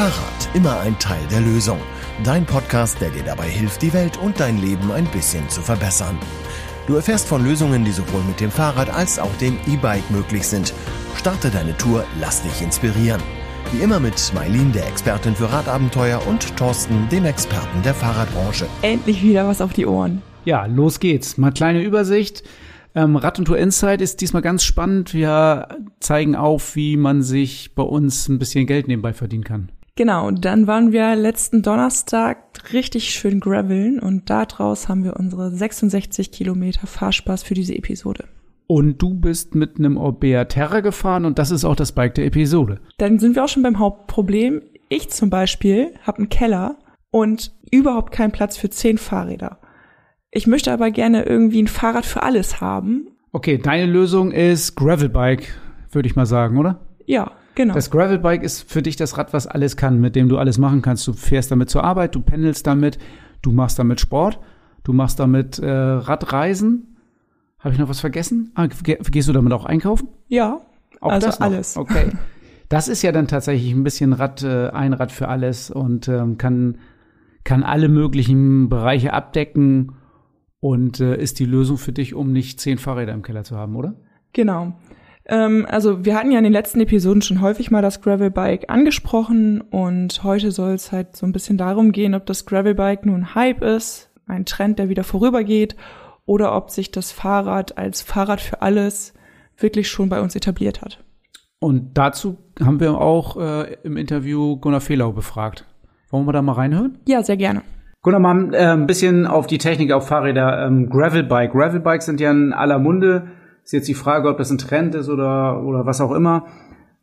Fahrrad, 0.00 0.48
immer 0.54 0.80
ein 0.80 0.98
Teil 0.98 1.20
der 1.30 1.42
Lösung. 1.42 1.78
Dein 2.24 2.46
Podcast, 2.46 2.98
der 3.02 3.10
dir 3.10 3.22
dabei 3.22 3.50
hilft, 3.50 3.82
die 3.82 3.92
Welt 3.92 4.16
und 4.16 4.40
dein 4.40 4.56
Leben 4.56 4.90
ein 4.90 5.04
bisschen 5.04 5.46
zu 5.50 5.60
verbessern. 5.60 6.18
Du 6.86 6.94
erfährst 6.94 7.28
von 7.28 7.44
Lösungen, 7.44 7.84
die 7.84 7.92
sowohl 7.92 8.22
mit 8.22 8.40
dem 8.40 8.50
Fahrrad 8.50 8.88
als 8.88 9.18
auch 9.18 9.36
dem 9.42 9.58
E-Bike 9.66 10.10
möglich 10.10 10.48
sind. 10.48 10.72
Starte 11.16 11.50
deine 11.50 11.76
Tour, 11.76 12.06
lass 12.18 12.42
dich 12.42 12.62
inspirieren. 12.62 13.20
Wie 13.72 13.82
immer 13.82 14.00
mit 14.00 14.32
Mailin, 14.34 14.72
der 14.72 14.88
Expertin 14.88 15.34
für 15.34 15.52
Radabenteuer, 15.52 16.26
und 16.26 16.56
Thorsten, 16.56 17.06
dem 17.10 17.26
Experten 17.26 17.82
der 17.82 17.92
Fahrradbranche. 17.92 18.68
Endlich 18.80 19.22
wieder 19.22 19.46
was 19.46 19.60
auf 19.60 19.74
die 19.74 19.84
Ohren. 19.84 20.22
Ja, 20.46 20.64
los 20.64 21.00
geht's. 21.00 21.36
Mal 21.36 21.52
kleine 21.52 21.82
Übersicht. 21.82 22.42
Ähm, 22.94 23.16
Rad 23.16 23.38
und 23.38 23.44
Tour 23.44 23.58
Insight 23.58 24.00
ist 24.00 24.22
diesmal 24.22 24.40
ganz 24.40 24.64
spannend. 24.64 25.12
Wir 25.12 25.68
zeigen 26.00 26.36
auf, 26.36 26.74
wie 26.74 26.96
man 26.96 27.20
sich 27.20 27.74
bei 27.74 27.82
uns 27.82 28.30
ein 28.30 28.38
bisschen 28.38 28.66
Geld 28.66 28.88
nebenbei 28.88 29.12
verdienen 29.12 29.44
kann. 29.44 29.68
Genau, 30.00 30.30
dann 30.30 30.66
waren 30.66 30.92
wir 30.92 31.14
letzten 31.14 31.60
Donnerstag 31.60 32.72
richtig 32.72 33.10
schön 33.10 33.38
graveln 33.38 33.98
und 34.00 34.30
daraus 34.30 34.88
haben 34.88 35.04
wir 35.04 35.14
unsere 35.20 35.50
66 35.50 36.32
Kilometer 36.32 36.86
Fahrspaß 36.86 37.42
für 37.42 37.52
diese 37.52 37.74
Episode. 37.74 38.24
Und 38.66 39.02
du 39.02 39.12
bist 39.12 39.54
mit 39.54 39.78
einem 39.78 39.98
Orbea 39.98 40.46
Terra 40.46 40.80
gefahren 40.80 41.26
und 41.26 41.38
das 41.38 41.50
ist 41.50 41.66
auch 41.66 41.76
das 41.76 41.92
Bike 41.92 42.14
der 42.14 42.24
Episode. 42.24 42.80
Dann 42.96 43.18
sind 43.18 43.36
wir 43.36 43.44
auch 43.44 43.48
schon 43.50 43.62
beim 43.62 43.78
Hauptproblem. 43.78 44.62
Ich 44.88 45.10
zum 45.10 45.28
Beispiel 45.28 45.92
habe 46.00 46.16
einen 46.16 46.30
Keller 46.30 46.78
und 47.10 47.52
überhaupt 47.70 48.10
keinen 48.10 48.32
Platz 48.32 48.56
für 48.56 48.70
zehn 48.70 48.96
Fahrräder. 48.96 49.58
Ich 50.30 50.46
möchte 50.46 50.72
aber 50.72 50.90
gerne 50.90 51.24
irgendwie 51.24 51.62
ein 51.62 51.68
Fahrrad 51.68 52.06
für 52.06 52.22
alles 52.22 52.62
haben. 52.62 53.08
Okay, 53.32 53.58
deine 53.58 53.84
Lösung 53.84 54.32
ist 54.32 54.76
Gravelbike, 54.76 55.60
würde 55.92 56.08
ich 56.08 56.16
mal 56.16 56.24
sagen, 56.24 56.56
oder? 56.56 56.80
Ja, 57.04 57.32
genau. 57.54 57.74
Das 57.74 57.90
Gravelbike 57.90 58.42
ist 58.42 58.70
für 58.70 58.82
dich 58.82 58.96
das 58.96 59.18
Rad, 59.18 59.32
was 59.32 59.46
alles 59.46 59.76
kann, 59.76 60.00
mit 60.00 60.16
dem 60.16 60.28
du 60.28 60.38
alles 60.38 60.58
machen 60.58 60.82
kannst. 60.82 61.06
Du 61.06 61.12
fährst 61.12 61.50
damit 61.50 61.70
zur 61.70 61.84
Arbeit, 61.84 62.14
du 62.14 62.20
pendelst 62.20 62.66
damit, 62.66 62.98
du 63.42 63.52
machst 63.52 63.78
damit 63.78 64.00
Sport, 64.00 64.38
du 64.84 64.92
machst 64.92 65.20
damit 65.20 65.58
äh, 65.58 65.70
Radreisen. 65.70 66.96
Habe 67.58 67.74
ich 67.74 67.80
noch 67.80 67.88
was 67.88 68.00
vergessen? 68.00 68.52
Ah, 68.54 68.66
gehst 68.66 69.28
du 69.28 69.32
damit 69.32 69.52
auch 69.52 69.66
einkaufen? 69.66 70.08
Ja, 70.28 70.60
auch 71.00 71.10
also 71.10 71.26
das 71.26 71.40
noch? 71.40 71.46
alles. 71.46 71.76
Okay. 71.76 72.12
Das 72.70 72.86
ist 72.86 73.02
ja 73.02 73.10
dann 73.10 73.26
tatsächlich 73.26 73.72
ein 73.72 73.82
bisschen 73.82 74.12
Rad, 74.12 74.42
äh, 74.44 74.68
ein 74.68 74.92
Rad 74.92 75.10
für 75.10 75.28
alles 75.28 75.70
und 75.70 76.06
ähm, 76.08 76.38
kann, 76.38 76.78
kann 77.42 77.64
alle 77.64 77.88
möglichen 77.88 78.68
Bereiche 78.68 79.12
abdecken 79.12 79.92
und 80.60 81.00
äh, 81.00 81.20
ist 81.20 81.40
die 81.40 81.46
Lösung 81.46 81.78
für 81.78 81.92
dich, 81.92 82.14
um 82.14 82.32
nicht 82.32 82.60
zehn 82.60 82.78
Fahrräder 82.78 83.12
im 83.12 83.22
Keller 83.22 83.42
zu 83.42 83.56
haben, 83.56 83.74
oder? 83.74 83.96
Genau. 84.32 84.74
Ähm, 85.30 85.64
also 85.70 86.04
wir 86.04 86.16
hatten 86.16 86.32
ja 86.32 86.38
in 86.38 86.44
den 86.44 86.52
letzten 86.52 86.80
Episoden 86.80 87.22
schon 87.22 87.40
häufig 87.40 87.70
mal 87.70 87.82
das 87.82 88.02
Gravelbike 88.02 88.68
angesprochen 88.68 89.60
und 89.60 90.24
heute 90.24 90.50
soll 90.50 90.72
es 90.72 90.90
halt 90.90 91.16
so 91.16 91.24
ein 91.24 91.32
bisschen 91.32 91.56
darum 91.56 91.92
gehen, 91.92 92.16
ob 92.16 92.26
das 92.26 92.46
Gravelbike 92.46 93.06
nun 93.06 93.34
Hype 93.36 93.62
ist, 93.62 94.10
ein 94.26 94.44
Trend, 94.44 94.80
der 94.80 94.88
wieder 94.88 95.04
vorübergeht, 95.04 95.76
oder 96.26 96.56
ob 96.56 96.70
sich 96.70 96.90
das 96.90 97.12
Fahrrad 97.12 97.78
als 97.78 98.02
Fahrrad 98.02 98.40
für 98.40 98.60
alles 98.60 99.14
wirklich 99.56 99.88
schon 99.88 100.08
bei 100.08 100.20
uns 100.20 100.34
etabliert 100.34 100.82
hat. 100.82 101.02
Und 101.60 101.96
dazu 101.96 102.38
haben 102.60 102.80
wir 102.80 102.98
auch 102.98 103.36
äh, 103.36 103.74
im 103.84 103.96
Interview 103.96 104.56
Gunnar 104.56 104.80
Fehlau 104.80 105.12
befragt. 105.12 105.64
Wollen 106.10 106.26
wir 106.26 106.32
da 106.32 106.42
mal 106.42 106.52
reinhören? 106.52 106.98
Ja, 107.06 107.22
sehr 107.22 107.36
gerne. 107.36 107.62
Gunnar, 108.02 108.20
mal 108.20 108.54
äh, 108.54 108.72
ein 108.72 108.86
bisschen 108.86 109.26
auf 109.26 109.46
die 109.46 109.58
Technik 109.58 109.92
auf 109.92 110.08
Fahrräder. 110.08 110.66
Ähm, 110.66 110.88
Gravelbike. 110.88 111.52
Gravelbikes 111.52 112.06
sind 112.06 112.18
ja 112.18 112.30
in 112.32 112.52
aller 112.52 112.78
Munde. 112.78 113.28
Ist 113.64 113.72
jetzt 113.72 113.88
die 113.88 113.94
Frage, 113.94 114.28
ob 114.28 114.38
das 114.38 114.50
ein 114.50 114.58
Trend 114.58 114.94
ist 114.94 115.08
oder, 115.08 115.62
oder 115.62 115.86
was 115.86 116.00
auch 116.00 116.12
immer. 116.12 116.46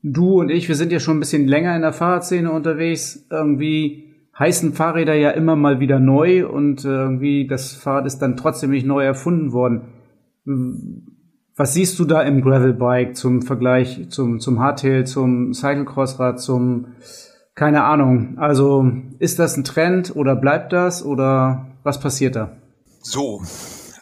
Du 0.04 0.40
und 0.40 0.50
ich, 0.50 0.68
wir 0.68 0.76
sind 0.76 0.92
ja 0.92 1.00
schon 1.00 1.18
ein 1.18 1.20
bisschen 1.20 1.48
länger 1.48 1.76
in 1.76 1.82
der 1.82 1.94
Fahrradszene 1.94 2.52
unterwegs. 2.52 3.26
Irgendwie 3.30 4.08
heißen 4.38 4.74
Fahrräder 4.74 5.16
ja 5.16 5.32
immer 5.32 5.56
mal 5.56 5.80
wieder 5.80 6.00
neu 6.00 6.48
und 6.48 6.86
äh, 6.86 6.90
irgendwie 6.90 7.48
das 7.48 7.74
Fahrrad 7.74 8.06
ist 8.06 8.20
dann 8.20 8.38
trotzdem 8.38 8.70
nicht 8.70 8.86
neu 8.86 9.04
erfunden 9.04 9.52
worden. 9.52 9.82
Was 11.56 11.74
siehst 11.74 11.98
du 12.00 12.06
da 12.06 12.22
im 12.22 12.42
Gravelbike 12.42 13.16
zum 13.16 13.42
Vergleich 13.42 14.10
zum, 14.10 14.40
zum 14.40 14.60
Hardtail, 14.60 15.06
zum 15.06 15.54
Cyclecrossrad, 15.54 16.40
zum 16.40 16.88
keine 17.58 17.84
Ahnung. 17.86 18.38
Also 18.38 18.92
ist 19.18 19.40
das 19.40 19.58
ein 19.58 19.64
Trend 19.64 20.16
oder 20.16 20.36
bleibt 20.36 20.72
das 20.72 21.04
oder 21.04 21.66
was 21.82 22.00
passiert 22.00 22.36
da? 22.36 22.52
So, 23.02 23.42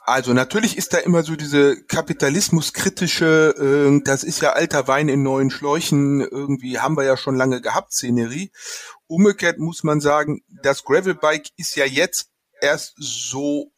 also 0.06 0.34
natürlich 0.34 0.78
ist 0.78 0.94
da 0.94 1.00
immer 1.00 1.24
so 1.24 1.36
diese 1.36 1.84
kapitalismuskritische, 1.84 3.56
äh, 3.98 4.02
das 4.04 4.24
ist 4.24 4.42
ja 4.42 4.54
alter 4.54 4.88
Wein 4.88 5.10
in 5.10 5.24
neuen 5.24 5.50
Schläuchen, 5.50 6.22
irgendwie 6.22 6.80
haben 6.80 6.96
wir 6.96 7.04
ja 7.04 7.18
schon 7.18 7.36
lange 7.36 7.60
gehabt, 7.60 7.92
Szenerie. 7.92 8.52
Umgekehrt 9.08 9.58
muss 9.58 9.84
man 9.84 10.02
sagen, 10.02 10.44
das 10.48 10.84
Gravelbike 10.84 11.50
ist 11.58 11.76
ja 11.76 11.86
jetzt 11.86 12.30
erst 12.62 12.94
so, 12.98 13.72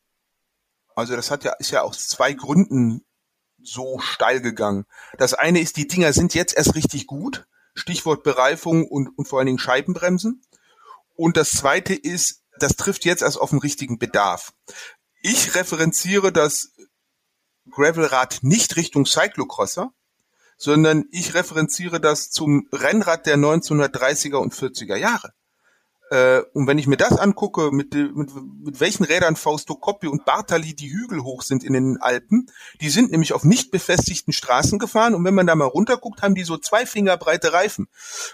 also 0.96 1.16
das 1.16 1.32
hat 1.32 1.44
ja, 1.46 1.54
ist 1.60 1.72
ja 1.72 1.82
aus 1.82 2.08
zwei 2.08 2.34
Gründen 2.34 3.06
so 3.62 4.00
steil 4.00 4.42
gegangen. 4.42 4.86
Das 5.18 5.34
eine 5.34 5.62
ist, 5.62 5.78
die 5.78 5.88
Dinger 5.88 6.12
sind 6.14 6.34
jetzt 6.34 6.58
erst 6.58 6.76
richtig 6.76 7.08
gut. 7.08 7.48
Stichwort 7.74 8.24
Bereifung 8.24 8.88
und, 8.88 9.10
und 9.18 9.28
vor 9.28 9.40
allen 9.40 9.48
Dingen 9.48 9.60
Scheibenbremsen. 9.60 10.42
Und 11.16 11.38
das 11.38 11.52
zweite 11.52 11.94
ist, 11.94 12.44
das 12.60 12.76
trifft 12.76 13.06
jetzt 13.06 13.22
erst 13.22 13.40
auf 13.40 13.52
den 13.52 13.60
richtigen 13.60 14.00
Bedarf. 14.00 14.54
Ich 15.30 15.56
referenziere 15.56 16.32
das 16.32 16.72
Gravelrad 17.70 18.40
nicht 18.44 18.78
Richtung 18.78 19.06
Cyclocrosser, 19.06 19.92
sondern 20.56 21.04
ich 21.12 21.34
referenziere 21.34 22.00
das 22.00 22.30
zum 22.30 22.70
Rennrad 22.72 23.26
der 23.26 23.36
1930er 23.36 24.38
und 24.38 24.54
40er 24.54 24.96
Jahre. 24.96 25.34
Äh, 26.10 26.42
und 26.54 26.68
wenn 26.68 26.78
ich 26.78 26.88
mir 26.88 26.98
das 26.98 27.18
angucke, 27.18 27.72
mit, 27.72 27.94
mit, 27.94 28.30
mit 28.64 28.80
welchen 28.80 29.04
Rädern 29.04 29.36
Fausto 29.36 29.76
Coppi 29.76 30.08
und 30.08 30.26
Bartali 30.26 30.74
die 30.74 30.92
Hügel 30.92 31.24
hoch 31.24 31.42
sind 31.42 31.64
in 31.64 31.74
den 31.74 31.98
Alpen, 32.02 32.50
die 32.80 32.90
sind 32.90 33.12
nämlich 33.12 33.34
auf 33.34 33.44
nicht 33.44 33.72
befestigten 33.72 34.32
Straßen 34.32 34.80
gefahren 34.80 35.16
und 35.16 35.26
wenn 35.26 35.34
man 35.34 35.48
da 35.48 35.56
mal 35.56 35.66
runterguckt, 35.66 36.22
haben 36.22 36.36
die 36.36 36.44
so 36.44 36.58
zwei 36.58 36.86
Finger 36.86 37.18
breite 37.18 37.52
Reifen. 37.52 37.88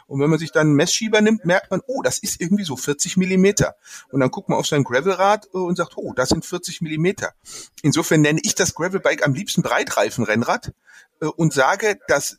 Und 0.08 0.20
wenn 0.20 0.30
man 0.30 0.40
sich 0.40 0.52
dann 0.52 0.68
einen 0.68 0.76
Messschieber 0.76 1.22
nimmt, 1.22 1.46
merkt 1.46 1.72
man, 1.72 1.82
oh, 1.88 2.02
das 2.04 2.20
ist 2.20 2.40
irgendwie 2.40 2.64
so 2.64 2.76
40 2.76 3.18
Millimeter. 3.18 3.76
Und 4.10 4.20
dann 4.20 4.30
guckt 4.30 4.50
man 4.50 4.60
auf 4.60 4.68
sein 4.68 4.84
Gravelrad 4.84 5.48
äh, 5.54 5.58
und 5.58 5.76
sagt, 5.76 5.94
oh, 5.96 6.14
das 6.14 6.30
sind 6.30 6.46
40 6.46 6.82
Millimeter. 6.82 7.34
Insofern 7.82 8.22
nenne 8.22 8.40
ich 8.44 8.56
das 8.56 8.76
Gravelbike 8.76 9.26
am 9.26 9.34
liebsten 9.34 9.64
Breitreifenrennrad 9.64 10.74
äh, 11.22 11.26
und 11.26 11.54
sage, 11.54 12.00
das 12.08 12.38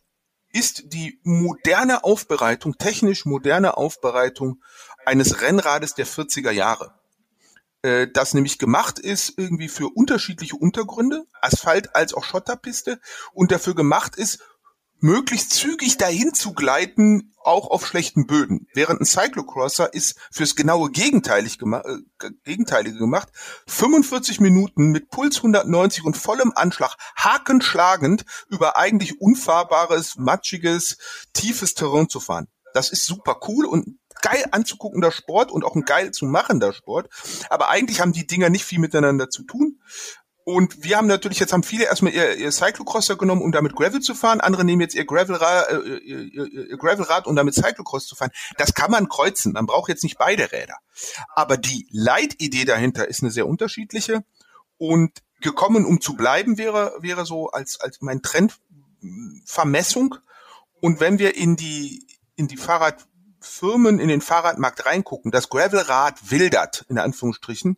ist 0.54 0.92
die 0.92 1.18
moderne 1.24 2.04
Aufbereitung, 2.04 2.78
technisch 2.78 3.24
moderne 3.24 3.76
Aufbereitung 3.76 4.62
eines 5.06 5.40
Rennrades 5.40 5.94
der 5.94 6.06
40er 6.06 6.50
Jahre. 6.50 6.94
Äh, 7.82 8.08
das 8.12 8.34
nämlich 8.34 8.58
gemacht 8.58 8.98
ist 8.98 9.34
irgendwie 9.36 9.68
für 9.68 9.88
unterschiedliche 9.94 10.56
Untergründe, 10.56 11.26
Asphalt 11.40 11.94
als 11.94 12.14
auch 12.14 12.24
Schotterpiste 12.24 12.98
und 13.32 13.52
dafür 13.52 13.74
gemacht 13.74 14.16
ist, 14.16 14.40
möglichst 15.00 15.50
zügig 15.50 15.98
dahin 15.98 16.32
zu 16.32 16.54
gleiten, 16.54 17.34
auch 17.42 17.70
auf 17.70 17.86
schlechten 17.86 18.26
Böden. 18.26 18.68
Während 18.72 19.02
ein 19.02 19.04
Cyclocrosser 19.04 19.92
ist 19.92 20.18
fürs 20.30 20.56
genaue 20.56 20.90
Gegenteilig 20.90 21.58
gema 21.58 21.80
äh, 21.80 22.30
Gegenteilige 22.44 22.96
gemacht. 22.96 23.28
45 23.66 24.40
Minuten 24.40 24.86
mit 24.92 25.10
Puls 25.10 25.36
190 25.36 26.04
und 26.04 26.16
vollem 26.16 26.52
Anschlag, 26.54 26.96
hakenschlagend 27.18 28.24
über 28.48 28.78
eigentlich 28.78 29.20
unfahrbares, 29.20 30.16
matschiges, 30.16 30.96
tiefes 31.34 31.74
Terrain 31.74 32.08
zu 32.08 32.18
fahren. 32.18 32.48
Das 32.72 32.88
ist 32.88 33.04
super 33.04 33.40
cool 33.46 33.66
und 33.66 33.98
geil 34.24 34.44
anzuguckender 34.50 35.12
Sport 35.12 35.52
und 35.52 35.64
auch 35.64 35.74
ein 35.74 35.84
geil 35.84 36.10
zu 36.10 36.24
machender 36.24 36.72
Sport. 36.72 37.10
Aber 37.50 37.68
eigentlich 37.68 38.00
haben 38.00 38.12
die 38.12 38.26
Dinger 38.26 38.48
nicht 38.48 38.64
viel 38.64 38.78
miteinander 38.78 39.28
zu 39.28 39.42
tun. 39.42 39.80
Und 40.44 40.84
wir 40.84 40.98
haben 40.98 41.06
natürlich, 41.06 41.38
jetzt 41.40 41.52
haben 41.54 41.62
viele 41.62 41.84
erstmal 41.84 42.12
ihr, 42.12 42.36
ihr 42.36 42.52
Cyclocrosser 42.52 43.16
genommen, 43.16 43.40
um 43.42 43.52
damit 43.52 43.74
Gravel 43.74 44.00
zu 44.00 44.14
fahren. 44.14 44.40
Andere 44.40 44.64
nehmen 44.64 44.82
jetzt 44.82 44.94
ihr 44.94 45.06
Gravelrad, 45.06 45.70
äh, 45.70 45.76
ihr, 45.76 46.46
ihr, 46.46 46.76
Gravelrad, 46.76 47.26
um 47.26 47.34
damit 47.34 47.54
Cyclocross 47.54 48.06
zu 48.06 48.14
fahren. 48.14 48.30
Das 48.58 48.74
kann 48.74 48.90
man 48.90 49.08
kreuzen. 49.08 49.52
Man 49.52 49.66
braucht 49.66 49.88
jetzt 49.88 50.02
nicht 50.02 50.18
beide 50.18 50.52
Räder. 50.52 50.76
Aber 51.34 51.56
die 51.56 51.86
Leitidee 51.90 52.66
dahinter 52.66 53.08
ist 53.08 53.22
eine 53.22 53.30
sehr 53.30 53.46
unterschiedliche. 53.46 54.22
Und 54.76 55.22
gekommen, 55.40 55.86
um 55.86 56.00
zu 56.00 56.14
bleiben, 56.14 56.58
wäre, 56.58 56.94
wäre 57.00 57.24
so 57.24 57.48
als, 57.48 57.80
als 57.80 57.98
mein 58.00 58.20
Trend 58.20 58.58
Vermessung. 59.46 60.16
Und 60.80 61.00
wenn 61.00 61.18
wir 61.18 61.36
in 61.36 61.56
die, 61.56 62.06
in 62.36 62.48
die 62.48 62.56
Fahrrad, 62.58 63.06
Firmen 63.44 63.98
in 63.98 64.08
den 64.08 64.20
Fahrradmarkt 64.20 64.86
reingucken, 64.86 65.30
das 65.30 65.48
Gravelrad 65.48 66.30
wildert, 66.30 66.84
in 66.88 66.98
Anführungsstrichen, 66.98 67.76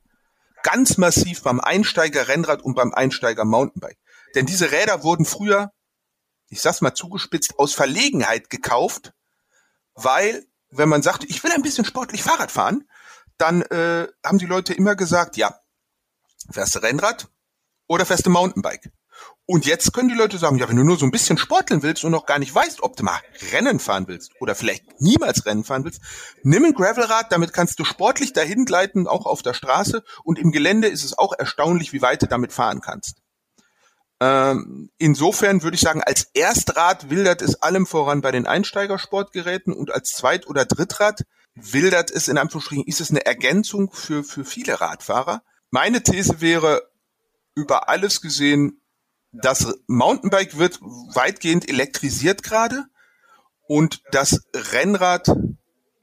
ganz 0.63 0.97
massiv 0.97 1.43
beim 1.43 1.61
Einsteiger 1.61 2.29
Rennrad 2.29 2.63
und 2.63 2.75
beim 2.75 2.93
Einsteiger 2.93 3.45
Mountainbike. 3.45 3.99
Denn 4.35 4.47
diese 4.47 4.73
Räder 4.73 5.03
wurden 5.03 5.25
früher, 5.25 5.73
ich 6.49 6.61
sag's 6.61 6.81
mal 6.81 6.95
zugespitzt, 6.95 7.59
aus 7.59 7.75
Verlegenheit 7.75 8.51
gekauft, 8.51 9.13
weil, 9.95 10.47
wenn 10.71 10.89
man 10.89 11.03
sagte, 11.03 11.27
ich 11.27 11.43
will 11.43 11.53
ein 11.53 11.63
bisschen 11.63 11.85
sportlich 11.85 12.23
Fahrrad 12.23 12.51
fahren, 12.51 12.89
dann 13.39 13.63
äh, 13.63 14.09
haben 14.25 14.39
die 14.39 14.47
Leute 14.47 14.75
immer 14.75 14.95
gesagt, 14.95 15.37
ja, 15.37 15.59
fährst 16.51 16.75
du 16.75 16.81
Rennrad 16.81 17.29
oder 17.87 18.07
fährst 18.07 18.27
du 18.27 18.31
Mountainbike? 18.31 18.91
Und 19.49 19.65
jetzt 19.65 19.93
können 19.93 20.09
die 20.09 20.17
Leute 20.17 20.39
sagen, 20.39 20.59
ja, 20.59 20.69
wenn 20.69 20.77
du 20.77 20.83
nur 20.83 20.99
so 20.99 21.05
ein 21.05 21.13
bisschen 21.13 21.39
sporteln 21.39 21.85
willst 21.85 22.05
und 22.05 22.11
noch 22.11 22.27
gar 22.27 22.41
nicht 22.41 22.53
weißt, 22.53 22.83
ob 22.83 22.97
du 22.97 23.05
mal 23.05 23.21
Rennen 23.53 23.79
fahren 23.79 24.09
willst 24.09 24.33
oder 24.41 24.57
vielleicht 24.57 25.01
niemals 25.01 25.47
Rennen 25.47 25.63
fahren 25.63 25.85
willst, 25.85 26.01
nimm 26.43 26.65
ein 26.65 26.75
Gravelrad, 26.75 27.31
damit 27.31 27.53
kannst 27.53 27.79
du 27.79 27.85
sportlich 27.85 28.33
dahin 28.33 28.65
gleiten, 28.65 29.07
auch 29.07 29.25
auf 29.25 29.43
der 29.43 29.55
Straße. 29.55 30.03
Und 30.25 30.41
im 30.41 30.51
Gelände 30.51 30.89
ist 30.89 31.05
es 31.05 31.17
auch 31.17 31.33
erstaunlich, 31.33 31.93
wie 31.93 32.03
weit 32.03 32.23
du 32.23 32.27
damit 32.27 32.53
fahren 32.53 32.81
kannst. 32.81 33.23
Ähm, 34.19 34.91
insofern 34.99 35.63
würde 35.63 35.77
ich 35.77 35.81
sagen, 35.83 36.03
als 36.03 36.29
Erstrad 36.35 37.11
wildert 37.11 37.43
es 37.43 37.63
allem 37.63 37.87
voran 37.87 38.23
bei 38.23 38.33
den 38.33 38.47
Einsteigersportgeräten 38.47 39.75
und 39.75 39.93
als 39.93 40.11
Zweit- 40.11 40.49
oder 40.49 40.65
Drittrad 40.65 41.23
wildert 41.55 42.11
es 42.11 42.29
in 42.29 42.39
Anführungsstrichen, 42.39 42.85
ist 42.87 43.01
es 43.01 43.11
eine 43.11 43.27
Ergänzung 43.27 43.91
für, 43.93 44.25
für 44.25 44.45
viele 44.45 44.81
Radfahrer. 44.81 45.43
Meine 45.71 46.03
These 46.03 46.41
wäre, 46.41 46.83
über 47.55 47.89
alles 47.89 48.21
gesehen, 48.21 48.81
das 49.43 49.79
Mountainbike 49.87 50.59
wird 50.59 50.81
weitgehend 51.15 51.69
elektrisiert 51.69 52.43
gerade 52.43 52.85
und 53.67 54.03
das 54.12 54.47
Rennrad, 54.55 55.29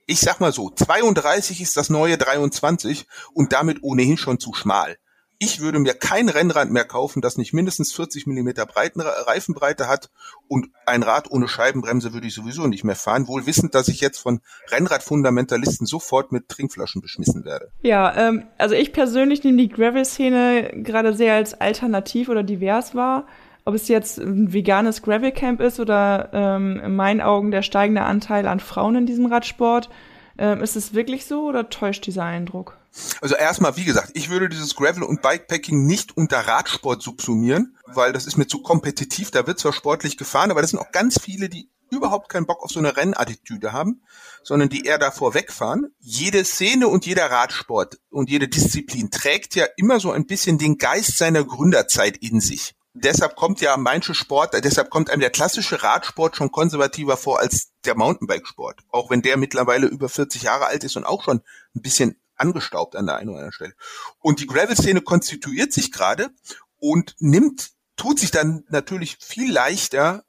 ich 0.05 0.19
sag 0.19 0.39
mal 0.39 0.53
so, 0.53 0.69
32 0.69 1.61
ist 1.61 1.77
das 1.77 1.89
neue 1.89 2.17
23 2.17 3.07
und 3.33 3.53
damit 3.53 3.83
ohnehin 3.83 4.17
schon 4.17 4.39
zu 4.39 4.53
schmal. 4.53 4.97
Ich 5.43 5.59
würde 5.59 5.77
mir 5.79 5.93
kein 5.93 6.29
Rennrad 6.29 6.69
mehr 6.69 6.85
kaufen, 6.85 7.21
das 7.21 7.37
nicht 7.37 7.51
mindestens 7.51 7.91
40 7.91 8.27
Millimeter 8.27 8.65
Breiten, 8.65 9.01
Reifenbreite 9.01 9.89
hat 9.89 10.09
und 10.47 10.67
ein 10.85 11.03
Rad 11.03 11.29
ohne 11.29 11.49
Scheibenbremse 11.49 12.13
würde 12.13 12.27
ich 12.27 12.33
sowieso 12.33 12.67
nicht 12.67 12.85
mehr 12.85 12.95
fahren, 12.95 13.27
wohl 13.27 13.45
wissend, 13.45 13.75
dass 13.75 13.89
ich 13.89 13.99
jetzt 13.99 14.19
von 14.19 14.39
Rennradfundamentalisten 14.71 15.85
sofort 15.85 16.31
mit 16.31 16.47
Trinkflaschen 16.47 17.01
beschmissen 17.01 17.43
werde. 17.43 17.71
Ja, 17.81 18.15
ähm, 18.15 18.45
also 18.57 18.75
ich 18.75 18.93
persönlich 18.93 19.43
nehme 19.43 19.57
die 19.57 19.67
Gravel-Szene 19.67 20.71
gerade 20.75 21.13
sehr 21.13 21.33
als 21.33 21.59
alternativ 21.59 22.29
oder 22.29 22.43
divers 22.43 22.95
wahr. 22.95 23.27
Ob 23.65 23.75
es 23.75 23.89
jetzt 23.89 24.19
ein 24.19 24.53
veganes 24.53 25.01
Gravel-Camp 25.01 25.59
ist 25.59 25.81
oder 25.81 26.29
ähm, 26.31 26.81
in 26.83 26.95
meinen 26.95 27.19
Augen 27.19 27.51
der 27.51 27.63
steigende 27.63 28.03
Anteil 28.03 28.47
an 28.47 28.61
Frauen 28.61 28.95
in 28.95 29.05
diesem 29.05 29.25
Radsport, 29.25 29.89
ähm, 30.37 30.61
ist 30.61 30.75
es 30.75 30.93
wirklich 30.93 31.25
so 31.25 31.47
oder 31.47 31.69
täuscht 31.69 32.05
dieser 32.05 32.23
Eindruck? 32.23 32.77
Also 33.21 33.35
erstmal, 33.35 33.75
wie 33.75 33.85
gesagt, 33.85 34.11
ich 34.13 34.29
würde 34.29 34.49
dieses 34.49 34.75
Gravel 34.75 35.03
und 35.03 35.21
Bikepacking 35.21 35.85
nicht 35.85 36.15
unter 36.15 36.39
Radsport 36.39 37.01
subsumieren, 37.01 37.77
weil 37.87 38.13
das 38.13 38.27
ist 38.27 38.37
mir 38.37 38.47
zu 38.47 38.61
kompetitiv. 38.61 39.31
Da 39.31 39.47
wird 39.47 39.59
zwar 39.59 39.73
sportlich 39.73 40.17
gefahren, 40.17 40.51
aber 40.51 40.61
das 40.61 40.71
sind 40.71 40.79
auch 40.79 40.91
ganz 40.91 41.19
viele, 41.19 41.49
die 41.49 41.69
überhaupt 41.89 42.29
keinen 42.29 42.45
Bock 42.45 42.63
auf 42.63 42.71
so 42.71 42.79
eine 42.79 42.95
Rennattitüde 42.95 43.71
haben, 43.71 44.01
sondern 44.43 44.69
die 44.69 44.85
eher 44.85 44.97
davor 44.97 45.33
wegfahren. 45.33 45.93
Jede 45.99 46.43
Szene 46.43 46.87
und 46.87 47.05
jeder 47.05 47.29
Radsport 47.29 47.99
und 48.09 48.29
jede 48.29 48.47
Disziplin 48.47 49.11
trägt 49.11 49.55
ja 49.55 49.65
immer 49.77 49.99
so 49.99 50.11
ein 50.11 50.25
bisschen 50.25 50.57
den 50.57 50.77
Geist 50.77 51.17
seiner 51.17 51.43
Gründerzeit 51.43 52.17
in 52.17 52.41
sich. 52.41 52.75
Deshalb 52.95 53.35
kommt 53.35 53.59
ja 53.59 53.75
manche 53.75 54.13
Sport, 54.13 54.53
deshalb 54.63 54.91
kommt 54.91 55.09
einem 55.09 55.21
der 55.21 55.31
klassische 55.31 55.81
Radsport 55.81 56.35
schon 56.35 56.51
konservativer 56.51 57.17
vor 57.17 57.39
als 57.39 57.71
der 57.85 57.95
Mountainbikesport. 57.95 58.81
Auch 58.89 59.09
wenn 59.09 59.23
der 59.23 59.37
mittlerweile 59.37 59.87
über 59.87 60.09
40 60.09 60.43
Jahre 60.43 60.67
alt 60.67 60.83
ist 60.83 60.95
und 60.95 61.03
auch 61.03 61.23
schon 61.23 61.41
ein 61.75 61.81
bisschen 61.81 62.19
angestaubt 62.35 62.95
an 62.95 63.07
der 63.07 63.15
einen 63.15 63.29
oder 63.29 63.39
anderen 63.39 63.53
Stelle. 63.53 63.73
Und 64.19 64.39
die 64.39 64.47
Gravel-Szene 64.47 65.01
konstituiert 65.01 65.73
sich 65.73 65.91
gerade 65.91 66.29
und 66.77 67.15
nimmt, 67.19 67.71
tut 67.95 68.19
sich 68.19 68.29
dann 68.29 68.63
natürlich 68.69 69.17
viel 69.19 69.51
leichter, 69.51 70.23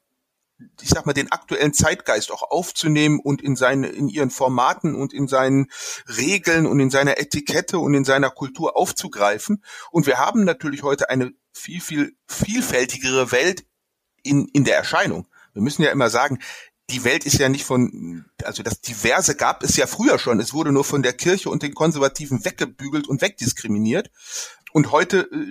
ich 0.81 0.89
sag 0.89 1.05
mal, 1.05 1.13
den 1.13 1.31
aktuellen 1.31 1.73
Zeitgeist 1.73 2.31
auch 2.31 2.43
aufzunehmen 2.49 3.19
und 3.19 3.43
in 3.43 3.55
seine, 3.55 3.89
in 3.89 4.07
ihren 4.07 4.31
Formaten 4.31 4.95
und 4.95 5.13
in 5.13 5.27
seinen 5.27 5.67
Regeln 6.17 6.65
und 6.65 6.79
in 6.79 6.89
seiner 6.89 7.19
Etikette 7.19 7.77
und 7.77 7.93
in 7.93 8.05
seiner 8.05 8.31
Kultur 8.31 8.75
aufzugreifen. 8.75 9.63
Und 9.91 10.07
wir 10.07 10.17
haben 10.17 10.45
natürlich 10.45 10.81
heute 10.81 11.09
eine 11.09 11.31
viel, 11.55 11.81
viel 11.81 12.15
vielfältigere 12.27 13.31
Welt 13.31 13.65
in, 14.23 14.47
in 14.53 14.63
der 14.63 14.77
Erscheinung. 14.77 15.27
Wir 15.53 15.61
müssen 15.61 15.83
ja 15.83 15.91
immer 15.91 16.09
sagen, 16.09 16.39
die 16.89 17.03
Welt 17.03 17.25
ist 17.25 17.39
ja 17.39 17.49
nicht 17.49 17.63
von, 17.63 18.25
also 18.43 18.61
das 18.61 18.81
Diverse 18.81 19.35
gab 19.35 19.63
es 19.63 19.75
ja 19.75 19.87
früher 19.87 20.19
schon. 20.19 20.39
Es 20.39 20.53
wurde 20.53 20.71
nur 20.71 20.83
von 20.83 21.01
der 21.01 21.13
Kirche 21.13 21.49
und 21.49 21.63
den 21.63 21.73
Konservativen 21.73 22.45
weggebügelt 22.45 23.07
und 23.07 23.21
wegdiskriminiert. 23.21 24.11
Und 24.71 24.91
heute 24.91 25.29
äh, 25.31 25.47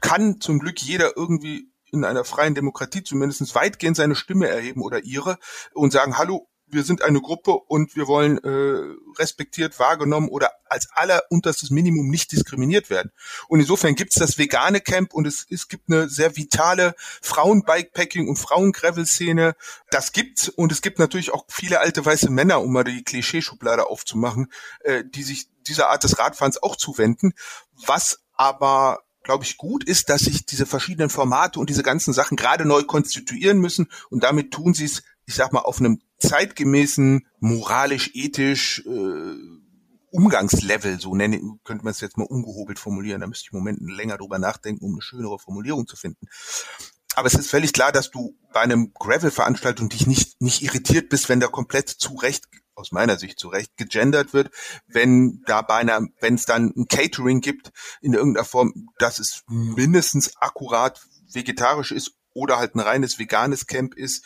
kann 0.00 0.40
zum 0.40 0.58
Glück 0.58 0.80
jeder 0.80 1.16
irgendwie 1.16 1.70
in 1.92 2.04
einer 2.04 2.24
freien 2.24 2.54
Demokratie 2.54 3.04
zumindest 3.04 3.54
weitgehend 3.54 3.96
seine 3.96 4.14
Stimme 4.14 4.48
erheben 4.48 4.82
oder 4.82 5.04
ihre 5.04 5.38
und 5.74 5.92
sagen, 5.92 6.16
hallo, 6.16 6.48
wir 6.72 6.84
sind 6.84 7.02
eine 7.02 7.20
Gruppe 7.20 7.52
und 7.52 7.96
wir 7.96 8.06
wollen 8.06 8.38
äh, 8.38 8.94
respektiert, 9.18 9.78
wahrgenommen 9.78 10.28
oder 10.28 10.50
als 10.64 10.88
allerunterstes 10.92 11.70
Minimum 11.70 12.08
nicht 12.08 12.32
diskriminiert 12.32 12.88
werden. 12.88 13.12
Und 13.48 13.60
insofern 13.60 13.94
gibt 13.94 14.12
es 14.12 14.18
das 14.18 14.38
vegane 14.38 14.80
Camp 14.80 15.12
und 15.12 15.26
es, 15.26 15.46
es 15.50 15.68
gibt 15.68 15.90
eine 15.90 16.08
sehr 16.08 16.36
vitale 16.36 16.94
Frauen-Bikepacking 17.20 18.28
und 18.28 18.36
Frauen-Gravel-Szene. 18.36 19.54
Das 19.90 20.12
gibt's 20.12 20.48
und 20.48 20.72
es 20.72 20.80
gibt 20.80 20.98
natürlich 20.98 21.32
auch 21.32 21.44
viele 21.48 21.80
alte 21.80 22.04
weiße 22.04 22.30
Männer, 22.30 22.62
um 22.62 22.72
mal 22.72 22.84
die 22.84 23.04
Klischeeschublade 23.04 23.86
aufzumachen, 23.86 24.50
äh, 24.80 25.04
die 25.04 25.22
sich 25.22 25.48
dieser 25.66 25.90
Art 25.90 26.04
des 26.04 26.18
Radfahrens 26.18 26.62
auch 26.62 26.76
zuwenden. 26.76 27.34
Was 27.86 28.20
aber 28.34 29.00
glaube 29.22 29.44
ich, 29.44 29.56
gut 29.56 29.84
ist, 29.84 30.08
dass 30.08 30.22
sich 30.22 30.46
diese 30.46 30.66
verschiedenen 30.66 31.10
Formate 31.10 31.60
und 31.60 31.70
diese 31.70 31.82
ganzen 31.82 32.12
Sachen 32.12 32.36
gerade 32.36 32.64
neu 32.64 32.82
konstituieren 32.82 33.58
müssen 33.58 33.88
und 34.10 34.24
damit 34.24 34.52
tun 34.52 34.74
sie 34.74 34.86
es, 34.86 35.02
ich 35.26 35.34
sag 35.34 35.52
mal, 35.52 35.60
auf 35.60 35.78
einem 35.78 36.00
zeitgemäßen, 36.22 37.26
moralisch, 37.40 38.10
ethisch 38.14 38.84
äh, 38.86 39.36
Umgangslevel, 40.10 41.00
so 41.00 41.14
nennen, 41.14 41.60
könnte 41.64 41.84
man 41.84 41.92
es 41.92 42.00
jetzt 42.00 42.18
mal 42.18 42.26
ungehobelt 42.26 42.78
formulieren. 42.78 43.22
Da 43.22 43.26
müsste 43.26 43.46
ich 43.46 43.52
im 43.52 43.58
Moment 43.58 43.80
länger 43.80 44.18
drüber 44.18 44.38
nachdenken, 44.38 44.84
um 44.84 44.92
eine 44.92 45.02
schönere 45.02 45.38
Formulierung 45.38 45.86
zu 45.86 45.96
finden. 45.96 46.28
Aber 47.14 47.26
es 47.26 47.34
ist 47.34 47.50
völlig 47.50 47.72
klar, 47.72 47.92
dass 47.92 48.10
du 48.10 48.36
bei 48.52 48.60
einem 48.60 48.92
Gravel-Veranstaltung 48.94 49.88
dich 49.88 50.06
nicht, 50.06 50.40
nicht 50.40 50.62
irritiert 50.62 51.08
bist, 51.08 51.28
wenn 51.28 51.40
da 51.40 51.46
komplett 51.46 51.88
zu 51.88 52.14
Recht, 52.14 52.46
aus 52.74 52.92
meiner 52.92 53.18
Sicht 53.18 53.38
zu 53.38 53.48
Recht, 53.48 53.76
gegendert 53.76 54.32
wird, 54.32 54.50
wenn 54.86 55.42
da 55.46 55.62
bei 55.62 55.76
einer, 55.76 56.00
wenn 56.20 56.34
es 56.34 56.46
dann 56.46 56.72
ein 56.76 56.86
Catering 56.88 57.40
gibt 57.40 57.70
in 58.00 58.14
irgendeiner 58.14 58.46
Form, 58.46 58.88
dass 58.98 59.18
es 59.18 59.42
mindestens 59.46 60.36
akkurat 60.38 61.00
vegetarisch 61.32 61.92
ist 61.92 62.12
oder 62.34 62.58
halt 62.58 62.74
ein 62.74 62.80
reines 62.80 63.18
veganes 63.18 63.66
Camp 63.66 63.94
ist 63.94 64.24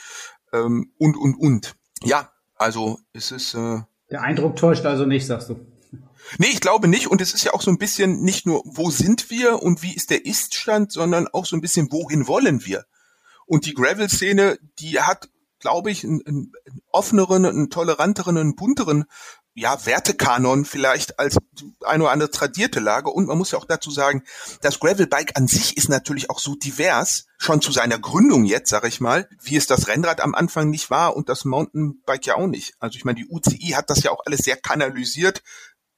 ähm, 0.52 0.92
und, 0.98 1.16
und, 1.16 1.34
und. 1.34 1.74
Ja, 2.02 2.30
also 2.54 3.00
es 3.12 3.30
ist. 3.30 3.54
Äh, 3.54 3.80
Der 4.10 4.22
Eindruck 4.22 4.56
täuscht 4.56 4.84
also 4.84 5.06
nicht, 5.06 5.26
sagst 5.26 5.50
du. 5.50 5.66
Nee, 6.38 6.48
ich 6.52 6.60
glaube 6.60 6.88
nicht. 6.88 7.08
Und 7.08 7.20
es 7.20 7.34
ist 7.34 7.44
ja 7.44 7.54
auch 7.54 7.62
so 7.62 7.70
ein 7.70 7.78
bisschen 7.78 8.22
nicht 8.22 8.46
nur, 8.46 8.62
wo 8.64 8.90
sind 8.90 9.30
wir 9.30 9.62
und 9.62 9.82
wie 9.82 9.94
ist 9.94 10.10
der 10.10 10.26
Iststand, 10.26 10.92
sondern 10.92 11.28
auch 11.28 11.46
so 11.46 11.56
ein 11.56 11.60
bisschen, 11.60 11.90
wohin 11.92 12.26
wollen 12.26 12.64
wir? 12.64 12.84
Und 13.46 13.64
die 13.66 13.74
Gravel-Szene, 13.74 14.58
die 14.80 15.00
hat, 15.00 15.28
glaube 15.60 15.90
ich, 15.90 16.02
einen, 16.02 16.26
einen 16.26 16.52
offeneren, 16.90 17.46
einen 17.46 17.70
toleranteren, 17.70 18.36
einen 18.36 18.56
bunteren 18.56 19.04
ja, 19.58 19.86
Wertekanon 19.86 20.66
vielleicht 20.66 21.18
als 21.18 21.38
ein 21.80 22.02
oder 22.02 22.10
andere 22.10 22.30
tradierte 22.30 22.78
Lager. 22.78 23.12
Und 23.12 23.26
man 23.26 23.38
muss 23.38 23.52
ja 23.52 23.58
auch 23.58 23.64
dazu 23.64 23.90
sagen, 23.90 24.22
das 24.60 24.78
Gravelbike 24.78 25.32
an 25.34 25.48
sich 25.48 25.78
ist 25.78 25.88
natürlich 25.88 26.28
auch 26.28 26.40
so 26.40 26.54
divers, 26.56 27.26
schon 27.38 27.62
zu 27.62 27.72
seiner 27.72 27.98
Gründung 27.98 28.44
jetzt, 28.44 28.68
sage 28.68 28.88
ich 28.88 29.00
mal, 29.00 29.26
wie 29.40 29.56
es 29.56 29.66
das 29.66 29.88
Rennrad 29.88 30.20
am 30.20 30.34
Anfang 30.34 30.68
nicht 30.68 30.90
war 30.90 31.16
und 31.16 31.30
das 31.30 31.46
Mountainbike 31.46 32.26
ja 32.26 32.34
auch 32.34 32.46
nicht. 32.46 32.74
Also 32.80 32.96
ich 32.96 33.06
meine, 33.06 33.16
die 33.16 33.28
UCI 33.30 33.72
hat 33.74 33.88
das 33.88 34.02
ja 34.02 34.10
auch 34.10 34.20
alles 34.26 34.40
sehr 34.40 34.58
kanalisiert 34.58 35.42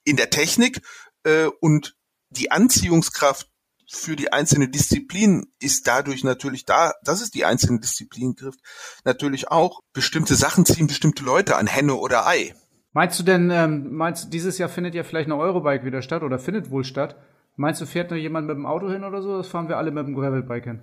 in 0.04 0.16
der 0.16 0.30
Technik 0.30 0.80
äh, 1.24 1.46
und 1.60 1.96
die 2.30 2.52
Anziehungskraft 2.52 3.48
für 3.90 4.14
die 4.14 4.32
einzelne 4.32 4.68
Disziplin 4.68 5.46
ist 5.58 5.88
dadurch 5.88 6.22
natürlich 6.22 6.64
da, 6.64 6.92
dass 7.02 7.22
es 7.22 7.30
die 7.30 7.44
einzelne 7.44 7.80
Disziplin 7.80 8.36
trifft, 8.36 8.60
natürlich 9.04 9.48
auch 9.48 9.80
bestimmte 9.92 10.36
Sachen 10.36 10.64
ziehen 10.64 10.86
bestimmte 10.86 11.24
Leute 11.24 11.56
an, 11.56 11.66
Henne 11.66 11.94
oder 11.94 12.26
Ei. 12.26 12.54
Meinst 12.98 13.16
du 13.20 13.22
denn, 13.22 13.48
ähm, 13.52 13.94
meinst 13.94 14.32
dieses 14.34 14.58
Jahr 14.58 14.68
findet 14.68 14.92
ja 14.92 15.04
vielleicht 15.04 15.28
eine 15.28 15.36
Eurobike 15.36 15.84
wieder 15.84 16.02
statt 16.02 16.24
oder 16.24 16.40
findet 16.40 16.72
wohl 16.72 16.82
statt? 16.82 17.14
Meinst 17.54 17.80
du, 17.80 17.86
fährt 17.86 18.10
noch 18.10 18.16
jemand 18.16 18.48
mit 18.48 18.56
dem 18.56 18.66
Auto 18.66 18.90
hin 18.90 19.04
oder 19.04 19.22
so? 19.22 19.36
Das 19.36 19.46
fahren 19.46 19.68
wir 19.68 19.76
alle 19.76 19.92
mit 19.92 20.08
dem 20.08 20.16
Gravelbike 20.16 20.64
hin. 20.64 20.82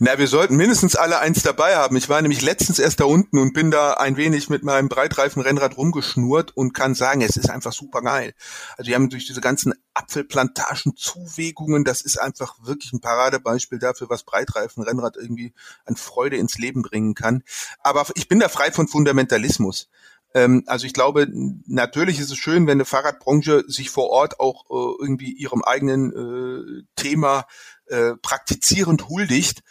Na, 0.00 0.18
wir 0.18 0.28
sollten 0.28 0.56
mindestens 0.56 0.96
alle 0.96 1.18
eins 1.18 1.42
dabei 1.42 1.76
haben. 1.76 1.96
Ich 1.96 2.10
war 2.10 2.20
nämlich 2.20 2.42
letztens 2.42 2.78
erst 2.78 3.00
da 3.00 3.04
unten 3.04 3.38
und 3.38 3.54
bin 3.54 3.70
da 3.70 3.94
ein 3.94 4.18
wenig 4.18 4.50
mit 4.50 4.64
meinem 4.64 4.90
Breitreifen-Rennrad 4.90 5.78
rumgeschnurrt 5.78 6.54
und 6.54 6.74
kann 6.74 6.94
sagen, 6.94 7.22
es 7.22 7.38
ist 7.38 7.48
einfach 7.48 7.72
super 7.72 8.02
geil. 8.02 8.34
Also 8.76 8.90
wir 8.90 8.94
haben 8.96 9.08
durch 9.08 9.26
diese 9.26 9.40
ganzen 9.40 9.72
Apfelplantagen 9.94 10.94
Zuwegungen, 10.94 11.84
das 11.84 12.02
ist 12.02 12.20
einfach 12.20 12.56
wirklich 12.62 12.92
ein 12.92 13.00
Paradebeispiel 13.00 13.78
dafür, 13.78 14.10
was 14.10 14.24
Breitreifen-Rennrad 14.24 15.16
irgendwie 15.16 15.54
an 15.86 15.96
Freude 15.96 16.36
ins 16.36 16.58
Leben 16.58 16.82
bringen 16.82 17.14
kann. 17.14 17.44
Aber 17.82 18.04
ich 18.14 18.28
bin 18.28 18.40
da 18.40 18.50
frei 18.50 18.70
von 18.72 18.88
Fundamentalismus. 18.88 19.88
Ähm, 20.34 20.64
also 20.66 20.86
ich 20.86 20.92
glaube, 20.92 21.26
natürlich 21.66 22.20
ist 22.20 22.30
es 22.30 22.38
schön, 22.38 22.66
wenn 22.66 22.78
eine 22.78 22.84
Fahrradbranche 22.84 23.64
sich 23.66 23.90
vor 23.90 24.10
Ort 24.10 24.40
auch 24.40 24.64
äh, 24.70 25.02
irgendwie 25.02 25.32
ihrem 25.32 25.62
eigenen 25.62 26.12
äh, 26.12 26.82
Thema 26.96 27.46
äh, 27.86 28.14
praktizierend 28.22 29.08
huldigt. 29.08 29.62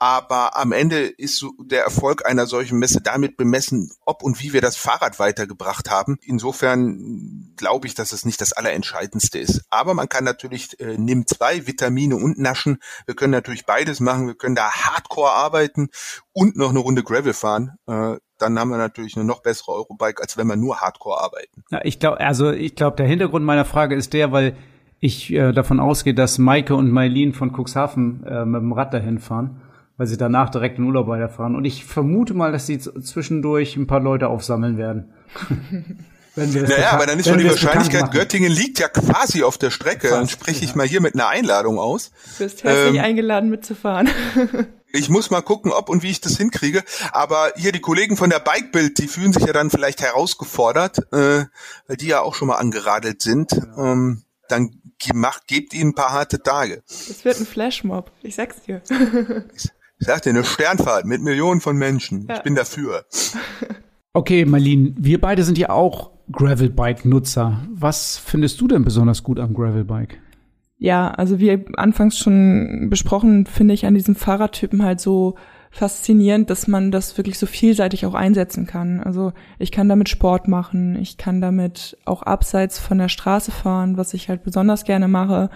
Aber 0.00 0.56
am 0.56 0.70
Ende 0.70 1.06
ist 1.06 1.44
der 1.60 1.82
Erfolg 1.82 2.24
einer 2.24 2.46
solchen 2.46 2.78
Messe 2.78 3.00
damit 3.00 3.36
bemessen, 3.36 3.90
ob 4.06 4.22
und 4.22 4.40
wie 4.40 4.52
wir 4.52 4.60
das 4.60 4.76
Fahrrad 4.76 5.18
weitergebracht 5.18 5.90
haben. 5.90 6.18
Insofern 6.22 7.52
glaube 7.56 7.88
ich, 7.88 7.94
dass 7.94 8.12
es 8.12 8.24
nicht 8.24 8.40
das 8.40 8.52
Allerentscheidendste 8.52 9.40
ist. 9.40 9.62
Aber 9.70 9.94
man 9.94 10.08
kann 10.08 10.22
natürlich 10.22 10.78
äh, 10.78 10.96
nimm 10.96 11.26
zwei 11.26 11.66
Vitamine 11.66 12.14
und 12.14 12.38
naschen. 12.38 12.78
Wir 13.06 13.16
können 13.16 13.32
natürlich 13.32 13.66
beides 13.66 13.98
machen. 13.98 14.28
Wir 14.28 14.36
können 14.36 14.54
da 14.54 14.70
Hardcore 14.70 15.32
arbeiten 15.32 15.88
und 16.32 16.56
noch 16.56 16.70
eine 16.70 16.78
Runde 16.78 17.02
Gravel 17.02 17.34
fahren. 17.34 17.76
Äh, 17.88 18.18
dann 18.38 18.58
haben 18.58 18.70
wir 18.70 18.78
natürlich 18.78 19.16
eine 19.16 19.24
noch 19.24 19.40
bessere 19.40 19.72
Eurobike, 19.72 20.22
als 20.22 20.36
wenn 20.36 20.46
wir 20.46 20.56
nur 20.56 20.80
Hardcore 20.80 21.20
arbeiten. 21.20 21.64
Ja, 21.70 21.80
ich 21.84 21.98
glaube, 21.98 22.20
also 22.20 22.50
ich 22.50 22.74
glaube, 22.74 22.96
der 22.96 23.06
Hintergrund 23.06 23.44
meiner 23.44 23.64
Frage 23.64 23.94
ist 23.94 24.12
der, 24.12 24.32
weil 24.32 24.56
ich 25.00 25.32
äh, 25.32 25.52
davon 25.52 25.80
ausgehe, 25.80 26.14
dass 26.14 26.38
Maike 26.38 26.74
und 26.74 26.90
Mailin 26.90 27.32
von 27.32 27.52
Cuxhaven 27.52 28.24
äh, 28.26 28.44
mit 28.44 28.60
dem 28.60 28.72
Rad 28.72 28.92
dahin 28.94 29.18
fahren, 29.18 29.60
weil 29.96 30.06
sie 30.06 30.16
danach 30.16 30.50
direkt 30.50 30.78
in 30.78 30.84
Urlaub 30.84 31.06
weiterfahren. 31.06 31.54
Und 31.54 31.64
ich 31.64 31.84
vermute 31.84 32.34
mal, 32.34 32.52
dass 32.52 32.66
sie 32.66 32.78
zwischendurch 32.78 33.76
ein 33.76 33.86
paar 33.86 34.00
Leute 34.00 34.28
aufsammeln 34.28 34.76
werden. 34.76 35.12
wenn 36.34 36.54
wir 36.54 36.62
naja, 36.62 36.92
aber 36.92 37.06
dann 37.06 37.18
ist 37.18 37.28
schon 37.28 37.38
die 37.38 37.48
Wahrscheinlichkeit, 37.48 38.10
Göttingen 38.10 38.52
liegt 38.52 38.78
ja 38.78 38.88
quasi 38.88 39.42
auf 39.42 39.58
der 39.58 39.70
Strecke. 39.70 40.08
Fast, 40.08 40.20
dann 40.20 40.28
spreche 40.28 40.64
ich 40.64 40.70
ja. 40.70 40.76
mal 40.76 40.86
hier 40.86 41.00
mit 41.00 41.14
einer 41.14 41.28
Einladung 41.28 41.78
aus. 41.78 42.10
Du 42.38 42.44
bist 42.44 42.64
herzlich 42.64 42.96
ähm, 42.96 43.04
eingeladen 43.04 43.50
mitzufahren. 43.50 44.08
Ich 44.92 45.08
muss 45.10 45.30
mal 45.30 45.42
gucken, 45.42 45.70
ob 45.70 45.88
und 45.88 46.02
wie 46.02 46.10
ich 46.10 46.20
das 46.20 46.36
hinkriege. 46.36 46.82
Aber 47.12 47.52
hier 47.56 47.72
die 47.72 47.80
Kollegen 47.80 48.16
von 48.16 48.30
der 48.30 48.38
Bikebild, 48.38 48.98
die 48.98 49.08
fühlen 49.08 49.32
sich 49.32 49.44
ja 49.44 49.52
dann 49.52 49.70
vielleicht 49.70 50.00
herausgefordert, 50.00 51.12
äh, 51.12 51.44
weil 51.86 51.96
die 51.98 52.06
ja 52.06 52.22
auch 52.22 52.34
schon 52.34 52.48
mal 52.48 52.56
angeradelt 52.56 53.22
sind. 53.22 53.52
Ähm, 53.76 54.22
dann 54.48 54.80
macht, 55.14 55.46
gebt 55.46 55.74
ihnen 55.74 55.90
ein 55.90 55.94
paar 55.94 56.12
harte 56.12 56.42
Tage. 56.42 56.82
Das 56.86 57.24
wird 57.24 57.38
ein 57.38 57.46
Flashmob, 57.46 58.10
ich 58.22 58.34
sag's 58.34 58.62
dir. 58.62 58.82
ich, 59.54 59.70
sag 59.98 60.22
dir, 60.22 60.30
eine 60.30 60.44
Sternfahrt 60.44 61.04
mit 61.04 61.20
Millionen 61.20 61.60
von 61.60 61.76
Menschen. 61.76 62.26
Ja. 62.26 62.36
Ich 62.36 62.42
bin 62.42 62.54
dafür. 62.54 63.04
Okay, 64.14 64.46
Marlene, 64.46 64.94
wir 64.96 65.20
beide 65.20 65.44
sind 65.44 65.58
ja 65.58 65.70
auch 65.70 66.10
Gravelbike-Nutzer. 66.32 67.66
Was 67.70 68.16
findest 68.18 68.60
du 68.60 68.66
denn 68.66 68.84
besonders 68.84 69.22
gut 69.22 69.38
am 69.38 69.54
Gravelbike? 69.54 70.18
Ja, 70.78 71.10
also 71.10 71.40
wie 71.40 71.66
anfangs 71.76 72.18
schon 72.18 72.86
besprochen, 72.88 73.46
finde 73.46 73.74
ich 73.74 73.84
an 73.84 73.94
diesem 73.94 74.14
Fahrradtypen 74.14 74.82
halt 74.82 75.00
so 75.00 75.34
faszinierend, 75.70 76.50
dass 76.50 76.68
man 76.68 76.90
das 76.90 77.16
wirklich 77.18 77.38
so 77.38 77.46
vielseitig 77.46 78.06
auch 78.06 78.14
einsetzen 78.14 78.66
kann. 78.66 79.00
Also 79.00 79.32
ich 79.58 79.72
kann 79.72 79.88
damit 79.88 80.08
Sport 80.08 80.48
machen, 80.48 80.96
ich 80.96 81.18
kann 81.18 81.40
damit 81.40 81.98
auch 82.04 82.22
abseits 82.22 82.78
von 82.78 82.98
der 82.98 83.08
Straße 83.08 83.50
fahren, 83.50 83.96
was 83.96 84.14
ich 84.14 84.28
halt 84.28 84.44
besonders 84.44 84.84
gerne 84.84 85.08
mache. 85.08 85.50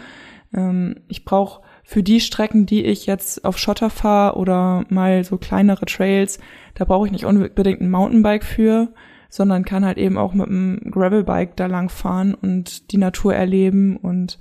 Ähm, 0.53 0.97
ich 1.09 1.25
brauche 1.25 1.63
für 1.85 2.03
die 2.03 2.21
Strecken, 2.21 2.67
die 2.67 2.85
ich 2.85 3.07
jetzt 3.07 3.45
auf 3.45 3.59
Schotter 3.59 3.91
fahre 3.91 4.37
oder 4.37 4.85
mal 4.89 5.25
so 5.25 5.39
kleinere 5.39 5.87
Trails, 5.87 6.39
da 6.75 6.85
brauche 6.85 7.07
ich 7.07 7.13
nicht 7.13 7.27
unbedingt 7.27 7.81
ein 7.81 7.91
Mountainbike 7.91 8.45
für, 8.45 8.93
sondern 9.29 9.65
kann 9.65 9.85
halt 9.85 9.99
eben 9.99 10.19
auch 10.19 10.35
mit 10.35 10.49
einem 10.49 10.91
Gravelbike 10.91 11.57
da 11.57 11.67
lang 11.67 11.89
fahren 11.89 12.35
und 12.35 12.93
die 12.93 12.99
Natur 12.99 13.35
erleben 13.35 13.97
und 13.97 14.39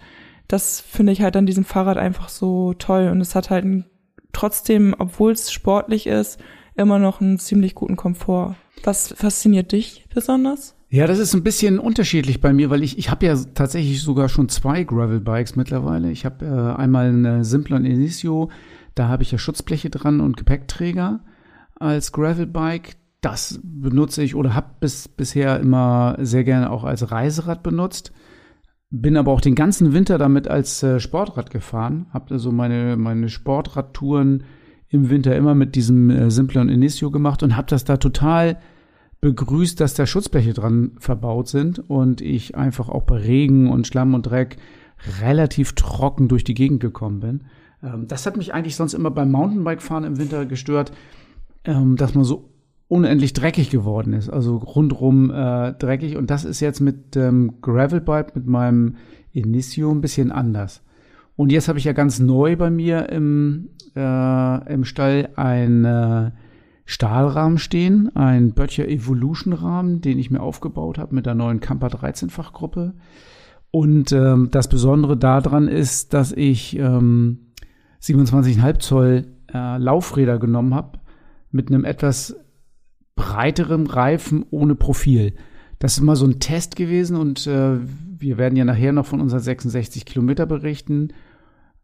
das 0.51 0.81
finde 0.81 1.13
ich 1.13 1.21
halt 1.21 1.37
an 1.37 1.45
diesem 1.45 1.63
Fahrrad 1.63 1.97
einfach 1.97 2.27
so 2.29 2.73
toll 2.73 3.07
und 3.09 3.21
es 3.21 3.35
hat 3.35 3.49
halt 3.49 3.63
einen 3.63 3.85
trotzdem, 4.33 4.93
obwohl 4.97 5.31
es 5.31 5.51
sportlich 5.51 6.07
ist, 6.07 6.39
immer 6.75 6.99
noch 6.99 7.21
einen 7.21 7.39
ziemlich 7.39 7.75
guten 7.75 7.95
Komfort. 7.95 8.55
Was 8.83 9.13
fasziniert 9.13 9.71
dich 9.71 10.05
besonders? 10.13 10.75
Ja, 10.89 11.07
das 11.07 11.19
ist 11.19 11.33
ein 11.33 11.43
bisschen 11.43 11.79
unterschiedlich 11.79 12.41
bei 12.41 12.51
mir, 12.51 12.69
weil 12.69 12.83
ich, 12.83 12.97
ich 12.97 13.09
habe 13.09 13.25
ja 13.25 13.35
tatsächlich 13.53 14.01
sogar 14.01 14.27
schon 14.27 14.49
zwei 14.49 14.83
Gravel-Bikes 14.83 15.55
mittlerweile. 15.55 16.11
Ich 16.11 16.25
habe 16.25 16.45
äh, 16.45 16.81
einmal 16.81 17.07
eine 17.07 17.45
Simplon 17.45 17.85
Initio, 17.85 18.49
da 18.95 19.07
habe 19.07 19.23
ich 19.23 19.31
ja 19.31 19.37
Schutzbleche 19.37 19.89
dran 19.89 20.19
und 20.19 20.35
Gepäckträger 20.35 21.21
als 21.75 22.11
Gravel-Bike. 22.11 22.97
Das 23.21 23.59
benutze 23.63 24.23
ich 24.23 24.35
oder 24.35 24.53
habe 24.53 24.71
bis, 24.81 25.07
bisher 25.07 25.59
immer 25.61 26.17
sehr 26.19 26.43
gerne 26.43 26.71
auch 26.71 26.83
als 26.83 27.11
Reiserad 27.11 27.63
benutzt. 27.63 28.11
Bin 28.91 29.15
aber 29.17 29.31
auch 29.31 29.41
den 29.41 29.55
ganzen 29.55 29.93
Winter 29.93 30.17
damit 30.17 30.47
als 30.47 30.83
äh, 30.83 30.99
Sportrad 30.99 31.49
gefahren. 31.49 32.07
Hab 32.11 32.31
also 32.31 32.51
meine, 32.51 32.97
meine 32.97 33.29
Sportradtouren 33.29 34.43
im 34.89 35.09
Winter 35.09 35.35
immer 35.35 35.55
mit 35.55 35.75
diesem 35.75 36.09
äh, 36.09 36.29
Simplon 36.29 36.67
Initio 36.69 37.09
gemacht 37.09 37.41
und 37.41 37.55
habe 37.55 37.67
das 37.67 37.85
da 37.85 37.97
total 37.97 38.57
begrüßt, 39.21 39.79
dass 39.79 39.93
da 39.93 40.05
Schutzbleche 40.05 40.53
dran 40.53 40.91
verbaut 40.97 41.47
sind 41.47 41.79
und 41.89 42.21
ich 42.21 42.55
einfach 42.55 42.89
auch 42.89 43.03
bei 43.03 43.17
Regen 43.17 43.69
und 43.69 43.87
Schlamm 43.87 44.13
und 44.13 44.23
Dreck 44.23 44.57
relativ 45.21 45.73
trocken 45.73 46.27
durch 46.27 46.43
die 46.43 46.53
Gegend 46.53 46.81
gekommen 46.81 47.21
bin. 47.21 47.43
Ähm, 47.81 48.07
das 48.07 48.25
hat 48.25 48.35
mich 48.35 48.53
eigentlich 48.53 48.75
sonst 48.75 48.93
immer 48.93 49.11
beim 49.11 49.31
Mountainbike-Fahren 49.31 50.03
im 50.03 50.17
Winter 50.17 50.45
gestört, 50.45 50.91
ähm, 51.63 51.95
dass 51.95 52.13
man 52.13 52.23
so 52.23 52.49
unendlich 52.91 53.31
dreckig 53.31 53.69
geworden 53.69 54.11
ist, 54.11 54.29
also 54.29 54.57
rundrum 54.57 55.31
äh, 55.31 55.71
dreckig. 55.73 56.17
Und 56.17 56.29
das 56.29 56.43
ist 56.43 56.59
jetzt 56.59 56.81
mit 56.81 57.15
ähm, 57.15 57.53
Gravelbike, 57.61 58.35
mit 58.35 58.47
meinem 58.47 58.97
Initio 59.31 59.91
ein 59.91 60.01
bisschen 60.01 60.29
anders. 60.29 60.83
Und 61.37 61.53
jetzt 61.53 61.69
habe 61.69 61.79
ich 61.79 61.85
ja 61.85 61.93
ganz 61.93 62.19
neu 62.19 62.57
bei 62.57 62.69
mir 62.69 63.07
im, 63.07 63.69
äh, 63.95 64.73
im 64.73 64.83
Stall 64.83 65.29
ein 65.37 65.85
äh, 65.85 66.31
Stahlrahmen 66.83 67.59
stehen, 67.59 68.13
ein 68.13 68.51
Böttcher 68.51 68.89
Evolution 68.89 69.53
Rahmen, 69.53 70.01
den 70.01 70.19
ich 70.19 70.29
mir 70.29 70.41
aufgebaut 70.41 70.97
habe 70.97 71.15
mit 71.15 71.25
der 71.25 71.35
neuen 71.35 71.61
Camper 71.61 71.87
13-fach 71.87 72.51
Gruppe. 72.51 72.93
Und 73.71 74.11
ähm, 74.11 74.49
das 74.51 74.67
Besondere 74.67 75.15
daran 75.15 75.69
ist, 75.69 76.13
dass 76.13 76.33
ich 76.33 76.77
ähm, 76.77 77.51
27,5 78.01 78.79
Zoll 78.79 79.27
äh, 79.53 79.77
Laufräder 79.77 80.39
genommen 80.39 80.75
habe 80.75 80.99
mit 81.51 81.69
einem 81.69 81.85
etwas 81.85 82.35
breiterem 83.15 83.87
Reifen 83.87 84.45
ohne 84.51 84.75
Profil. 84.75 85.33
Das 85.79 85.93
ist 85.93 86.01
mal 86.01 86.15
so 86.15 86.25
ein 86.25 86.39
Test 86.39 86.75
gewesen 86.75 87.15
und 87.15 87.47
äh, 87.47 87.77
wir 88.17 88.37
werden 88.37 88.55
ja 88.55 88.65
nachher 88.65 88.91
noch 88.91 89.05
von 89.05 89.19
unseren 89.19 89.39
66 89.39 90.05
Kilometer 90.05 90.45
berichten. 90.45 91.09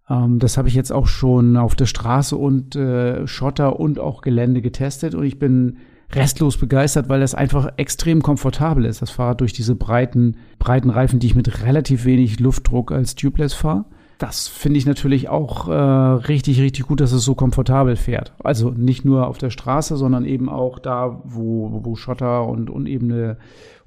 Ähm, 0.10 0.39
das 0.39 0.57
habe 0.57 0.67
ich 0.67 0.75
jetzt 0.75 0.91
auch 0.91 1.07
schon 1.07 1.57
auf 1.57 1.75
der 1.75 1.88
Straße 1.88 2.36
und 2.36 2.75
äh, 2.75 3.25
Schotter 3.27 3.79
und 3.79 4.00
auch 4.00 4.22
Gelände 4.22 4.62
getestet 4.62 5.15
und 5.15 5.25
ich 5.25 5.39
bin 5.39 5.77
restlos 6.13 6.57
begeistert, 6.57 7.10
weil 7.10 7.19
das 7.19 7.36
einfach 7.36 7.74
extrem 7.77 8.22
komfortabel 8.22 8.86
ist, 8.86 9.01
das 9.01 9.10
Fahrrad 9.10 9.41
durch 9.41 9.51
diese 9.51 9.75
breiten, 9.75 10.38
breiten 10.57 10.89
Reifen, 10.89 11.19
die 11.19 11.27
ich 11.27 11.36
mit 11.36 11.63
relativ 11.63 12.05
wenig 12.05 12.39
Luftdruck 12.39 12.91
als 12.91 13.15
Tubeless 13.15 13.53
fahre 13.53 13.86
das 14.18 14.48
finde 14.48 14.80
ich 14.80 14.86
natürlich 14.86 15.30
auch 15.30 15.68
äh, 15.68 15.74
richtig, 15.74 16.60
richtig 16.60 16.88
gut, 16.88 17.02
dass 17.02 17.12
es 17.12 17.24
so 17.24 17.36
komfortabel 17.36 17.96
fährt. 17.96 18.34
Also 18.44 18.72
nicht 18.72 19.06
nur 19.06 19.28
auf 19.28 19.38
der 19.38 19.52
Straße, 19.52 19.96
sondern 19.96 20.26
eben 20.26 20.50
auch 20.50 20.80
da, 20.80 21.22
wo, 21.24 21.82
wo 21.84 21.96
Schotter 21.96 22.48
und 22.48 22.70
unebene, 22.70 23.38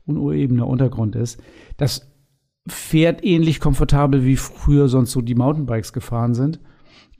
unebener 0.06 0.66
Untergrund 0.66 1.16
ist. 1.16 1.40
Das 1.76 2.12
fährt 2.68 3.24
ähnlich 3.24 3.58
komfortabel, 3.58 4.24
wie 4.24 4.36
früher 4.36 4.88
sonst 4.88 5.10
so 5.10 5.20
die 5.20 5.34
Mountainbikes 5.34 5.92
gefahren 5.92 6.34
sind, 6.34 6.60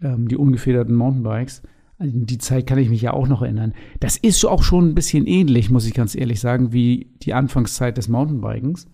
ähm, 0.02 0.28
die 0.28 0.36
ungefederten 0.36 0.94
Mountainbikes. 0.94 1.62
An 1.98 2.26
die 2.26 2.38
Zeit 2.38 2.66
kann 2.66 2.78
ich 2.78 2.88
mich 2.88 3.02
ja 3.02 3.12
auch 3.12 3.28
noch 3.28 3.42
erinnern. 3.42 3.74
Das 3.98 4.16
ist 4.16 4.44
auch 4.46 4.62
schon 4.62 4.88
ein 4.88 4.94
bisschen 4.94 5.26
ähnlich, 5.26 5.68
muss 5.68 5.86
ich 5.86 5.94
ganz 5.94 6.14
ehrlich 6.14 6.40
sagen, 6.40 6.72
wie 6.72 7.12
die 7.22 7.34
Anfangszeit 7.34 7.96
des 7.96 8.08
Mountainbikens. 8.08 8.86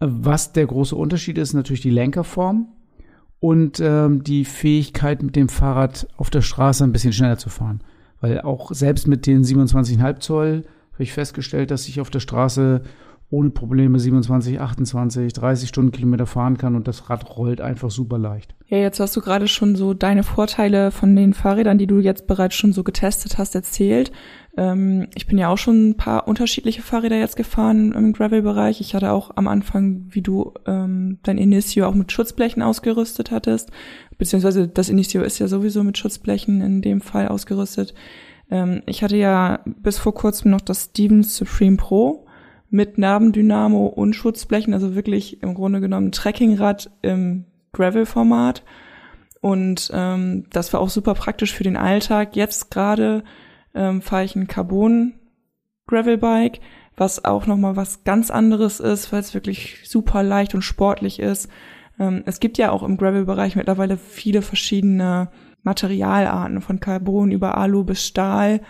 Was 0.00 0.52
der 0.52 0.66
große 0.66 0.94
Unterschied 0.94 1.38
ist, 1.38 1.54
natürlich 1.54 1.80
die 1.80 1.90
Lenkerform 1.90 2.68
und 3.40 3.80
ähm, 3.80 4.24
die 4.24 4.44
Fähigkeit, 4.44 5.22
mit 5.22 5.36
dem 5.36 5.48
Fahrrad 5.48 6.08
auf 6.16 6.30
der 6.30 6.42
Straße 6.42 6.84
ein 6.84 6.92
bisschen 6.92 7.12
schneller 7.12 7.38
zu 7.38 7.50
fahren. 7.50 7.80
Weil 8.20 8.40
auch 8.40 8.72
selbst 8.72 9.06
mit 9.06 9.26
den 9.26 9.44
27,5 9.44 10.20
Zoll 10.20 10.64
habe 10.92 11.02
ich 11.02 11.12
festgestellt, 11.12 11.70
dass 11.70 11.88
ich 11.88 12.00
auf 12.00 12.10
der 12.10 12.20
Straße 12.20 12.82
ohne 13.28 13.50
Probleme 13.50 13.98
27, 13.98 14.60
28, 14.60 15.32
30 15.32 15.68
Stundenkilometer 15.68 16.26
fahren 16.26 16.58
kann 16.58 16.76
und 16.76 16.86
das 16.86 17.10
Rad 17.10 17.36
rollt 17.36 17.60
einfach 17.60 17.90
super 17.90 18.18
leicht. 18.18 18.54
Ja, 18.68 18.78
jetzt 18.78 19.00
hast 19.00 19.16
du 19.16 19.20
gerade 19.20 19.48
schon 19.48 19.74
so 19.74 19.94
deine 19.94 20.22
Vorteile 20.22 20.92
von 20.92 21.16
den 21.16 21.34
Fahrrädern, 21.34 21.78
die 21.78 21.88
du 21.88 21.98
jetzt 21.98 22.28
bereits 22.28 22.54
schon 22.54 22.72
so 22.72 22.84
getestet 22.84 23.36
hast, 23.36 23.56
erzählt. 23.56 24.12
Ähm, 24.56 25.08
ich 25.16 25.26
bin 25.26 25.38
ja 25.38 25.48
auch 25.48 25.58
schon 25.58 25.90
ein 25.90 25.96
paar 25.96 26.28
unterschiedliche 26.28 26.82
Fahrräder 26.82 27.18
jetzt 27.18 27.36
gefahren 27.36 27.92
im 27.92 28.12
Gravel-Bereich. 28.12 28.80
Ich 28.80 28.94
hatte 28.94 29.10
auch 29.10 29.32
am 29.34 29.48
Anfang, 29.48 30.06
wie 30.10 30.22
du 30.22 30.52
ähm, 30.66 31.18
dein 31.24 31.38
Initio 31.38 31.86
auch 31.86 31.94
mit 31.94 32.12
Schutzblechen 32.12 32.62
ausgerüstet 32.62 33.32
hattest, 33.32 33.70
beziehungsweise 34.18 34.68
das 34.68 34.88
Initio 34.88 35.22
ist 35.22 35.40
ja 35.40 35.48
sowieso 35.48 35.82
mit 35.82 35.98
Schutzblechen 35.98 36.60
in 36.60 36.80
dem 36.80 37.00
Fall 37.00 37.26
ausgerüstet. 37.26 37.92
Ähm, 38.50 38.82
ich 38.86 39.02
hatte 39.02 39.16
ja 39.16 39.60
bis 39.64 39.98
vor 39.98 40.14
kurzem 40.14 40.52
noch 40.52 40.60
das 40.60 40.90
Stevens 40.90 41.36
Supreme 41.36 41.76
Pro 41.76 42.25
mit 42.70 42.98
Nabendynamo 42.98 43.86
und 43.86 44.14
Schutzblechen, 44.14 44.74
also 44.74 44.94
wirklich 44.94 45.42
im 45.42 45.54
Grunde 45.54 45.80
genommen 45.80 46.12
Trekkingrad 46.12 46.90
im 47.02 47.44
Gravel-Format. 47.72 48.62
Und 49.40 49.90
ähm, 49.94 50.44
das 50.50 50.72
war 50.72 50.80
auch 50.80 50.88
super 50.88 51.14
praktisch 51.14 51.54
für 51.54 51.64
den 51.64 51.76
Alltag. 51.76 52.34
Jetzt 52.34 52.70
gerade 52.70 53.22
ähm, 53.74 54.02
fahre 54.02 54.24
ich 54.24 54.34
ein 54.34 54.48
Carbon 54.48 55.14
Gravelbike, 55.86 56.60
was 56.96 57.24
auch 57.24 57.46
nochmal 57.46 57.76
was 57.76 58.02
ganz 58.02 58.30
anderes 58.30 58.80
ist, 58.80 59.12
weil 59.12 59.20
es 59.20 59.34
wirklich 59.34 59.80
super 59.84 60.22
leicht 60.22 60.54
und 60.54 60.62
sportlich 60.62 61.20
ist. 61.20 61.48
Ähm, 61.98 62.22
es 62.26 62.40
gibt 62.40 62.58
ja 62.58 62.72
auch 62.72 62.82
im 62.82 62.96
Gravel-Bereich 62.96 63.54
mittlerweile 63.56 63.96
viele 63.98 64.42
verschiedene 64.42 65.30
Materialarten, 65.62 66.60
von 66.60 66.80
Carbon 66.80 67.30
über 67.30 67.56
Alu 67.56 67.84
bis 67.84 68.04
Stahl. 68.04 68.60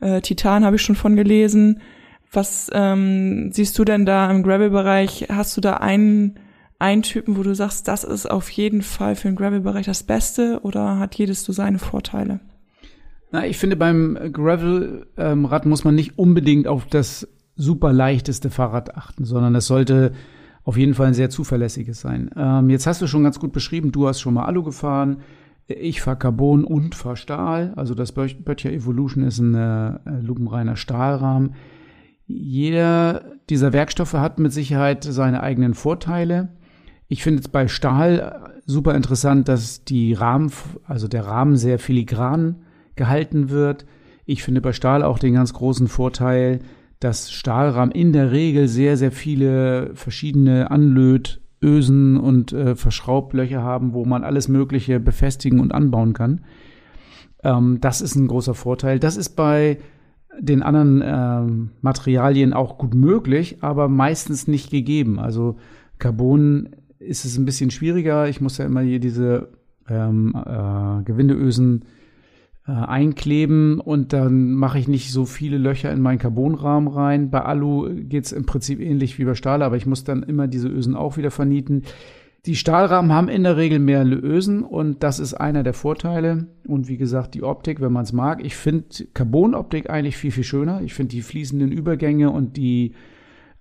Äh, 0.00 0.20
Titan 0.20 0.64
habe 0.64 0.76
ich 0.76 0.82
schon 0.82 0.96
von 0.96 1.16
gelesen. 1.16 1.80
Was 2.32 2.70
ähm, 2.72 3.50
siehst 3.52 3.78
du 3.78 3.84
denn 3.84 4.04
da 4.04 4.30
im 4.30 4.42
Gravel-Bereich? 4.42 5.28
Hast 5.30 5.56
du 5.56 5.60
da 5.60 5.74
einen, 5.74 6.38
einen 6.78 7.02
Typen, 7.02 7.36
wo 7.36 7.42
du 7.42 7.54
sagst, 7.54 7.88
das 7.88 8.04
ist 8.04 8.30
auf 8.30 8.50
jeden 8.50 8.82
Fall 8.82 9.16
für 9.16 9.28
den 9.28 9.36
Gravel-Bereich 9.36 9.86
das 9.86 10.02
Beste 10.02 10.60
oder 10.62 10.98
hat 10.98 11.14
jedes 11.14 11.44
so 11.44 11.52
seine 11.52 11.78
Vorteile? 11.78 12.40
Na, 13.32 13.46
ich 13.46 13.58
finde, 13.58 13.76
beim 13.76 14.18
Gravel-Rad 14.32 15.64
ähm, 15.64 15.68
muss 15.68 15.84
man 15.84 15.94
nicht 15.94 16.18
unbedingt 16.18 16.68
auf 16.68 16.86
das 16.86 17.28
super 17.56 17.92
leichteste 17.92 18.50
Fahrrad 18.50 18.96
achten, 18.96 19.24
sondern 19.24 19.54
es 19.54 19.66
sollte 19.66 20.12
auf 20.64 20.76
jeden 20.76 20.94
Fall 20.94 21.06
ein 21.06 21.14
sehr 21.14 21.30
zuverlässiges 21.30 22.00
sein. 22.00 22.30
Ähm, 22.36 22.70
jetzt 22.70 22.86
hast 22.86 23.00
du 23.00 23.06
schon 23.06 23.22
ganz 23.22 23.38
gut 23.38 23.52
beschrieben, 23.52 23.92
du 23.92 24.08
hast 24.08 24.20
schon 24.20 24.34
mal 24.34 24.44
Alu 24.44 24.62
gefahren. 24.62 25.18
Ich 25.68 26.00
fahre 26.00 26.16
Carbon 26.16 26.64
und 26.64 26.94
fahre 26.94 27.16
Stahl. 27.16 27.72
Also 27.76 27.94
das 27.94 28.12
Böttcher 28.12 28.72
Evolution 28.72 29.24
ist 29.24 29.38
ein 29.38 29.54
äh, 29.54 29.98
lupenreiner 30.20 30.76
Stahlrahmen. 30.76 31.54
Jeder 32.26 33.36
dieser 33.48 33.72
Werkstoffe 33.72 34.14
hat 34.14 34.38
mit 34.38 34.52
Sicherheit 34.52 35.04
seine 35.04 35.42
eigenen 35.42 35.74
Vorteile. 35.74 36.48
Ich 37.08 37.22
finde 37.22 37.40
es 37.40 37.48
bei 37.48 37.68
Stahl 37.68 38.52
super 38.66 38.94
interessant, 38.94 39.48
dass 39.48 39.84
die 39.84 40.12
Rahmen, 40.12 40.50
also 40.84 41.06
der 41.06 41.26
Rahmen 41.26 41.56
sehr 41.56 41.78
filigran 41.78 42.56
gehalten 42.96 43.50
wird. 43.50 43.86
Ich 44.24 44.42
finde 44.42 44.60
bei 44.60 44.72
Stahl 44.72 45.04
auch 45.04 45.20
den 45.20 45.34
ganz 45.34 45.52
großen 45.52 45.86
Vorteil, 45.86 46.58
dass 46.98 47.30
Stahlrahmen 47.30 47.92
in 47.92 48.12
der 48.12 48.32
Regel 48.32 48.66
sehr, 48.66 48.96
sehr 48.96 49.12
viele 49.12 49.94
verschiedene 49.94 50.70
Anlötösen 50.70 52.16
und 52.16 52.52
äh, 52.52 52.74
Verschraublöcher 52.74 53.62
haben, 53.62 53.92
wo 53.92 54.04
man 54.04 54.24
alles 54.24 54.48
Mögliche 54.48 54.98
befestigen 54.98 55.60
und 55.60 55.72
anbauen 55.72 56.12
kann. 56.12 56.40
Ähm, 57.44 57.78
das 57.80 58.00
ist 58.00 58.16
ein 58.16 58.26
großer 58.26 58.54
Vorteil. 58.54 58.98
Das 58.98 59.16
ist 59.16 59.36
bei 59.36 59.78
den 60.38 60.62
anderen 60.62 61.02
ähm, 61.04 61.70
Materialien 61.80 62.52
auch 62.52 62.78
gut 62.78 62.94
möglich, 62.94 63.58
aber 63.60 63.88
meistens 63.88 64.48
nicht 64.48 64.70
gegeben. 64.70 65.18
Also 65.18 65.56
Carbon 65.98 66.70
ist 66.98 67.24
es 67.24 67.36
ein 67.38 67.44
bisschen 67.44 67.70
schwieriger. 67.70 68.28
Ich 68.28 68.40
muss 68.40 68.58
ja 68.58 68.66
immer 68.66 68.80
hier 68.80 69.00
diese 69.00 69.48
ähm, 69.88 70.34
äh, 70.34 71.02
Gewindeösen 71.04 71.84
äh, 72.66 72.72
einkleben 72.72 73.80
und 73.80 74.12
dann 74.12 74.52
mache 74.52 74.78
ich 74.78 74.88
nicht 74.88 75.12
so 75.12 75.24
viele 75.24 75.58
Löcher 75.58 75.92
in 75.92 76.00
meinen 76.00 76.18
Carbonrahmen 76.18 76.88
rein. 76.88 77.30
Bei 77.30 77.42
Alu 77.42 77.88
geht's 77.94 78.32
im 78.32 78.46
Prinzip 78.46 78.80
ähnlich 78.80 79.18
wie 79.18 79.24
bei 79.24 79.34
Stahl, 79.34 79.62
aber 79.62 79.76
ich 79.76 79.86
muss 79.86 80.04
dann 80.04 80.22
immer 80.22 80.48
diese 80.48 80.68
Ösen 80.68 80.96
auch 80.96 81.16
wieder 81.16 81.30
vernieten. 81.30 81.82
Die 82.46 82.54
Stahlrahmen 82.54 83.12
haben 83.12 83.28
in 83.28 83.42
der 83.42 83.56
Regel 83.56 83.80
mehr 83.80 84.06
Ösen 84.06 84.62
und 84.62 85.02
das 85.02 85.18
ist 85.18 85.34
einer 85.34 85.64
der 85.64 85.74
Vorteile. 85.74 86.46
Und 86.64 86.86
wie 86.86 86.96
gesagt, 86.96 87.34
die 87.34 87.42
Optik, 87.42 87.80
wenn 87.80 87.92
man 87.92 88.04
es 88.04 88.12
mag. 88.12 88.44
Ich 88.44 88.54
finde 88.54 88.86
Carbonoptik 89.14 89.90
eigentlich 89.90 90.16
viel, 90.16 90.30
viel 90.30 90.44
schöner. 90.44 90.80
Ich 90.82 90.94
finde 90.94 91.10
die 91.10 91.22
fließenden 91.22 91.72
Übergänge 91.72 92.30
und 92.30 92.56
die 92.56 92.94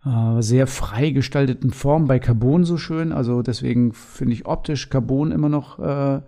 äh, 0.06 0.40
sehr 0.42 0.68
frei 0.68 1.10
gestalteten 1.10 1.72
Formen 1.72 2.08
bei 2.08 2.20
Carbon 2.20 2.64
so 2.64 2.78
schön. 2.78 3.12
Also 3.12 3.42
deswegen 3.42 3.92
finde 3.92 4.34
ich 4.34 4.46
optisch 4.46 4.90
Carbon 4.92 5.32
immer 5.32 5.50
noch 5.50 5.80
äh, 5.80 6.22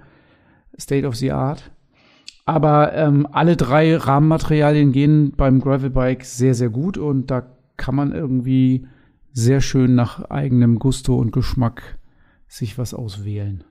State 0.79 1.05
of 1.05 1.15
the 1.15 1.31
Art. 1.33 1.69
Aber 2.47 2.93
ähm, 2.93 3.27
alle 3.31 3.55
drei 3.55 3.95
Rahmenmaterialien 3.95 4.93
gehen 4.93 5.33
beim 5.37 5.59
Gravelbike 5.59 6.25
sehr, 6.25 6.55
sehr 6.55 6.69
gut 6.69 6.97
und 6.97 7.29
da 7.29 7.45
kann 7.75 7.93
man 7.93 8.13
irgendwie 8.13 8.87
sehr 9.31 9.61
schön 9.61 9.93
nach 9.93 10.31
eigenem 10.31 10.79
Gusto 10.79 11.17
und 11.17 11.31
Geschmack 11.31 11.96
sich 12.47 12.77
was 12.77 12.93
auswählen. 12.93 13.63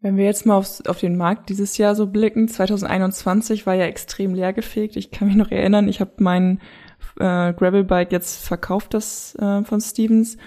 Wenn 0.00 0.16
wir 0.16 0.24
jetzt 0.24 0.46
mal 0.46 0.56
aufs, 0.56 0.80
auf 0.82 0.98
den 0.98 1.16
Markt 1.16 1.50
dieses 1.50 1.76
Jahr 1.76 1.94
so 1.94 2.06
blicken, 2.06 2.48
2021 2.48 3.66
war 3.66 3.74
ja 3.74 3.84
extrem 3.84 4.34
leergefegt. 4.34 4.96
Ich 4.96 5.10
kann 5.10 5.28
mich 5.28 5.36
noch 5.36 5.50
erinnern, 5.50 5.88
ich 5.88 6.00
habe 6.00 6.12
mein 6.18 6.60
äh, 7.18 7.52
Gravelbike 7.52 8.12
jetzt 8.12 8.46
verkauft, 8.46 8.94
das 8.94 9.34
äh, 9.36 9.62
von 9.62 9.80
Stevens. 9.80 10.38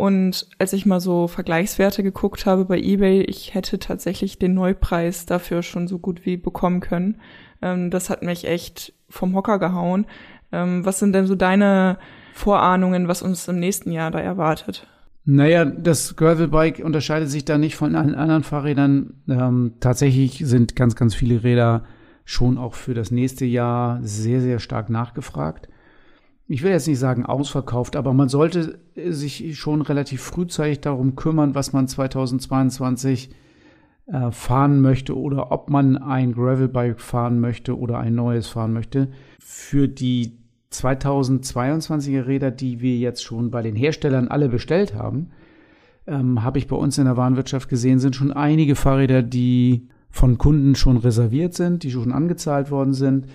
Und 0.00 0.48
als 0.58 0.72
ich 0.72 0.86
mal 0.86 1.00
so 1.00 1.26
Vergleichswerte 1.26 2.02
geguckt 2.02 2.46
habe 2.46 2.64
bei 2.64 2.78
eBay, 2.78 3.22
ich 3.22 3.52
hätte 3.52 3.78
tatsächlich 3.78 4.38
den 4.38 4.54
Neupreis 4.54 5.26
dafür 5.26 5.62
schon 5.62 5.88
so 5.88 5.98
gut 5.98 6.24
wie 6.24 6.36
bekommen 6.36 6.80
können. 6.80 7.20
Ähm, 7.60 7.90
das 7.90 8.10
hat 8.10 8.22
mich 8.22 8.46
echt 8.46 8.94
vom 9.08 9.34
Hocker 9.34 9.58
gehauen. 9.58 10.06
Ähm, 10.52 10.86
was 10.86 11.00
sind 11.00 11.12
denn 11.12 11.26
so 11.26 11.34
deine 11.34 11.98
Vorahnungen, 12.32 13.08
was 13.08 13.22
uns 13.22 13.48
im 13.48 13.58
nächsten 13.58 13.90
Jahr 13.90 14.10
da 14.10 14.20
erwartet? 14.20 14.86
Naja, 15.24 15.64
das 15.64 16.16
Gravelbike 16.16 16.82
unterscheidet 16.84 17.28
sich 17.28 17.44
da 17.44 17.58
nicht 17.58 17.76
von 17.76 17.94
allen 17.94 18.14
anderen 18.14 18.42
Fahrrädern. 18.42 19.22
Ähm, 19.28 19.74
tatsächlich 19.80 20.42
sind 20.44 20.76
ganz, 20.76 20.96
ganz 20.96 21.14
viele 21.14 21.42
Räder 21.42 21.84
schon 22.24 22.58
auch 22.58 22.74
für 22.74 22.94
das 22.94 23.10
nächste 23.10 23.44
Jahr 23.44 24.00
sehr, 24.02 24.40
sehr 24.40 24.58
stark 24.58 24.90
nachgefragt 24.90 25.68
ich 26.52 26.64
will 26.64 26.72
jetzt 26.72 26.88
nicht 26.88 26.98
sagen 26.98 27.24
ausverkauft, 27.24 27.94
aber 27.94 28.12
man 28.12 28.28
sollte 28.28 28.80
sich 28.96 29.56
schon 29.56 29.82
relativ 29.82 30.20
frühzeitig 30.20 30.80
darum 30.80 31.14
kümmern, 31.14 31.54
was 31.54 31.72
man 31.72 31.86
2022 31.86 33.30
äh, 34.06 34.32
fahren 34.32 34.80
möchte 34.80 35.16
oder 35.16 35.52
ob 35.52 35.70
man 35.70 35.96
ein 35.96 36.32
Gravelbike 36.32 37.00
fahren 37.00 37.38
möchte 37.38 37.78
oder 37.78 38.00
ein 38.00 38.16
neues 38.16 38.48
fahren 38.48 38.72
möchte. 38.72 39.12
Für 39.38 39.86
die 39.86 40.39
2022er 40.72 42.26
Räder, 42.26 42.50
die 42.50 42.80
wir 42.80 42.96
jetzt 42.96 43.24
schon 43.24 43.50
bei 43.50 43.62
den 43.62 43.76
Herstellern 43.76 44.28
alle 44.28 44.48
bestellt 44.48 44.94
haben, 44.94 45.30
ähm, 46.06 46.42
habe 46.42 46.58
ich 46.58 46.68
bei 46.68 46.76
uns 46.76 46.98
in 46.98 47.04
der 47.04 47.16
Warenwirtschaft 47.16 47.68
gesehen, 47.68 47.98
sind 47.98 48.16
schon 48.16 48.32
einige 48.32 48.76
Fahrräder, 48.76 49.22
die 49.22 49.88
von 50.10 50.38
Kunden 50.38 50.74
schon 50.74 50.96
reserviert 50.96 51.54
sind, 51.54 51.82
die 51.82 51.90
schon 51.90 52.12
angezahlt 52.12 52.70
worden 52.70 52.94
sind 52.94 53.26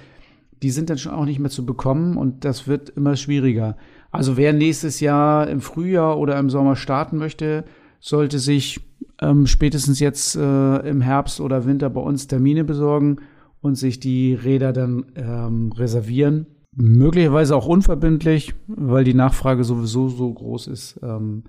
die 0.65 0.71
sind 0.71 0.89
dann 0.89 0.97
schon 0.97 1.13
auch 1.13 1.25
nicht 1.25 1.39
mehr 1.39 1.49
zu 1.49 1.65
bekommen 1.65 2.17
und 2.17 2.45
das 2.45 2.67
wird 2.67 2.89
immer 2.89 3.15
schwieriger. 3.15 3.77
Also 4.11 4.37
wer 4.37 4.53
nächstes 4.53 4.99
Jahr 4.99 5.47
im 5.47 5.61
Frühjahr 5.61 6.17
oder 6.17 6.39
im 6.39 6.49
Sommer 6.49 6.75
starten 6.75 7.17
möchte, 7.17 7.65
sollte 7.99 8.39
sich 8.39 8.81
ähm, 9.21 9.47
spätestens 9.47 9.99
jetzt 9.99 10.35
äh, 10.35 10.77
im 10.89 11.01
Herbst 11.01 11.41
oder 11.41 11.65
Winter 11.65 11.89
bei 11.89 12.01
uns 12.01 12.27
Termine 12.27 12.63
besorgen 12.63 13.17
und 13.61 13.75
sich 13.75 13.99
die 13.99 14.33
Räder 14.33 14.73
dann 14.73 15.05
ähm, 15.15 15.71
reservieren. 15.71 16.47
Möglicherweise 16.75 17.55
auch 17.55 17.67
unverbindlich, 17.67 18.53
weil 18.67 19.03
die 19.03 19.13
Nachfrage 19.13 19.63
sowieso 19.63 20.09
so 20.09 20.33
groß 20.33 20.67
ist. 20.67 20.99
Ähm, 21.01 21.43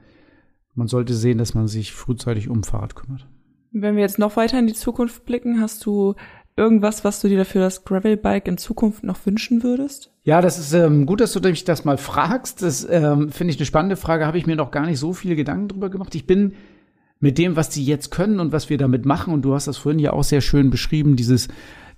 man 0.75 0.89
sollte 0.89 1.15
sehen, 1.15 1.39
dass 1.39 1.55
man 1.55 1.67
sich 1.69 1.93
frühzeitig 1.93 2.49
um 2.49 2.63
Fahrrad 2.63 2.95
kümmert. 2.95 3.27
Wenn 3.73 3.97
wir 3.97 4.03
jetzt 4.03 4.19
noch 4.19 4.37
weiter 4.37 4.59
in 4.59 4.67
die 4.67 4.75
Zukunft 4.75 5.25
blicken, 5.25 5.61
hast 5.61 5.85
du 5.85 6.15
irgendwas, 6.57 7.05
was 7.05 7.21
du 7.21 7.29
dir 7.29 7.39
dafür 7.39 7.63
das 7.63 7.85
Gravelbike 7.85 8.49
in 8.49 8.59
Zukunft 8.59 9.05
noch 9.05 9.25
wünschen 9.27 9.63
würdest? 9.63 10.13
Ja, 10.23 10.41
das 10.41 10.59
ist 10.59 10.73
ähm, 10.73 11.07
gut, 11.07 11.21
dass 11.21 11.33
du 11.33 11.41
mich 11.41 11.65
das 11.65 11.85
mal 11.85 11.99
fragst. 11.99 12.63
Das 12.63 12.87
ähm, 12.89 13.31
finde 13.31 13.53
ich 13.53 13.59
eine 13.59 13.67
spannende 13.67 13.97
Frage. 13.97 14.27
Habe 14.27 14.39
ich 14.39 14.47
mir 14.47 14.57
noch 14.57 14.71
gar 14.71 14.87
nicht 14.87 14.99
so 14.99 15.13
viele 15.13 15.37
Gedanken 15.37 15.69
drüber 15.69 15.91
gemacht. 15.91 16.15
Ich 16.15 16.27
bin 16.27 16.55
mit 17.21 17.39
dem, 17.39 17.57
was 17.57 17.69
die 17.69 17.85
jetzt 17.85 18.11
können 18.11 18.41
und 18.41 18.53
was 18.53 18.71
wir 18.71 18.79
damit 18.79 19.07
machen, 19.07 19.33
und 19.33 19.43
du 19.43 19.55
hast 19.55 19.67
das 19.67 19.77
vorhin 19.77 19.99
ja 19.99 20.13
auch 20.13 20.25
sehr 20.25 20.41
schön 20.41 20.71
beschrieben, 20.71 21.17
dieses, 21.17 21.49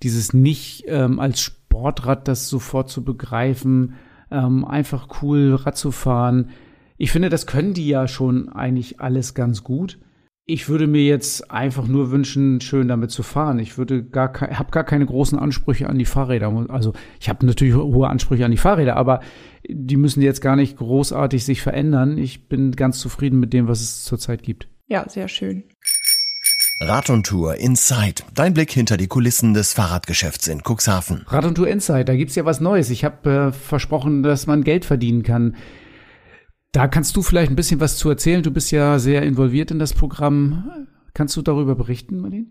dieses 0.03 0.33
nicht 0.33 0.85
ähm, 0.87 1.19
als 1.19 1.58
Sportrad 1.69 2.27
das 2.29 2.49
sofort 2.49 2.89
zu 2.89 3.05
begreifen, 3.05 3.95
ähm, 4.31 4.65
einfach 4.65 5.23
cool 5.23 5.55
Rad 5.55 5.77
zu 5.77 5.91
fahren. 5.91 6.51
Ich 6.97 7.13
finde, 7.13 7.29
das 7.29 7.47
können 7.47 7.75
die 7.75 7.87
ja 7.87 8.09
schon 8.09 8.49
eigentlich 8.49 9.01
alles 9.01 9.35
ganz 9.35 9.63
gut 9.63 9.99
ich 10.51 10.71
würde 10.71 10.87
mir 10.87 11.05
jetzt 11.05 11.51
einfach 11.51 11.87
nur 11.87 12.11
wünschen, 12.11 12.63
schön 12.63 12.89
damit 12.89 13.11
zu 13.11 13.23
fahren. 13.23 13.59
Ich 13.59 13.77
würde 13.77 14.03
gar 14.03 14.33
habe 14.33 14.71
gar 14.71 14.83
keine 14.83 15.05
großen 15.05 15.39
Ansprüche 15.39 15.91
an 15.91 15.99
die 15.99 16.07
Fahrräder. 16.07 16.51
Also 16.71 16.95
ich 17.21 17.29
habe 17.29 17.45
natürlich 17.45 17.75
hohe 17.75 18.09
Ansprüche 18.09 18.47
an 18.47 18.51
die 18.51 18.57
Fahrräder, 18.57 18.97
aber 18.97 19.21
die 19.69 19.99
müssen 19.99 20.23
jetzt 20.23 20.41
gar 20.41 20.57
nicht 20.57 20.79
großartig 20.79 21.45
sich 21.45 21.61
verändern. 21.61 22.17
Ich 22.17 22.49
bin 22.49 22.73
ganz 22.73 22.99
zufrieden 22.99 23.39
mit 23.41 23.53
dem, 23.53 23.69
was 23.69 23.83
es 23.83 24.05
zurzeit 24.05 24.43
gibt. 24.43 24.69
Ja, 24.87 25.07
sehr 25.07 25.29
schön. 25.29 25.65
Rad 26.81 27.11
und 27.11 27.27
Tour 27.27 27.57
Inside. 27.57 28.23
Dein 28.35 28.55
Blick 28.55 28.71
hinter 28.71 28.97
die 28.97 29.09
Kulissen 29.09 29.53
des 29.53 29.73
Fahrradgeschäfts 29.73 30.47
in 30.47 30.63
Cuxhaven. 30.63 31.25
Rad 31.27 31.45
und 31.45 31.57
Tour 31.57 31.67
Inside, 31.67 32.05
da 32.05 32.15
gibt's 32.15 32.37
ja 32.37 32.45
was 32.45 32.61
Neues. 32.61 32.91
Ich 32.91 33.05
habe 33.05 33.49
äh, 33.49 33.53
versprochen, 33.53 34.23
dass 34.23 34.47
man 34.47 34.63
Geld 34.63 34.85
verdienen 34.85 35.25
kann. 35.25 35.57
Da 36.71 36.87
kannst 36.87 37.17
du 37.17 37.23
vielleicht 37.23 37.51
ein 37.51 37.57
bisschen 37.57 37.81
was 37.81 37.97
zu 37.97 38.09
erzählen. 38.09 38.45
Du 38.45 38.53
bist 38.53 38.71
ja 38.71 39.01
sehr 39.01 39.23
involviert 39.23 39.73
in 39.73 39.81
das 39.81 39.93
Programm. 39.93 40.87
Kannst 41.15 41.37
du 41.37 41.43
darüber 41.43 41.75
berichten, 41.75 42.21
Marlene? 42.21 42.47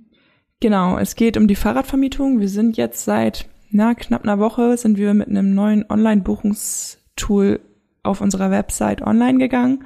Genau, 0.60 0.98
es 0.98 1.16
geht 1.16 1.38
um 1.38 1.48
die 1.48 1.56
Fahrradvermietung. 1.56 2.42
Wir 2.42 2.50
sind 2.50 2.76
jetzt 2.76 3.06
seit 3.06 3.48
na, 3.70 3.96
knapp 3.96 4.24
einer 4.24 4.40
Woche 4.40 4.78
sind 4.78 4.98
wir 4.98 5.14
mit 5.14 5.30
einem 5.30 5.54
neuen 5.54 5.86
Online-Buchungstool 5.90 7.62
auf 8.04 8.20
unserer 8.20 8.52
Website 8.52 9.02
online 9.02 9.38
gegangen. 9.38 9.86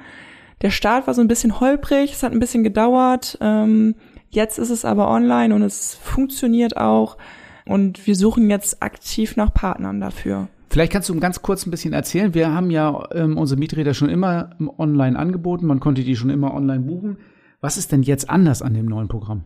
Der 0.62 0.70
Start 0.70 1.06
war 1.06 1.14
so 1.14 1.20
ein 1.20 1.28
bisschen 1.28 1.60
holprig, 1.60 2.12
es 2.12 2.22
hat 2.22 2.32
ein 2.32 2.38
bisschen 2.38 2.62
gedauert. 2.62 3.36
Ähm, 3.40 3.96
jetzt 4.32 4.58
ist 4.58 4.70
es 4.70 4.84
aber 4.84 5.08
online 5.08 5.54
und 5.54 5.62
es 5.62 5.94
funktioniert 5.94 6.76
auch. 6.76 7.16
Und 7.64 8.06
wir 8.06 8.16
suchen 8.16 8.50
jetzt 8.50 8.82
aktiv 8.82 9.36
nach 9.36 9.54
Partnern 9.54 10.00
dafür. 10.00 10.48
Vielleicht 10.68 10.92
kannst 10.92 11.08
du 11.08 11.20
ganz 11.20 11.42
kurz 11.42 11.66
ein 11.66 11.70
bisschen 11.70 11.92
erzählen. 11.92 12.34
Wir 12.34 12.50
haben 12.52 12.70
ja 12.70 13.06
ähm, 13.12 13.36
unsere 13.36 13.58
Mieträder 13.58 13.94
schon 13.94 14.08
immer 14.08 14.50
online 14.78 15.18
angeboten. 15.18 15.66
Man 15.66 15.80
konnte 15.80 16.02
die 16.02 16.16
schon 16.16 16.30
immer 16.30 16.54
online 16.54 16.80
buchen. 16.80 17.18
Was 17.60 17.76
ist 17.76 17.92
denn 17.92 18.02
jetzt 18.02 18.28
anders 18.30 18.62
an 18.62 18.74
dem 18.74 18.86
neuen 18.86 19.06
Programm? 19.06 19.42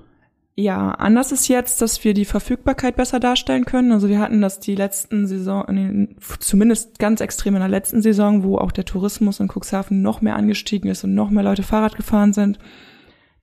Ja, 0.59 0.93
anders 0.93 1.33
ist 1.33 1.49
jetzt, 1.49 1.83
dass 1.83 2.03
wir 2.03 2.15
die 2.15 2.25
Verfügbarkeit 2.25 2.97
besser 2.97 3.21
darstellen 3.21 3.67
können. 3.67 3.93
Also 3.93 4.09
wir 4.09 4.21
hatten 4.21 4.41
das 4.41 4.59
die 4.59 4.75
letzten 4.75 5.27
Saison, 5.27 6.09
zumindest 6.39 6.99
ganz 6.99 7.21
extrem 7.21 7.57
in 7.57 7.61
der 7.61 7.69
letzten 7.69 8.01
Saison, 8.01 8.43
wo 8.43 8.57
auch 8.57 8.73
der 8.73 8.87
Tourismus 8.87 9.39
in 9.39 9.49
Cuxhaven 9.49 10.01
noch 10.01 10.23
mehr 10.23 10.37
angestiegen 10.37 10.91
ist 10.91 11.05
und 11.05 11.15
noch 11.15 11.29
mehr 11.29 11.45
Leute 11.45 11.63
Fahrrad 11.63 11.97
gefahren 11.97 12.33
sind, 12.33 12.59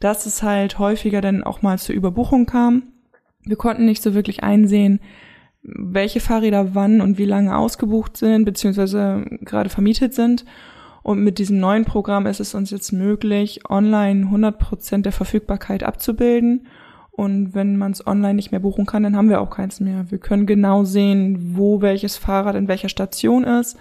dass 0.04 0.26
es 0.26 0.44
halt 0.44 0.80
häufiger 0.80 1.22
dann 1.22 1.44
auch 1.44 1.62
mal 1.62 1.78
zur 1.80 1.96
Überbuchung 1.96 2.46
kam. 2.46 2.84
Wir 3.44 3.56
konnten 3.56 3.86
nicht 3.86 4.02
so 4.04 4.14
wirklich 4.14 4.44
einsehen, 4.44 5.00
welche 5.62 6.20
Fahrräder 6.20 6.76
wann 6.76 7.02
und 7.02 7.18
wie 7.18 7.26
lange 7.26 7.56
ausgebucht 7.58 8.18
sind, 8.18 8.46
beziehungsweise 8.46 9.26
gerade 9.42 9.70
vermietet 9.70 10.14
sind. 10.14 10.46
Und 11.04 11.24
mit 11.24 11.38
diesem 11.40 11.60
neuen 11.60 11.86
Programm 11.86 12.26
ist 12.26 12.40
es 12.40 12.54
uns 12.56 12.72
jetzt 12.72 12.92
möglich, 12.92 13.70
online 13.70 14.26
100 14.26 14.58
Prozent 14.58 15.06
der 15.06 15.12
Verfügbarkeit 15.12 15.84
abzubilden 15.84 16.68
und 17.16 17.54
wenn 17.54 17.78
man 17.78 17.92
es 17.92 18.06
online 18.08 18.34
nicht 18.34 18.52
mehr 18.52 18.60
buchen 18.60 18.88
kann, 18.88 19.04
dann 19.04 19.16
haben 19.16 19.30
wir 19.30 19.40
auch 19.40 19.52
keins 19.52 19.80
mehr. 19.80 20.10
Wir 20.10 20.18
können 20.18 20.48
genau 20.48 20.84
sehen, 20.84 21.56
wo 21.56 21.80
welches 21.80 22.18
Fahrrad 22.18 22.56
in 22.56 22.68
welcher 22.68 22.90
Station 22.90 23.44
ist. 23.44 23.78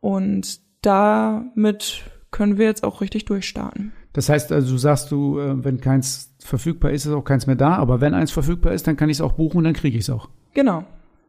Und 0.00 0.60
damit 0.82 2.02
können 2.32 2.58
wir 2.58 2.66
jetzt 2.66 2.82
auch 2.82 3.00
richtig 3.00 3.24
durchstarten. 3.24 3.92
Das 4.16 4.30
heißt 4.30 4.50
also, 4.50 4.72
du 4.72 4.78
sagst 4.78 5.12
du, 5.12 5.38
äh, 5.38 5.62
wenn 5.62 5.78
keins 5.78 6.34
verfügbar 6.38 6.90
ist, 6.90 7.04
ist 7.04 7.12
auch 7.12 7.24
keins 7.24 7.46
mehr 7.46 7.54
da. 7.54 7.74
Aber 7.74 8.00
wenn 8.00 8.14
eins 8.14 8.30
verfügbar 8.30 8.72
ist, 8.72 8.86
dann 8.86 8.96
kann 8.96 9.10
ich 9.10 9.18
es 9.18 9.20
auch 9.20 9.32
buchen 9.32 9.58
und 9.58 9.64
dann 9.64 9.74
kriege 9.74 9.98
ich 9.98 10.04
es 10.04 10.10
auch. 10.10 10.30
Genau. 10.54 10.84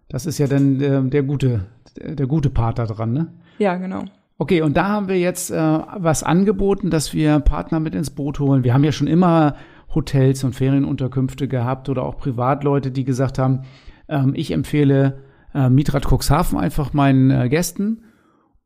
Das 0.08 0.26
ist 0.26 0.38
ja 0.38 0.48
dann 0.48 0.80
der, 0.80 1.02
der 1.02 1.24
gute, 1.24 1.66
der 1.98 2.28
gute 2.28 2.50
Part 2.50 2.80
da 2.80 2.86
dran, 2.86 3.12
ne? 3.12 3.28
Ja, 3.58 3.76
genau. 3.76 4.06
Okay, 4.38 4.62
und 4.62 4.78
da 4.78 4.88
haben 4.88 5.10
wir 5.10 5.20
jetzt 5.20 5.52
äh, 5.52 5.80
was 5.98 6.24
angeboten, 6.24 6.90
dass 6.90 7.14
wir 7.14 7.42
Partner 7.42 7.82
mit 7.82 7.94
ins 7.94 8.10
Boot 8.10 8.40
holen. 8.40 8.64
Wir 8.64 8.74
haben 8.74 8.86
ja 8.86 8.94
schon 8.94 9.08
immer 9.08 9.58
Hotels 9.94 10.46
und 10.46 10.56
Ferienunterkünfte 10.56 11.50
gehabt 11.50 11.90
oder 11.90 12.04
auch 12.04 12.16
Privatleute, 12.16 12.92
die 12.92 13.04
gesagt 13.04 13.38
haben, 13.38 13.64
ähm, 14.08 14.32
ich 14.34 14.52
empfehle 14.52 15.24
äh, 15.54 15.70
Mitrat 15.70 16.06
Cuxhaven 16.06 16.58
einfach 16.58 16.94
meinen 16.94 17.32
äh, 17.32 17.50
Gästen. 17.50 18.04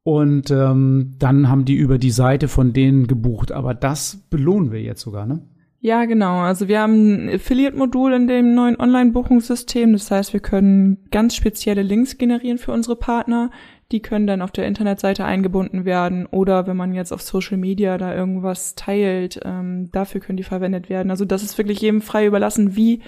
Und 0.04 0.50
ähm, 0.50 1.14
dann 1.20 1.50
haben 1.50 1.66
die 1.66 1.76
über 1.76 1.98
die 1.98 2.12
Seite 2.12 2.48
von 2.48 2.74
denen 2.74 3.08
gebucht. 3.08 3.52
Aber 3.52 3.74
das 3.74 4.18
belohnen 4.30 4.72
wir 4.72 4.82
jetzt 4.82 5.02
sogar, 5.02 5.26
ne? 5.26 5.42
Ja, 5.84 6.06
genau. 6.06 6.42
Also 6.42 6.68
wir 6.68 6.80
haben 6.80 7.26
ein 7.26 7.36
Affiliate-Modul 7.36 8.14
in 8.14 8.28
dem 8.28 8.54
neuen 8.54 8.80
Online-Buchungssystem. 8.80 9.94
Das 9.94 10.12
heißt, 10.12 10.34
wir 10.34 10.40
können 10.40 11.06
ganz 11.10 11.36
spezielle 11.36 11.82
Links 11.82 12.20
generieren 12.20 12.60
für 12.60 12.72
unsere 12.72 12.96
Partner, 12.96 13.50
die 13.92 14.02
können 14.02 14.28
dann 14.28 14.42
auf 14.42 14.52
der 14.52 14.68
Internetseite 14.68 15.26
eingebunden 15.26 15.86
werden 15.86 16.26
oder 16.26 16.66
wenn 16.68 16.78
man 16.78 16.94
jetzt 16.94 17.12
auf 17.12 17.22
Social 17.22 17.58
Media 17.58 17.98
da 17.98 18.16
irgendwas 18.16 18.76
teilt, 18.76 19.40
ähm, 19.44 19.90
dafür 19.92 20.22
können 20.22 20.38
die 20.38 20.44
verwendet 20.44 20.90
werden. 20.90 21.12
Also 21.12 21.26
das 21.26 21.44
ist 21.44 21.58
wirklich 21.58 21.82
jedem 21.82 22.02
frei 22.02 22.26
überlassen, 22.26 22.76
wie 22.76 23.02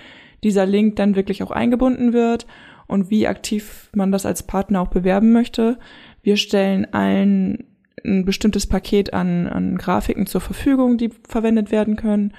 dieser 0.43 0.65
Link 0.65 0.97
dann 0.97 1.15
wirklich 1.15 1.41
auch 1.41 1.51
eingebunden 1.51 2.11
wird 2.11 2.45
und 2.87 3.09
wie 3.09 3.27
aktiv 3.27 3.89
man 3.95 4.11
das 4.11 4.25
als 4.25 4.43
Partner 4.43 4.81
auch 4.81 4.89
bewerben 4.89 5.31
möchte. 5.31 5.77
Wir 6.23 6.37
stellen 6.37 6.91
allen 6.93 7.65
ein 8.03 8.25
bestimmtes 8.25 8.65
Paket 8.65 9.13
an, 9.13 9.47
an 9.47 9.77
Grafiken 9.77 10.25
zur 10.25 10.41
Verfügung, 10.41 10.97
die 10.97 11.09
verwendet 11.27 11.71
werden 11.71 11.95
können 11.95 12.33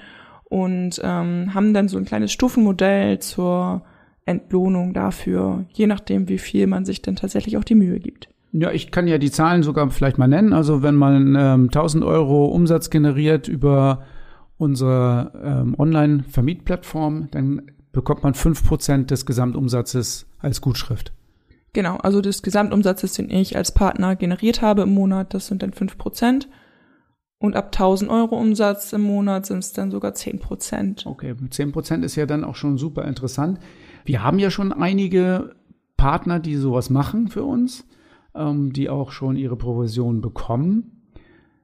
und 0.45 0.99
ähm, 1.03 1.53
haben 1.53 1.73
dann 1.73 1.87
so 1.87 1.97
ein 1.97 2.05
kleines 2.05 2.31
Stufenmodell 2.31 3.19
zur 3.19 3.83
Entlohnung 4.25 4.93
dafür, 4.93 5.65
je 5.71 5.87
nachdem, 5.87 6.29
wie 6.29 6.39
viel 6.39 6.67
man 6.67 6.85
sich 6.85 7.01
denn 7.01 7.15
tatsächlich 7.15 7.57
auch 7.57 7.63
die 7.63 7.75
Mühe 7.75 7.99
gibt. 7.99 8.27
Ja, 8.51 8.71
ich 8.71 8.89
kann 8.89 9.07
ja 9.07 9.17
die 9.17 9.31
Zahlen 9.31 9.63
sogar 9.63 9.89
vielleicht 9.89 10.17
mal 10.17 10.27
nennen. 10.27 10.53
Also 10.53 10.81
wenn 10.81 10.95
man 10.95 11.35
ähm, 11.35 11.63
1000 11.65 12.03
Euro 12.03 12.45
Umsatz 12.45 12.89
generiert 12.89 13.47
über 13.47 14.03
unsere 14.57 15.31
ähm, 15.43 15.75
Online-Vermietplattform, 15.77 17.27
dann 17.31 17.63
bekommt 17.91 18.23
man 18.23 18.33
5% 18.33 19.07
des 19.07 19.25
Gesamtumsatzes 19.25 20.25
als 20.39 20.61
Gutschrift. 20.61 21.11
Genau, 21.75 21.97
also 21.97 22.21
des 22.21 22.41
Gesamtumsatzes, 22.41 23.13
den 23.13 23.29
ich 23.29 23.55
als 23.55 23.71
Partner 23.71 24.15
generiert 24.15 24.63
habe 24.63 24.81
im 24.81 24.93
Monat, 24.93 25.35
das 25.35 25.45
sind 25.45 25.61
dann 25.61 25.71
5%. 25.71 26.47
Und 27.37 27.55
ab 27.55 27.65
1000 27.65 28.09
Euro 28.09 28.39
Umsatz 28.39 28.91
im 28.93 29.01
Monat 29.01 29.45
sind 29.45 29.59
es 29.59 29.73
dann 29.73 29.91
sogar 29.91 30.13
10%. 30.13 31.05
Okay, 31.05 31.33
10% 31.33 32.03
ist 32.03 32.15
ja 32.15 32.25
dann 32.25 32.43
auch 32.43 32.55
schon 32.55 32.79
super 32.79 33.05
interessant. 33.05 33.59
Wir 34.05 34.23
haben 34.23 34.39
ja 34.39 34.49
schon 34.49 34.73
einige 34.73 35.53
Partner, 35.97 36.39
die 36.39 36.55
sowas 36.55 36.89
machen 36.89 37.27
für 37.27 37.43
uns 37.43 37.85
ähm, 38.35 38.73
die 38.73 38.89
auch 38.89 39.11
schon 39.11 39.35
ihre 39.35 39.55
Provision 39.55 40.21
bekommen. 40.21 40.91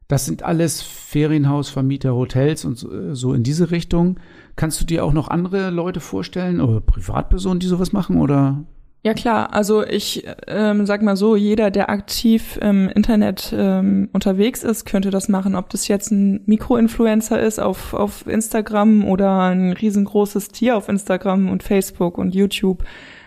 Das 0.07 0.25
sind 0.25 0.43
alles 0.43 0.81
Ferienhausvermieter, 0.81 2.13
Hotels 2.15 2.65
und 2.65 2.77
so, 2.77 2.91
äh, 2.91 3.15
so 3.15 3.33
in 3.33 3.43
diese 3.43 3.71
Richtung. 3.71 4.19
Kannst 4.55 4.81
du 4.81 4.85
dir 4.85 5.05
auch 5.05 5.13
noch 5.13 5.29
andere 5.29 5.69
Leute 5.69 5.99
vorstellen 5.99 6.59
oder 6.59 6.81
Privatpersonen, 6.81 7.59
die 7.59 7.67
sowas 7.67 7.93
machen 7.93 8.17
oder? 8.17 8.63
Ja 9.03 9.15
klar, 9.15 9.51
also 9.51 9.83
ich 9.83 10.27
ähm, 10.45 10.85
sag 10.85 11.01
mal 11.01 11.15
so, 11.15 11.35
jeder, 11.35 11.71
der 11.71 11.89
aktiv 11.89 12.59
im 12.61 12.87
Internet 12.87 13.51
ähm, 13.57 14.09
unterwegs 14.13 14.61
ist, 14.63 14.85
könnte 14.85 15.09
das 15.09 15.27
machen. 15.27 15.55
Ob 15.55 15.69
das 15.69 15.87
jetzt 15.87 16.11
ein 16.11 16.43
Mikroinfluencer 16.45 17.39
ist 17.41 17.59
auf, 17.59 17.95
auf 17.95 18.27
Instagram 18.27 19.05
oder 19.05 19.49
ein 19.49 19.71
riesengroßes 19.71 20.49
Tier 20.49 20.77
auf 20.77 20.87
Instagram 20.87 21.49
und 21.49 21.63
Facebook 21.63 22.19
und 22.19 22.35
YouTube. 22.35 22.83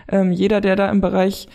Ähm, 0.07 0.31
jeder, 0.31 0.61
der 0.61 0.77
da 0.77 0.89
im 0.89 1.01
Bereich 1.01 1.49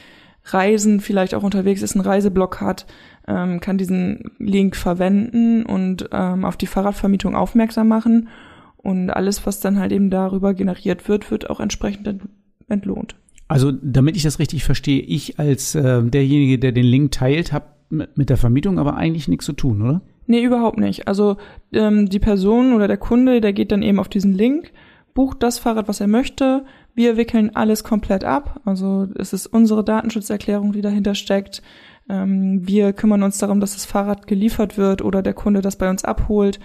Reisen 0.44 1.00
vielleicht 1.00 1.34
auch 1.34 1.42
unterwegs 1.42 1.80
ist, 1.80 1.96
einen 1.96 2.04
Reiseblock 2.04 2.60
hat, 2.60 2.84
ähm, 3.26 3.60
kann 3.60 3.78
diesen 3.78 4.32
Link 4.38 4.76
verwenden 4.76 5.64
und 5.64 6.10
ähm, 6.12 6.44
auf 6.44 6.58
die 6.58 6.66
Fahrradvermietung 6.66 7.34
aufmerksam 7.34 7.88
machen. 7.88 8.28
Und 8.76 9.08
alles, 9.08 9.46
was 9.46 9.60
dann 9.60 9.78
halt 9.78 9.92
eben 9.92 10.10
darüber 10.10 10.52
generiert 10.52 11.08
wird, 11.08 11.30
wird 11.30 11.48
auch 11.48 11.60
entsprechend 11.60 12.20
entlohnt. 12.68 13.14
Also, 13.50 13.72
damit 13.72 14.16
ich 14.16 14.22
das 14.22 14.38
richtig 14.38 14.62
verstehe, 14.62 15.00
ich 15.00 15.40
als 15.40 15.74
äh, 15.74 16.04
derjenige, 16.04 16.60
der 16.60 16.70
den 16.70 16.84
Link 16.84 17.10
teilt, 17.10 17.52
habe 17.52 17.66
mit 17.90 18.30
der 18.30 18.36
Vermietung 18.36 18.78
aber 18.78 18.96
eigentlich 18.96 19.26
nichts 19.26 19.44
zu 19.44 19.52
tun, 19.52 19.82
oder? 19.82 20.02
Nee, 20.28 20.44
überhaupt 20.44 20.78
nicht. 20.78 21.08
Also 21.08 21.36
ähm, 21.72 22.08
die 22.08 22.20
Person 22.20 22.74
oder 22.74 22.86
der 22.86 22.96
Kunde, 22.96 23.40
der 23.40 23.52
geht 23.52 23.72
dann 23.72 23.82
eben 23.82 23.98
auf 23.98 24.08
diesen 24.08 24.34
Link, 24.34 24.70
bucht 25.14 25.42
das 25.42 25.58
Fahrrad, 25.58 25.88
was 25.88 26.00
er 26.00 26.06
möchte, 26.06 26.64
wir 26.94 27.16
wickeln 27.16 27.50
alles 27.56 27.82
komplett 27.82 28.22
ab. 28.22 28.60
Also 28.64 29.08
es 29.16 29.32
ist 29.32 29.48
unsere 29.48 29.82
Datenschutzerklärung, 29.82 30.70
die 30.70 30.82
dahinter 30.82 31.16
steckt. 31.16 31.60
Ähm, 32.08 32.64
wir 32.64 32.92
kümmern 32.92 33.24
uns 33.24 33.38
darum, 33.38 33.58
dass 33.58 33.72
das 33.72 33.84
Fahrrad 33.84 34.28
geliefert 34.28 34.78
wird 34.78 35.02
oder 35.02 35.22
der 35.22 35.34
Kunde 35.34 35.60
das 35.60 35.74
bei 35.74 35.90
uns 35.90 36.04
abholt. 36.04 36.60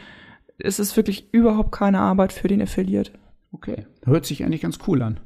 Es 0.60 0.78
ist 0.78 0.96
wirklich 0.96 1.34
überhaupt 1.34 1.72
keine 1.72 1.98
Arbeit 1.98 2.32
für 2.32 2.48
den 2.48 2.62
Affiliate. 2.62 3.12
Okay, 3.52 3.88
hört 4.06 4.28
sich 4.28 4.44
eigentlich 4.44 4.62
ganz 4.62 4.78
cool 4.88 5.02
an. 5.02 5.20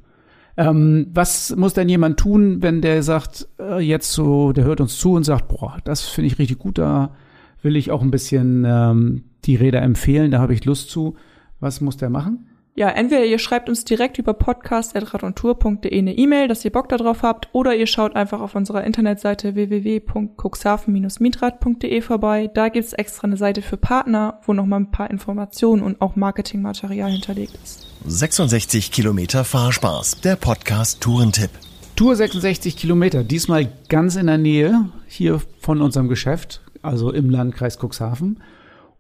Ähm, 0.60 1.08
was 1.14 1.56
muss 1.56 1.74
denn 1.74 1.88
jemand 1.88 2.20
tun, 2.20 2.62
wenn 2.62 2.82
der 2.82 3.02
sagt, 3.02 3.48
äh, 3.62 3.80
jetzt 3.80 4.12
so, 4.12 4.52
der 4.52 4.66
hört 4.66 4.82
uns 4.82 4.98
zu 4.98 5.14
und 5.14 5.24
sagt, 5.24 5.48
boah, 5.48 5.78
das 5.86 6.10
finde 6.10 6.28
ich 6.28 6.38
richtig 6.38 6.60
gut, 6.60 6.78
da 6.78 7.16
will 7.62 7.78
ich 7.78 7.92
auch 7.92 8.02
ein 8.02 8.12
bisschen 8.12 8.66
ähm, 8.68 9.24
die 9.46 9.56
Räder 9.56 9.82
empfehlen, 9.82 10.32
da 10.32 10.40
habe 10.40 10.54
ich 10.54 10.66
Lust 10.66 10.90
zu. 10.90 11.16
Was 11.62 11.80
muss 11.80 11.96
der 11.96 12.10
machen? 12.10 12.49
Ja, 12.80 12.88
entweder 12.88 13.26
ihr 13.26 13.40
schreibt 13.40 13.68
uns 13.68 13.84
direkt 13.84 14.20
über 14.20 14.34
podcast.radontour.de 14.34 15.98
eine 15.98 16.18
E-Mail, 16.18 16.48
dass 16.48 16.64
ihr 16.64 16.72
Bock 16.72 16.88
darauf 16.88 17.24
habt, 17.24 17.50
oder 17.52 17.76
ihr 17.76 17.88
schaut 17.88 18.16
einfach 18.16 18.40
auf 18.40 18.56
unserer 18.56 18.86
Internetseite 18.86 19.54
www.cuxhaven-mietrat.de 19.54 22.00
vorbei. 22.00 22.50
Da 22.54 22.70
gibt's 22.70 22.94
extra 22.94 23.28
eine 23.28 23.36
Seite 23.36 23.62
für 23.62 23.76
Partner, 23.76 24.40
wo 24.46 24.54
nochmal 24.54 24.80
ein 24.80 24.92
paar 24.92 25.12
Informationen 25.12 25.84
und 25.84 26.00
auch 26.00 26.16
Marketingmaterial 26.16 27.12
hinterlegt 27.12 27.60
ist. 27.62 27.86
66 28.06 28.94
Kilometer 28.94 29.44
Fahrspaß, 29.44 30.22
der 30.22 30.38
Podcast 30.38 31.02
Tourentipp. 31.02 31.52
Tour 31.98 32.16
66 32.16 32.78
Kilometer, 32.78 33.26
diesmal 33.26 33.68
ganz 33.90 34.16
in 34.16 34.28
der 34.28 34.38
Nähe 34.38 34.88
hier 35.06 35.42
von 35.60 35.82
unserem 35.82 36.08
Geschäft, 36.08 36.62
also 36.82 37.12
im 37.12 37.30
Landkreis 37.30 37.78
Cuxhaven. 37.78 38.42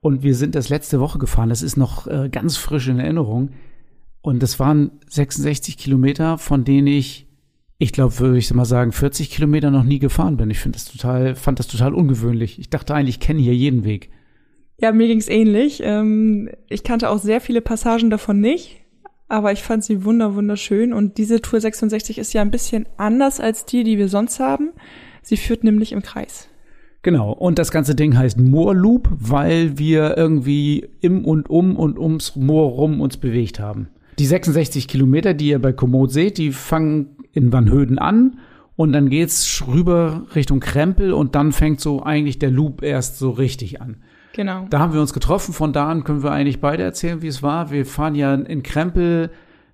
Und 0.01 0.21
wir 0.21 0.35
sind 0.35 0.55
das 0.55 0.67
letzte 0.67 0.99
Woche 0.99 1.17
gefahren. 1.17 1.47
Das 1.47 1.61
ist 1.61 1.77
noch 1.77 2.07
äh, 2.07 2.27
ganz 2.29 2.57
frisch 2.57 2.89
in 2.89 2.99
Erinnerung. 2.99 3.51
Und 4.21 4.43
das 4.43 4.59
waren 4.59 4.91
66 5.07 5.77
Kilometer, 5.77 6.37
von 6.37 6.65
denen 6.65 6.87
ich, 6.87 7.27
ich 7.77 7.93
glaube, 7.93 8.19
würde 8.19 8.37
ich 8.37 8.53
mal 8.53 8.65
sagen, 8.65 8.91
40 8.91 9.29
Kilometer 9.29 9.71
noch 9.71 9.83
nie 9.83 9.99
gefahren 9.99 10.37
bin. 10.37 10.49
Ich 10.49 10.59
finde 10.59 10.77
das 10.77 10.85
total, 10.85 11.35
fand 11.35 11.59
das 11.59 11.67
total 11.67 11.93
ungewöhnlich. 11.93 12.59
Ich 12.59 12.69
dachte 12.69 12.93
eigentlich, 12.93 13.15
ich 13.15 13.21
kenne 13.21 13.39
hier 13.39 13.55
jeden 13.55 13.85
Weg. 13.85 14.09
Ja, 14.77 14.91
mir 14.91 15.07
ging's 15.07 15.27
ähnlich. 15.27 15.81
Ähm, 15.83 16.49
ich 16.69 16.83
kannte 16.83 17.09
auch 17.09 17.19
sehr 17.19 17.41
viele 17.41 17.61
Passagen 17.61 18.09
davon 18.09 18.39
nicht, 18.39 18.81
aber 19.27 19.51
ich 19.51 19.61
fand 19.61 19.83
sie 19.83 20.03
wunder 20.03 20.35
wunderschön. 20.35 20.93
Und 20.93 21.17
diese 21.17 21.41
Tour 21.41 21.61
66 21.61 22.17
ist 22.17 22.33
ja 22.33 22.41
ein 22.41 22.51
bisschen 22.51 22.87
anders 22.97 23.39
als 23.39 23.65
die, 23.65 23.83
die 23.83 23.97
wir 23.97 24.09
sonst 24.09 24.39
haben. 24.39 24.71
Sie 25.21 25.37
führt 25.37 25.63
nämlich 25.63 25.91
im 25.91 26.01
Kreis. 26.01 26.49
Genau. 27.01 27.31
Und 27.31 27.59
das 27.59 27.71
ganze 27.71 27.95
Ding 27.95 28.17
heißt 28.17 28.37
Moor 28.37 28.75
Loop, 28.75 29.09
weil 29.17 29.77
wir 29.77 30.17
irgendwie 30.17 30.89
im 31.01 31.23
und 31.23 31.49
um 31.49 31.77
und 31.77 31.97
ums 31.97 32.35
Moor 32.35 32.71
rum 32.71 32.99
uns 32.99 33.17
bewegt 33.17 33.59
haben. 33.59 33.89
Die 34.19 34.25
66 34.25 34.89
Kilometer, 34.89 35.33
die 35.33 35.47
ihr 35.47 35.59
bei 35.59 35.71
Komoot 35.71 36.11
seht, 36.11 36.37
die 36.37 36.51
fangen 36.51 37.17
in 37.31 37.53
Vanhöden 37.53 37.97
an 37.97 38.39
und 38.75 38.91
dann 38.91 39.09
geht's 39.09 39.63
rüber 39.65 40.23
Richtung 40.35 40.59
Krempel 40.59 41.13
und 41.13 41.35
dann 41.35 41.53
fängt 41.53 41.79
so 41.79 42.03
eigentlich 42.03 42.37
der 42.37 42.51
Loop 42.51 42.83
erst 42.83 43.17
so 43.17 43.29
richtig 43.29 43.81
an. 43.81 43.97
Genau. 44.33 44.67
Da 44.69 44.79
haben 44.79 44.93
wir 44.93 45.01
uns 45.01 45.13
getroffen. 45.13 45.53
Von 45.53 45.73
da 45.73 45.87
an 45.89 46.03
können 46.03 46.23
wir 46.23 46.31
eigentlich 46.31 46.59
beide 46.59 46.83
erzählen, 46.83 47.21
wie 47.21 47.27
es 47.27 47.43
war. 47.43 47.71
Wir 47.71 47.85
fahren 47.85 48.15
ja 48.15 48.33
in 48.33 48.63
Krempel 48.63 49.31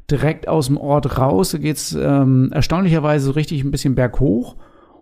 direkt 0.09 0.47
aus 0.47 0.67
dem 0.67 0.77
Ort 0.77 1.17
raus. 1.17 1.51
Da 1.51 1.57
geht's 1.57 1.93
ähm, 1.93 2.51
erstaunlicherweise 2.51 3.25
so 3.25 3.31
richtig 3.31 3.63
ein 3.63 3.71
bisschen 3.71 3.95
berghoch. 3.95 4.55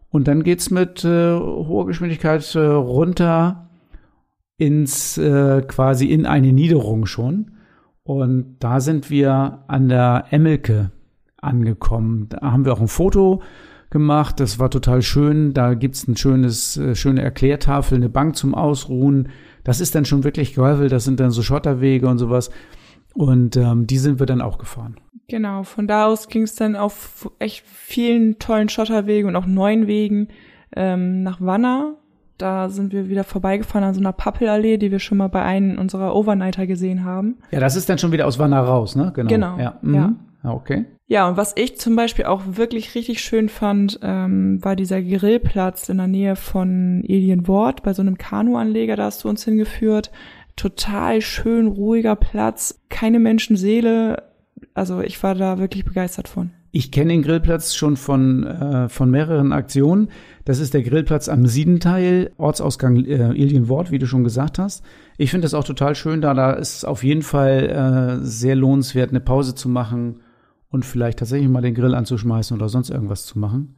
Und 0.09 0.27
dann 0.27 0.43
geht's 0.43 0.69
mit 0.69 1.03
äh, 1.03 1.33
hoher 1.33 1.85
Geschwindigkeit 1.85 2.55
äh, 2.55 2.59
runter 2.59 3.69
ins 4.57 5.17
äh, 5.17 5.61
quasi 5.67 6.07
in 6.07 6.25
eine 6.25 6.53
Niederung 6.53 7.05
schon. 7.05 7.52
Und 8.03 8.57
da 8.59 8.79
sind 8.79 9.09
wir 9.09 9.63
an 9.67 9.87
der 9.87 10.25
Emmelke 10.31 10.91
angekommen. 11.37 12.27
Da 12.29 12.51
haben 12.51 12.65
wir 12.65 12.73
auch 12.73 12.81
ein 12.81 12.87
Foto 12.87 13.41
gemacht. 13.89 14.39
Das 14.39 14.59
war 14.59 14.69
total 14.69 15.01
schön. 15.01 15.53
Da 15.53 15.73
gibt's 15.73 16.07
ein 16.07 16.17
schönes, 16.17 16.77
äh, 16.77 16.95
schöne 16.95 17.21
Erklärtafel, 17.21 17.97
eine 17.97 18.09
Bank 18.09 18.35
zum 18.35 18.55
Ausruhen. 18.55 19.29
Das 19.63 19.79
ist 19.79 19.95
dann 19.95 20.05
schon 20.05 20.23
wirklich 20.23 20.53
Gravel. 20.55 20.89
Das 20.89 21.05
sind 21.05 21.19
dann 21.19 21.31
so 21.31 21.43
Schotterwege 21.43 22.07
und 22.07 22.17
sowas. 22.17 22.49
Und 23.13 23.55
ähm, 23.55 23.87
die 23.87 23.99
sind 23.99 24.19
wir 24.19 24.25
dann 24.25 24.41
auch 24.41 24.57
gefahren. 24.57 24.97
Genau, 25.27 25.63
von 25.63 25.87
da 25.87 26.07
aus 26.07 26.27
ging 26.27 26.43
es 26.43 26.55
dann 26.55 26.75
auf 26.75 27.31
echt 27.39 27.63
vielen 27.65 28.39
tollen 28.39 28.67
Schotterwegen 28.67 29.29
und 29.29 29.35
auch 29.35 29.45
neuen 29.45 29.87
Wegen 29.87 30.27
ähm, 30.75 31.23
nach 31.23 31.39
Wanner. 31.39 31.95
Da 32.37 32.69
sind 32.69 32.93
wir 32.93 33.09
wieder 33.09 33.23
vorbeigefahren 33.23 33.87
an 33.87 33.93
so 33.93 33.99
einer 33.99 34.13
Pappelallee, 34.13 34.77
die 34.77 34.91
wir 34.91 34.99
schon 34.99 35.17
mal 35.17 35.29
bei 35.29 35.43
einem 35.43 35.77
unserer 35.77 36.15
Overnighter 36.15 36.67
gesehen 36.67 37.03
haben. 37.03 37.37
Ja, 37.51 37.59
das 37.59 37.75
ist 37.75 37.89
dann 37.89 37.97
schon 37.97 38.11
wieder 38.11 38.27
aus 38.27 38.39
Wanner 38.39 38.61
raus, 38.61 38.95
ne? 38.95 39.11
Genau. 39.15 39.29
Genau. 39.29 39.57
Ja. 39.59 39.77
Mhm. 39.81 39.95
ja. 39.95 40.13
ja. 40.43 40.51
Okay. 40.51 40.85
Ja, 41.07 41.27
und 41.27 41.37
was 41.37 41.53
ich 41.55 41.77
zum 41.77 41.95
Beispiel 41.95 42.25
auch 42.25 42.41
wirklich 42.45 42.95
richtig 42.95 43.21
schön 43.21 43.49
fand, 43.49 43.99
ähm, 44.01 44.63
war 44.63 44.75
dieser 44.75 45.01
Grillplatz 45.01 45.89
in 45.89 45.97
der 45.97 46.07
Nähe 46.07 46.35
von 46.35 47.03
Elienwort 47.05 47.83
bei 47.83 47.93
so 47.93 48.01
einem 48.01 48.17
Kanuanleger, 48.17 48.95
da 48.95 49.05
hast 49.05 49.23
du 49.23 49.29
uns 49.29 49.43
hingeführt. 49.43 50.11
Total 50.55 51.21
schön, 51.21 51.67
ruhiger 51.67 52.15
Platz, 52.15 52.81
keine 52.89 53.19
Menschenseele, 53.19 54.23
also 54.73 55.01
ich 55.01 55.21
war 55.23 55.35
da 55.35 55.59
wirklich 55.59 55.85
begeistert 55.85 56.27
von. 56.27 56.51
Ich 56.75 56.91
kenne 56.91 57.13
den 57.13 57.21
Grillplatz 57.21 57.75
schon 57.75 57.97
von, 57.97 58.47
äh, 58.47 58.89
von 58.89 59.11
mehreren 59.11 59.53
Aktionen. 59.53 60.09
Das 60.43 60.57
ist 60.57 60.73
der 60.73 60.81
Grillplatz 60.81 61.29
am 61.29 61.45
Siedenteil, 61.45 62.31
Ortsausgang 62.37 63.05
äh, 63.05 63.31
Ilienwort, 63.33 63.91
wie 63.91 63.99
du 63.99 64.07
schon 64.07 64.23
gesagt 64.23 64.57
hast. 64.57 64.83
Ich 65.19 65.29
finde 65.29 65.45
das 65.45 65.53
auch 65.53 65.65
total 65.65 65.93
schön 65.93 66.19
da. 66.19 66.33
Da 66.33 66.53
ist 66.53 66.83
auf 66.83 67.03
jeden 67.03 67.21
Fall 67.21 67.69
äh, 68.21 68.25
sehr 68.25 68.55
lohnenswert, 68.55 69.11
eine 69.11 69.19
Pause 69.19 69.53
zu 69.53 69.69
machen 69.69 70.21
und 70.71 70.83
vielleicht 70.83 71.19
tatsächlich 71.19 71.47
mal 71.47 71.61
den 71.61 71.75
Grill 71.75 71.93
anzuschmeißen 71.93 72.57
oder 72.57 72.69
sonst 72.69 72.89
irgendwas 72.89 73.27
zu 73.27 73.37
machen. 73.37 73.75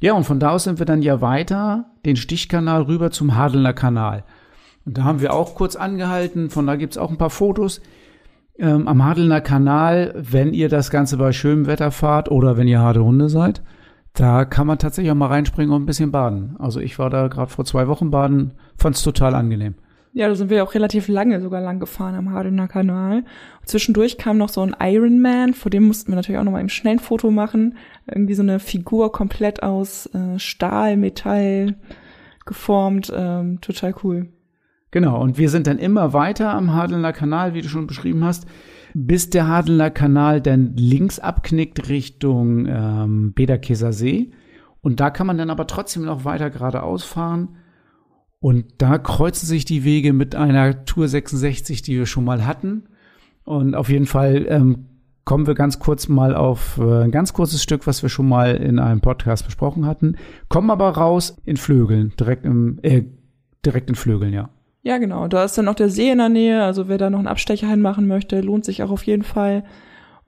Ja, 0.00 0.14
und 0.14 0.24
von 0.24 0.40
da 0.40 0.52
aus 0.52 0.64
sind 0.64 0.78
wir 0.78 0.86
dann 0.86 1.02
ja 1.02 1.20
weiter 1.20 1.90
den 2.06 2.16
Stichkanal 2.16 2.84
rüber 2.84 3.10
zum 3.10 3.36
Hadelner 3.36 3.74
Kanal. 3.74 4.24
Und 4.86 4.96
da 4.96 5.04
haben 5.04 5.20
wir 5.20 5.34
auch 5.34 5.54
kurz 5.54 5.76
angehalten. 5.76 6.48
Von 6.48 6.66
da 6.66 6.76
gibt's 6.76 6.96
auch 6.96 7.10
ein 7.10 7.18
paar 7.18 7.28
Fotos 7.28 7.82
ähm, 8.58 8.88
am 8.88 9.04
Hadelner 9.04 9.40
Kanal, 9.40 10.14
wenn 10.16 10.52
ihr 10.52 10.68
das 10.68 10.90
Ganze 10.90 11.16
bei 11.16 11.32
schönem 11.32 11.66
Wetter 11.66 11.90
fahrt 11.90 12.30
oder 12.30 12.56
wenn 12.56 12.68
ihr 12.68 12.80
harte 12.80 13.04
Hunde 13.04 13.28
seid, 13.28 13.62
da 14.14 14.44
kann 14.44 14.66
man 14.66 14.78
tatsächlich 14.78 15.10
auch 15.10 15.16
mal 15.16 15.26
reinspringen 15.26 15.74
und 15.74 15.82
ein 15.82 15.86
bisschen 15.86 16.12
baden. 16.12 16.56
Also 16.58 16.80
ich 16.80 16.98
war 16.98 17.08
da 17.08 17.28
gerade 17.28 17.50
vor 17.50 17.64
zwei 17.64 17.88
Wochen 17.88 18.10
baden, 18.10 18.52
fand 18.76 18.96
es 18.96 19.02
total 19.02 19.34
angenehm. 19.34 19.74
Ja, 20.14 20.28
da 20.28 20.34
sind 20.34 20.50
wir 20.50 20.62
auch 20.62 20.74
relativ 20.74 21.08
lange 21.08 21.40
sogar 21.40 21.62
lang 21.62 21.80
gefahren 21.80 22.14
am 22.14 22.32
Hadelner 22.32 22.68
Kanal. 22.68 23.18
Und 23.60 23.68
zwischendurch 23.68 24.18
kam 24.18 24.36
noch 24.36 24.50
so 24.50 24.60
ein 24.60 24.76
Ironman, 24.78 25.54
vor 25.54 25.70
dem 25.70 25.84
mussten 25.86 26.12
wir 26.12 26.16
natürlich 26.16 26.38
auch 26.38 26.44
noch 26.44 26.52
mal 26.52 26.58
ein 26.58 26.68
schnell 26.68 26.98
Foto 26.98 27.30
machen. 27.30 27.78
Irgendwie 28.06 28.34
so 28.34 28.42
eine 28.42 28.58
Figur 28.58 29.10
komplett 29.10 29.62
aus 29.62 30.06
äh, 30.14 30.38
Stahl, 30.38 30.98
Metall 30.98 31.76
geformt, 32.44 33.10
ähm, 33.16 33.62
total 33.62 33.94
cool. 34.04 34.28
Genau, 34.92 35.20
und 35.20 35.38
wir 35.38 35.48
sind 35.48 35.66
dann 35.66 35.78
immer 35.78 36.12
weiter 36.12 36.54
am 36.54 36.74
Hadelner 36.74 37.14
Kanal, 37.14 37.54
wie 37.54 37.62
du 37.62 37.68
schon 37.68 37.86
beschrieben 37.86 38.22
hast, 38.24 38.46
bis 38.94 39.30
der 39.30 39.48
Hadelner 39.48 39.90
Kanal 39.90 40.42
dann 40.42 40.76
links 40.76 41.18
abknickt 41.18 41.88
Richtung 41.88 42.66
ähm, 42.66 43.32
Bederkeser 43.32 43.94
See. 43.94 44.32
Und 44.82 45.00
da 45.00 45.08
kann 45.08 45.26
man 45.26 45.38
dann 45.38 45.48
aber 45.48 45.66
trotzdem 45.66 46.04
noch 46.04 46.26
weiter 46.26 46.50
geradeaus 46.50 47.04
fahren. 47.04 47.56
Und 48.38 48.66
da 48.78 48.98
kreuzen 48.98 49.46
sich 49.46 49.64
die 49.64 49.82
Wege 49.82 50.12
mit 50.12 50.34
einer 50.34 50.84
Tour 50.84 51.08
66, 51.08 51.80
die 51.80 51.96
wir 51.96 52.06
schon 52.06 52.24
mal 52.24 52.44
hatten. 52.44 52.84
Und 53.44 53.74
auf 53.74 53.88
jeden 53.88 54.06
Fall 54.06 54.44
ähm, 54.48 54.88
kommen 55.24 55.46
wir 55.46 55.54
ganz 55.54 55.78
kurz 55.78 56.08
mal 56.08 56.34
auf 56.34 56.78
äh, 56.78 57.04
ein 57.04 57.12
ganz 57.12 57.32
kurzes 57.32 57.62
Stück, 57.62 57.86
was 57.86 58.02
wir 58.02 58.10
schon 58.10 58.28
mal 58.28 58.56
in 58.56 58.78
einem 58.78 59.00
Podcast 59.00 59.46
besprochen 59.46 59.86
hatten. 59.86 60.16
Kommen 60.50 60.70
aber 60.70 60.90
raus 60.90 61.40
in 61.46 61.56
Flögeln, 61.56 62.12
direkt 62.20 62.44
im, 62.44 62.78
äh, 62.82 63.04
direkt 63.64 63.88
in 63.88 63.94
Flögeln, 63.94 64.34
ja. 64.34 64.50
Ja, 64.82 64.98
genau. 64.98 65.28
Da 65.28 65.44
ist 65.44 65.56
dann 65.56 65.64
noch 65.64 65.74
der 65.74 65.88
See 65.88 66.10
in 66.10 66.18
der 66.18 66.28
Nähe. 66.28 66.62
Also 66.62 66.88
wer 66.88 66.98
da 66.98 67.08
noch 67.08 67.18
einen 67.18 67.28
Abstecher 67.28 67.68
hinmachen 67.68 68.06
möchte, 68.06 68.40
lohnt 68.40 68.64
sich 68.64 68.82
auch 68.82 68.90
auf 68.90 69.04
jeden 69.04 69.22
Fall. 69.22 69.64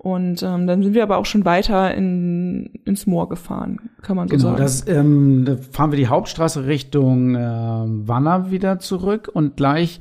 Und 0.05 0.43
ähm, 0.43 0.67
dann 0.67 0.83
sind 0.83 0.95
wir 0.95 1.03
aber 1.03 1.17
auch 1.17 1.25
schon 1.25 1.47
weiter 1.47 1.95
in, 1.95 2.67
ins 2.85 3.07
Moor 3.07 3.29
gefahren, 3.31 3.91
kann 4.03 4.17
man 4.17 4.29
so 4.29 4.37
genau, 4.37 4.49
sagen. 4.51 4.59
Das, 4.59 4.87
ähm, 4.87 5.45
da 5.47 5.57
fahren 5.57 5.93
wir 5.93 5.97
die 5.97 6.09
Hauptstraße 6.09 6.67
Richtung 6.67 7.35
äh, 7.35 7.39
Wanner 7.41 8.51
wieder 8.51 8.79
zurück 8.79 9.31
und 9.33 9.57
gleich 9.57 10.01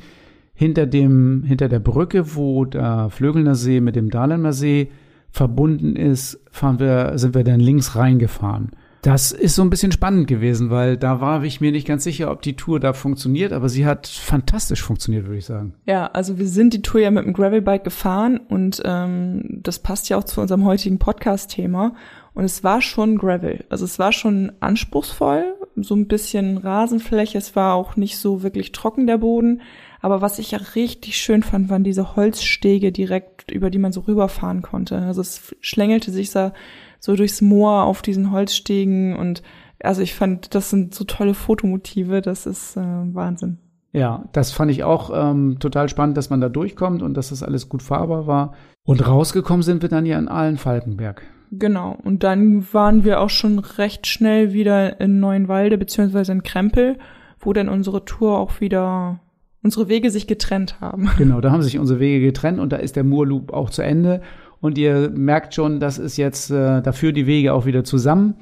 hinter 0.54 0.88
dem 0.88 1.44
hinter 1.44 1.70
der 1.70 1.80
Brücke, 1.80 2.36
wo 2.36 2.66
der 2.66 3.10
Flögelner 3.12 3.56
See 3.56 3.80
mit 3.80 3.96
dem 3.96 4.10
Dahlemer 4.10 4.52
See 4.52 4.92
verbunden 5.30 5.96
ist, 5.96 6.44
fahren 6.52 6.80
wir 6.80 7.14
sind 7.16 7.34
wir 7.34 7.46
dann 7.46 7.62
links 7.62 7.96
reingefahren. 7.96 8.72
Das 9.04 9.34
ist 9.34 9.56
so 9.56 9.62
ein 9.64 9.70
bisschen 9.70 9.92
spannend 9.92 10.30
gewesen, 10.30 10.70
weil 10.70 10.96
da 10.96 11.20
war 11.20 11.44
ich 11.44 11.60
mir 11.60 11.74
nicht 11.74 11.86
ganz 11.86 12.06
sicher, 12.06 12.32
ob 12.32 12.42
die 12.42 12.56
Tour 12.56 12.80
da 12.80 12.94
funktioniert, 12.94 13.52
aber 13.52 13.68
sie 13.68 13.86
hat 13.86 14.08
fantastisch 14.08 14.82
funktioniert, 14.82 15.26
würde 15.26 15.40
ich 15.40 15.46
sagen. 15.46 15.74
Ja, 15.86 16.08
also 16.08 16.40
wir 16.40 16.48
sind 16.48 16.74
die 16.74 16.82
Tour 16.82 17.02
ja 17.02 17.12
mit 17.12 17.26
dem 17.26 17.34
Gravelbike 17.34 17.84
gefahren 17.84 18.38
und 18.38 18.82
ähm, 18.86 19.60
das 19.62 19.80
passt 19.80 20.08
ja 20.08 20.18
auch 20.18 20.24
zu 20.24 20.40
unserem 20.40 20.64
heutigen 20.64 21.00
Podcast-Thema. 21.00 21.96
Und 22.34 22.46
es 22.46 22.64
war 22.64 22.82
schon 22.82 23.18
Gravel. 23.18 23.66
Also 23.70 23.84
es 23.84 24.00
war 24.00 24.14
schon 24.14 24.54
anspruchsvoll, 24.62 25.54
so 25.76 25.96
ein 25.96 26.08
bisschen 26.08 26.58
Rasenfläche. 26.58 27.38
Es 27.38 27.58
war 27.58 27.76
auch 27.76 27.98
nicht 27.98 28.18
so 28.18 28.42
wirklich 28.42 28.72
trocken 28.72 29.06
der 29.06 29.18
Boden. 29.18 29.62
Aber 30.00 30.22
was 30.22 30.40
ich 30.40 30.52
ja 30.52 30.60
richtig 30.76 31.18
schön 31.18 31.44
fand, 31.44 31.70
waren 31.70 31.84
diese 31.84 32.16
Holzstege 32.16 32.92
direkt, 32.94 33.52
über 33.52 33.70
die 33.70 33.78
man 33.78 33.92
so 33.92 34.02
rüberfahren 34.02 34.62
konnte. 34.62 34.98
Also 34.98 35.22
es 35.22 35.56
schlängelte 35.60 36.12
sich 36.12 36.32
da 36.32 36.54
so 37.04 37.18
durchs 37.18 37.42
Moor 37.42 37.84
auf 37.84 38.02
diesen 38.02 38.32
Holzstegen 38.32 39.18
und 39.18 39.44
also 39.84 40.02
ich 40.02 40.16
fand, 40.16 40.56
das 40.56 40.70
sind 40.70 40.96
so 40.96 41.04
tolle 41.04 41.34
Fotomotive, 41.34 42.22
das 42.22 42.46
ist 42.46 42.78
äh, 42.78 42.82
Wahnsinn. 42.82 43.58
Ja, 43.92 44.24
das 44.32 44.54
fand 44.54 44.72
ich 44.72 44.86
auch 44.86 45.12
ähm, 45.14 45.58
total 45.60 45.90
spannend, 45.90 46.16
dass 46.16 46.30
man 46.30 46.40
da 46.40 46.48
durchkommt 46.48 47.04
und 47.04 47.16
dass 47.16 47.30
das 47.30 47.44
alles 47.44 47.68
gut 47.68 47.84
fahrbar 47.84 48.26
war. 48.26 48.54
Und 48.86 49.06
rausgekommen 49.06 49.64
sind 49.64 49.82
wir 49.82 49.90
dann 49.90 50.06
ja 50.06 50.18
in 50.18 50.30
Allen-Falkenberg. 50.30 51.24
Genau, 51.52 51.98
und 52.06 52.24
dann 52.24 52.66
waren 52.74 53.04
wir 53.04 53.20
auch 53.20 53.30
schon 53.30 53.60
recht 53.60 54.08
schnell 54.08 54.54
wieder 54.54 55.02
in 55.02 55.20
Neuenwalde 55.20 55.78
beziehungsweise 55.78 56.32
in 56.32 56.44
Krempel, 56.44 56.98
wo 57.38 57.52
dann 57.52 57.68
unsere 57.68 58.06
Tour 58.06 58.40
auch 58.40 58.62
wieder 58.62 59.20
unsere 59.62 59.90
Wege 59.90 60.10
sich 60.10 60.26
getrennt 60.26 60.80
haben. 60.80 61.10
Genau, 61.18 61.42
da 61.42 61.52
haben 61.52 61.64
sich 61.64 61.80
unsere 61.80 62.00
Wege 62.00 62.26
getrennt 62.26 62.60
und 62.62 62.72
da 62.72 62.78
ist 62.78 62.96
der 62.96 63.04
Moorloop 63.04 63.52
auch 63.52 63.70
zu 63.70 63.82
Ende. 63.82 64.22
Und 64.64 64.78
ihr 64.78 65.10
merkt 65.14 65.54
schon, 65.54 65.82
das 65.82 65.98
ist 65.98 66.16
jetzt 66.16 66.50
äh, 66.50 66.82
dafür 66.82 67.12
die 67.12 67.28
Wege 67.28 67.54
auch 67.54 67.66
wieder 67.66 67.84
zusammen. 67.84 68.36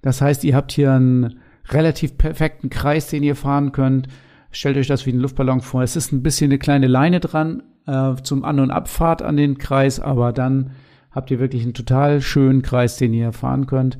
Das 0.00 0.22
heißt, 0.22 0.42
ihr 0.44 0.56
habt 0.56 0.72
hier 0.72 0.90
einen 0.90 1.38
relativ 1.68 2.16
perfekten 2.16 2.70
Kreis, 2.70 3.08
den 3.08 3.22
ihr 3.22 3.36
fahren 3.36 3.72
könnt. 3.72 4.08
Stellt 4.50 4.78
euch 4.78 4.86
das 4.86 5.04
wie 5.04 5.10
einen 5.10 5.20
Luftballon 5.20 5.60
vor. 5.60 5.82
Es 5.82 5.94
ist 5.94 6.12
ein 6.12 6.22
bisschen 6.22 6.50
eine 6.50 6.58
kleine 6.58 6.86
Leine 6.86 7.20
dran 7.20 7.62
äh, 7.86 8.14
zum 8.22 8.42
An- 8.42 8.60
und 8.60 8.70
Abfahrt 8.70 9.20
an 9.20 9.36
den 9.36 9.58
Kreis, 9.58 10.00
aber 10.00 10.32
dann 10.32 10.70
habt 11.10 11.30
ihr 11.30 11.40
wirklich 11.40 11.64
einen 11.64 11.74
total 11.74 12.22
schönen 12.22 12.62
Kreis, 12.62 12.96
den 12.96 13.12
ihr 13.12 13.32
fahren 13.32 13.66
könnt. 13.66 13.98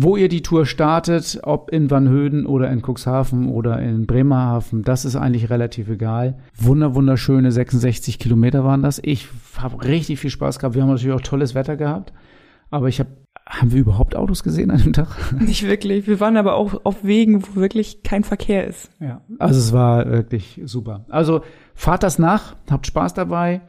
Wo 0.00 0.16
ihr 0.16 0.28
die 0.28 0.42
Tour 0.42 0.64
startet, 0.64 1.40
ob 1.42 1.72
in 1.72 1.90
Vanhöden 1.90 2.46
oder 2.46 2.70
in 2.70 2.82
Cuxhaven 2.82 3.48
oder 3.48 3.80
in 3.80 4.06
Bremerhaven, 4.06 4.84
das 4.84 5.04
ist 5.04 5.16
eigentlich 5.16 5.50
relativ 5.50 5.88
egal. 5.88 6.38
Wunder, 6.56 6.94
wunderschöne 6.94 7.50
66 7.50 8.20
Kilometer 8.20 8.62
waren 8.62 8.80
das. 8.80 9.00
Ich 9.02 9.26
habe 9.56 9.84
richtig 9.84 10.20
viel 10.20 10.30
Spaß 10.30 10.60
gehabt. 10.60 10.76
Wir 10.76 10.82
haben 10.82 10.90
natürlich 10.90 11.16
auch 11.16 11.20
tolles 11.20 11.56
Wetter 11.56 11.76
gehabt. 11.76 12.12
Aber 12.70 12.86
ich 12.86 13.00
habe, 13.00 13.10
haben 13.44 13.72
wir 13.72 13.80
überhaupt 13.80 14.14
Autos 14.14 14.44
gesehen 14.44 14.70
an 14.70 14.80
dem 14.80 14.92
Tag? 14.92 15.08
Nicht 15.40 15.66
wirklich. 15.66 16.06
Wir 16.06 16.20
waren 16.20 16.36
aber 16.36 16.54
auch 16.54 16.84
auf 16.84 17.02
Wegen, 17.02 17.42
wo 17.42 17.60
wirklich 17.60 18.04
kein 18.04 18.22
Verkehr 18.22 18.68
ist. 18.68 18.92
Ja, 19.00 19.22
also 19.40 19.58
es 19.58 19.72
war 19.72 20.08
wirklich 20.08 20.60
super. 20.64 21.06
Also 21.08 21.40
fahrt 21.74 22.04
das 22.04 22.20
nach, 22.20 22.54
habt 22.70 22.86
Spaß 22.86 23.14
dabei. 23.14 23.62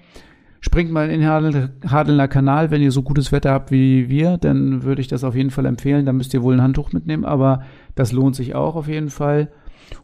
Springt 0.62 0.92
mal 0.92 1.10
in 1.10 1.22
den 1.22 1.30
Hadelner 1.30 2.28
Kanal, 2.28 2.70
wenn 2.70 2.82
ihr 2.82 2.92
so 2.92 3.02
gutes 3.02 3.32
Wetter 3.32 3.52
habt 3.52 3.72
wie 3.72 4.10
wir, 4.10 4.38
dann 4.38 4.84
würde 4.84 5.02
ich 5.02 5.08
das 5.08 5.24
auf 5.24 5.36
jeden 5.36 5.52
Fall 5.52 5.66
empfehlen. 5.66 6.06
Da 6.06 6.12
müsst 6.12 6.34
ihr 6.34 6.44
wohl 6.44 6.54
ein 6.54 6.62
Handtuch 6.62 6.92
mitnehmen, 6.92 7.24
aber 7.24 7.64
das 7.96 8.12
lohnt 8.12 8.36
sich 8.36 8.56
auch 8.56 8.76
auf 8.76 8.88
jeden 8.88 9.10
Fall. 9.10 9.50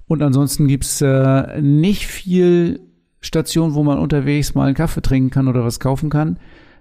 Und 0.07 0.21
ansonsten 0.21 0.67
gibt's 0.67 1.01
äh, 1.01 1.61
nicht 1.61 2.07
viel 2.07 2.79
Station, 3.19 3.73
wo 3.73 3.83
man 3.83 3.99
unterwegs 3.99 4.55
mal 4.55 4.65
einen 4.65 4.75
Kaffee 4.75 5.01
trinken 5.01 5.29
kann 5.29 5.47
oder 5.47 5.65
was 5.65 5.79
kaufen 5.79 6.09
kann. 6.09 6.37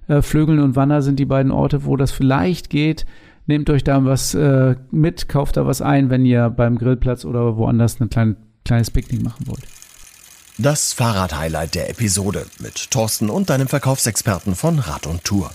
Äh, 0.07 0.23
Flögeln 0.23 0.61
und 0.61 0.77
Wanner 0.77 1.03
sind 1.03 1.19
die 1.19 1.25
beiden 1.25 1.51
Orte, 1.51 1.85
wo 1.85 1.97
das 1.97 2.13
vielleicht 2.13 2.71
geht. 2.71 3.07
Nehmt 3.47 3.69
euch 3.71 3.85
da 3.85 4.05
was 4.05 4.35
äh, 4.35 4.77
mit, 4.91 5.29
kauft 5.29 5.57
da 5.57 5.67
was 5.67 5.83
ein, 5.83 6.11
wenn 6.11 6.25
ihr 6.25 6.49
beim 6.49 6.79
Grillplatz 6.79 7.25
oder 7.25 7.57
woanders 7.57 8.01
ein 8.01 8.09
klein, 8.09 8.37
kleines 8.65 8.91
Picknick 8.91 9.23
machen 9.23 9.47
wollt. 9.47 9.74
Das 10.59 10.93
Fahrrad-Highlight 10.93 11.75
der 11.75 11.91
Episode 11.91 12.47
mit 12.61 12.93
Thorsten 12.93 13.29
und 13.29 13.51
deinem 13.51 13.67
Verkaufsexperten 13.67 14.55
von 14.55 14.79
Rad 14.79 15.09
und 15.09 15.25
Tour. 15.25 15.51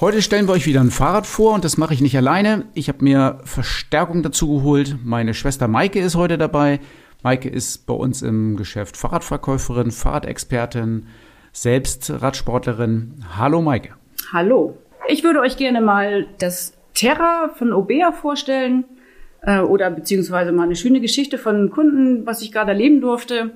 Heute 0.00 0.22
stellen 0.22 0.46
wir 0.46 0.52
euch 0.52 0.64
wieder 0.64 0.80
ein 0.80 0.92
Fahrrad 0.92 1.26
vor 1.26 1.54
und 1.54 1.64
das 1.64 1.76
mache 1.76 1.92
ich 1.92 2.00
nicht 2.00 2.16
alleine. 2.16 2.64
Ich 2.72 2.88
habe 2.88 3.02
mir 3.02 3.40
Verstärkung 3.42 4.22
dazu 4.22 4.58
geholt. 4.58 4.96
Meine 5.02 5.34
Schwester 5.34 5.66
Maike 5.66 5.98
ist 5.98 6.14
heute 6.14 6.38
dabei. 6.38 6.78
Maike 7.24 7.48
ist 7.48 7.84
bei 7.86 7.94
uns 7.94 8.22
im 8.22 8.56
Geschäft 8.56 8.96
Fahrradverkäuferin, 8.96 9.90
Fahrradexpertin, 9.90 11.08
selbst 11.52 12.12
Radsportlerin. 12.22 13.24
Hallo 13.36 13.60
Maike. 13.60 13.94
Hallo. 14.32 14.78
Ich 15.08 15.24
würde 15.24 15.40
euch 15.40 15.56
gerne 15.56 15.80
mal 15.80 16.28
das 16.38 16.74
Terra 16.94 17.50
von 17.58 17.72
Obea 17.72 18.12
vorstellen 18.12 18.84
äh, 19.42 19.58
oder 19.58 19.90
beziehungsweise 19.90 20.52
mal 20.52 20.62
eine 20.62 20.76
schöne 20.76 21.00
Geschichte 21.00 21.38
von 21.38 21.70
Kunden, 21.70 22.24
was 22.24 22.40
ich 22.40 22.52
gerade 22.52 22.70
erleben 22.70 23.00
durfte. 23.00 23.50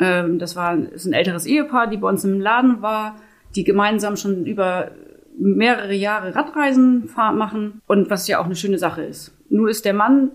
Ähm, 0.00 0.38
das 0.38 0.56
war 0.56 0.76
ist 0.76 1.06
ein 1.06 1.12
älteres 1.12 1.46
Ehepaar, 1.46 1.86
die 1.86 1.98
bei 1.98 2.08
uns 2.08 2.24
im 2.24 2.40
Laden 2.40 2.82
war, 2.82 3.16
die 3.54 3.64
gemeinsam 3.64 4.16
schon 4.16 4.46
über 4.46 4.90
mehrere 5.38 5.94
Jahre 5.94 6.34
Radreisen 6.34 7.08
machen 7.14 7.80
und 7.86 8.10
was 8.10 8.26
ja 8.28 8.40
auch 8.40 8.46
eine 8.46 8.56
schöne 8.56 8.78
Sache 8.78 9.02
ist. 9.02 9.32
Nur 9.48 9.70
ist 9.70 9.84
der 9.84 9.94
Mann 9.94 10.32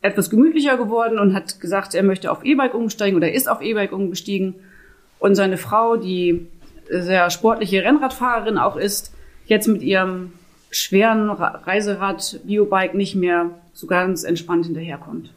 etwas 0.00 0.30
gemütlicher 0.30 0.76
geworden 0.76 1.18
und 1.18 1.34
hat 1.34 1.60
gesagt, 1.60 1.94
er 1.94 2.02
möchte 2.02 2.30
auf 2.30 2.44
E-Bike 2.44 2.74
umsteigen 2.74 3.16
oder 3.16 3.32
ist 3.32 3.48
auf 3.48 3.60
E-Bike 3.62 3.92
umgestiegen. 3.92 4.54
Und 5.18 5.34
seine 5.34 5.56
Frau, 5.56 5.96
die 5.96 6.46
sehr 6.88 7.30
sportliche 7.30 7.82
Rennradfahrerin 7.82 8.58
auch 8.58 8.76
ist, 8.76 9.12
jetzt 9.46 9.66
mit 9.66 9.82
ihrem 9.82 10.32
schweren 10.70 11.30
Reiserad 11.30 12.40
Biobike 12.44 12.96
nicht 12.96 13.16
mehr 13.16 13.50
so 13.72 13.86
ganz 13.86 14.22
entspannt 14.22 14.66
hinterherkommt. 14.66 15.32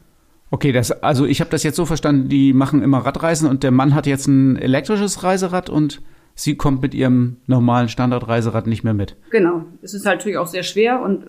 Okay, 0.52 0.74
das, 0.74 0.92
also 0.92 1.26
ich 1.26 1.40
habe 1.40 1.50
das 1.50 1.64
jetzt 1.64 1.78
so 1.78 1.86
verstanden, 1.86 2.28
die 2.28 2.52
machen 2.52 2.84
immer 2.84 3.00
Radreisen 3.00 3.50
und 3.50 3.64
der 3.64 3.72
Mann 3.72 3.96
hat 3.96 4.06
jetzt 4.06 4.28
ein 4.28 4.58
elektrisches 4.58 5.24
Reiserad 5.24 5.70
und 5.70 6.02
sie 6.36 6.56
kommt 6.56 6.82
mit 6.82 6.94
ihrem 6.94 7.38
normalen 7.48 7.88
Standardreiserad 7.88 8.68
nicht 8.68 8.84
mehr 8.84 8.94
mit. 8.94 9.16
Genau. 9.30 9.64
Es 9.82 9.94
ist 9.94 10.06
halt 10.06 10.20
natürlich 10.20 10.38
auch 10.38 10.48
sehr 10.48 10.64
schwer 10.64 11.02
und 11.02 11.26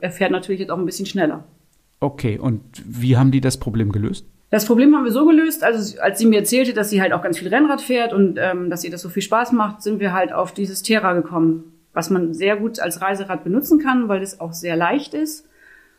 er 0.00 0.10
fährt 0.10 0.30
natürlich 0.30 0.60
jetzt 0.60 0.70
auch 0.70 0.78
ein 0.78 0.84
bisschen 0.84 1.06
schneller. 1.06 1.44
Okay, 2.00 2.38
und 2.38 2.60
wie 2.84 3.16
haben 3.16 3.30
die 3.30 3.40
das 3.40 3.56
Problem 3.56 3.92
gelöst? 3.92 4.26
Das 4.50 4.66
Problem 4.66 4.94
haben 4.94 5.04
wir 5.04 5.12
so 5.12 5.26
gelöst, 5.26 5.64
also 5.64 5.98
als 6.00 6.18
sie 6.18 6.26
mir 6.26 6.40
erzählte, 6.40 6.74
dass 6.74 6.90
sie 6.90 7.00
halt 7.00 7.14
auch 7.14 7.22
ganz 7.22 7.38
viel 7.38 7.48
Rennrad 7.48 7.80
fährt 7.80 8.12
und 8.12 8.38
ähm, 8.38 8.68
dass 8.68 8.84
ihr 8.84 8.90
das 8.90 9.00
so 9.00 9.08
viel 9.08 9.22
Spaß 9.22 9.52
macht, 9.52 9.82
sind 9.82 10.00
wir 10.00 10.12
halt 10.12 10.32
auf 10.32 10.52
dieses 10.52 10.82
Terra 10.82 11.14
gekommen, 11.14 11.72
was 11.94 12.10
man 12.10 12.34
sehr 12.34 12.56
gut 12.56 12.78
als 12.78 13.00
Reiserad 13.00 13.42
benutzen 13.42 13.80
kann, 13.80 14.08
weil 14.08 14.22
es 14.22 14.38
auch 14.38 14.52
sehr 14.52 14.76
leicht 14.76 15.14
ist. 15.14 15.48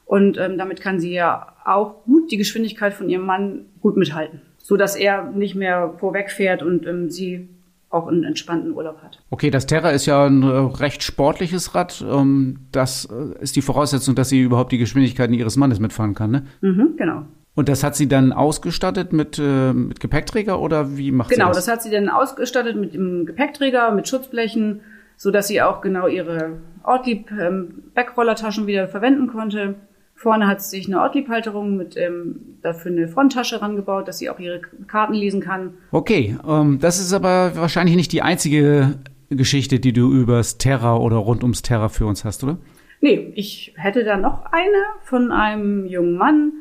Und 0.07 0.37
ähm, 0.37 0.57
damit 0.57 0.81
kann 0.81 0.99
sie 0.99 1.13
ja 1.13 1.53
auch 1.65 2.05
gut 2.05 2.31
die 2.31 2.37
Geschwindigkeit 2.37 2.93
von 2.93 3.09
ihrem 3.09 3.25
Mann 3.25 3.65
gut 3.81 3.97
mithalten, 3.97 4.41
so 4.57 4.77
dass 4.77 4.95
er 4.95 5.31
nicht 5.31 5.53
mehr 5.53 5.93
vorwegfährt 5.99 6.63
und 6.63 6.87
ähm, 6.87 7.09
sie 7.09 7.49
auch 7.89 8.07
einen 8.07 8.23
entspannten 8.23 8.73
Urlaub 8.73 9.01
hat. 9.01 9.19
Okay, 9.29 9.49
das 9.49 9.65
Terra 9.65 9.91
ist 9.91 10.05
ja 10.05 10.25
ein 10.25 10.43
äh, 10.43 10.47
recht 10.47 11.03
sportliches 11.03 11.75
Rad. 11.75 12.03
Ähm, 12.09 12.59
das 12.71 13.05
äh, 13.05 13.41
ist 13.41 13.55
die 13.57 13.61
Voraussetzung, 13.61 14.15
dass 14.15 14.29
sie 14.29 14.41
überhaupt 14.41 14.71
die 14.71 14.77
Geschwindigkeiten 14.77 15.33
ihres 15.33 15.57
Mannes 15.57 15.79
mitfahren 15.79 16.13
kann, 16.13 16.31
ne? 16.31 16.43
Mhm, 16.61 16.95
genau. 16.97 17.23
Und 17.55 17.69
das 17.69 17.83
hat 17.83 17.95
sie 17.95 18.07
dann 18.07 18.33
ausgestattet 18.33 19.13
mit, 19.13 19.39
äh, 19.39 19.73
mit 19.73 19.99
Gepäckträger 19.99 20.59
oder 20.61 20.95
wie 20.95 21.11
macht 21.11 21.31
genau, 21.31 21.45
sie 21.45 21.55
das? 21.55 21.65
Genau, 21.65 21.65
das 21.65 21.67
hat 21.67 21.83
sie 21.83 21.89
dann 21.89 22.07
ausgestattet 22.07 22.75
mit 22.77 22.93
dem 22.93 23.25
Gepäckträger, 23.25 23.91
mit 23.91 24.07
Schutzblechen, 24.07 24.81
so 25.15 25.31
dass 25.31 25.47
sie 25.47 25.61
auch 25.61 25.81
genau 25.81 26.07
ihre 26.07 26.59
Ortlieb 26.83 27.31
ähm, 27.31 27.83
wieder 27.95 28.87
verwenden 28.87 29.27
konnte. 29.27 29.75
Vorne 30.17 30.47
hat 30.47 30.61
sie 30.63 30.77
sich 30.77 30.87
eine 30.87 30.99
Ortlieb-Halterung 30.99 31.77
mit 31.77 31.95
ähm, 31.95 32.57
dafür 32.63 32.91
eine 32.91 33.07
Fronttasche 33.07 33.61
rangebaut, 33.61 34.07
dass 34.07 34.17
sie 34.17 34.31
auch 34.31 34.39
ihre 34.39 34.61
Karten 34.87 35.13
lesen 35.13 35.41
kann. 35.41 35.75
Okay, 35.91 36.35
ähm, 36.45 36.79
das 36.79 36.99
ist 36.99 37.13
aber 37.13 37.55
wahrscheinlich 37.55 37.95
nicht 37.95 38.11
die 38.11 38.23
einzige 38.23 38.95
Geschichte, 39.29 39.79
die 39.79 39.93
du 39.93 40.11
übers 40.11 40.57
Terra 40.57 40.97
oder 40.97 41.17
rund 41.17 41.43
ums 41.43 41.61
Terra 41.61 41.89
für 41.89 42.07
uns 42.07 42.25
hast, 42.25 42.43
oder? 42.43 42.57
Nee, 42.99 43.31
ich 43.35 43.73
hätte 43.77 44.03
da 44.03 44.17
noch 44.17 44.45
eine 44.51 44.83
von 45.03 45.31
einem 45.31 45.85
jungen 45.85 46.17
Mann, 46.17 46.51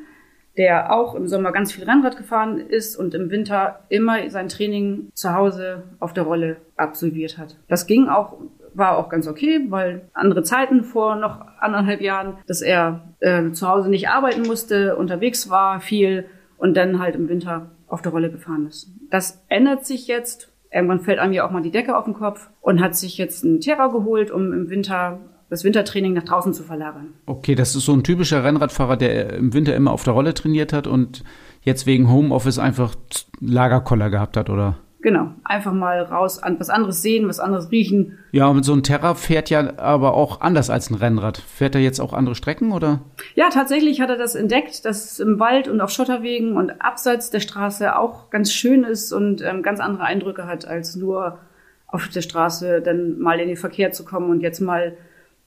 der 0.56 0.92
auch 0.92 1.14
im 1.14 1.26
Sommer 1.26 1.52
ganz 1.52 1.72
viel 1.72 1.84
Rennrad 1.84 2.16
gefahren 2.16 2.58
ist 2.58 2.96
und 2.96 3.14
im 3.14 3.30
Winter 3.30 3.80
immer 3.88 4.28
sein 4.30 4.48
Training 4.48 5.08
zu 5.14 5.34
Hause 5.34 5.84
auf 5.98 6.12
der 6.12 6.24
Rolle 6.24 6.56
absolviert 6.76 7.38
hat. 7.38 7.56
Das 7.68 7.86
ging 7.86 8.08
auch, 8.08 8.38
war 8.76 8.98
auch 8.98 9.08
ganz 9.08 9.26
okay, 9.26 9.66
weil 9.68 10.08
andere 10.12 10.42
Zeiten 10.42 10.84
vor 10.84 11.16
noch 11.16 11.40
anderthalb 11.60 12.00
Jahren, 12.00 12.38
dass 12.46 12.62
er 12.62 13.14
äh, 13.20 13.50
zu 13.52 13.68
Hause 13.68 13.88
nicht 13.88 14.08
arbeiten 14.08 14.42
musste, 14.42 14.96
unterwegs 14.96 15.50
war 15.50 15.80
viel 15.80 16.26
und 16.58 16.76
dann 16.76 16.98
halt 16.98 17.14
im 17.14 17.28
Winter 17.28 17.70
auf 17.88 18.02
der 18.02 18.12
Rolle 18.12 18.30
gefahren 18.30 18.66
ist. 18.66 18.90
Das 19.10 19.44
ändert 19.48 19.86
sich 19.86 20.06
jetzt. 20.06 20.52
Irgendwann 20.70 21.00
fällt 21.00 21.18
einem 21.18 21.32
ja 21.32 21.46
auch 21.46 21.50
mal 21.50 21.62
die 21.62 21.70
Decke 21.70 21.96
auf 21.96 22.04
den 22.04 22.14
Kopf 22.14 22.50
und 22.60 22.80
hat 22.80 22.96
sich 22.96 23.18
jetzt 23.18 23.44
einen 23.44 23.60
Terra 23.60 23.86
geholt, 23.86 24.30
um 24.30 24.52
im 24.52 24.68
Winter 24.68 25.20
das 25.48 25.62
Wintertraining 25.62 26.12
nach 26.12 26.24
draußen 26.24 26.52
zu 26.52 26.64
verlagern. 26.64 27.14
Okay, 27.26 27.54
das 27.54 27.76
ist 27.76 27.84
so 27.84 27.92
ein 27.92 28.02
typischer 28.02 28.42
Rennradfahrer, 28.42 28.96
der 28.96 29.34
im 29.34 29.54
Winter 29.54 29.76
immer 29.76 29.92
auf 29.92 30.02
der 30.02 30.12
Rolle 30.12 30.34
trainiert 30.34 30.72
hat 30.72 30.88
und 30.88 31.22
jetzt 31.62 31.86
wegen 31.86 32.10
Homeoffice 32.10 32.58
einfach 32.58 32.96
Lagerkoller 33.40 34.10
gehabt 34.10 34.36
hat, 34.36 34.50
oder? 34.50 34.78
Genau, 35.02 35.30
einfach 35.44 35.72
mal 35.72 36.00
raus, 36.02 36.40
was 36.58 36.70
anderes 36.70 37.02
sehen, 37.02 37.28
was 37.28 37.38
anderes 37.38 37.70
riechen. 37.70 38.18
Ja, 38.32 38.46
und 38.46 38.64
so 38.64 38.72
ein 38.72 38.82
Terra 38.82 39.14
fährt 39.14 39.50
ja 39.50 39.78
aber 39.78 40.14
auch 40.14 40.40
anders 40.40 40.70
als 40.70 40.90
ein 40.90 40.94
Rennrad. 40.94 41.38
Fährt 41.38 41.74
er 41.74 41.80
jetzt 41.80 42.00
auch 42.00 42.12
andere 42.12 42.34
Strecken, 42.34 42.72
oder? 42.72 43.00
Ja, 43.34 43.50
tatsächlich 43.50 44.00
hat 44.00 44.08
er 44.08 44.16
das 44.16 44.34
entdeckt, 44.34 44.84
dass 44.84 45.12
es 45.12 45.20
im 45.20 45.38
Wald 45.38 45.68
und 45.68 45.80
auf 45.80 45.90
Schotterwegen 45.90 46.56
und 46.56 46.80
abseits 46.80 47.30
der 47.30 47.40
Straße 47.40 47.96
auch 47.96 48.30
ganz 48.30 48.52
schön 48.52 48.84
ist 48.84 49.12
und 49.12 49.42
ähm, 49.42 49.62
ganz 49.62 49.80
andere 49.80 50.04
Eindrücke 50.04 50.46
hat, 50.46 50.66
als 50.66 50.96
nur 50.96 51.38
auf 51.86 52.08
der 52.08 52.22
Straße 52.22 52.80
dann 52.80 53.18
mal 53.18 53.38
in 53.38 53.48
den 53.48 53.56
Verkehr 53.56 53.92
zu 53.92 54.04
kommen 54.04 54.30
und 54.30 54.40
jetzt 54.40 54.60
mal 54.60 54.96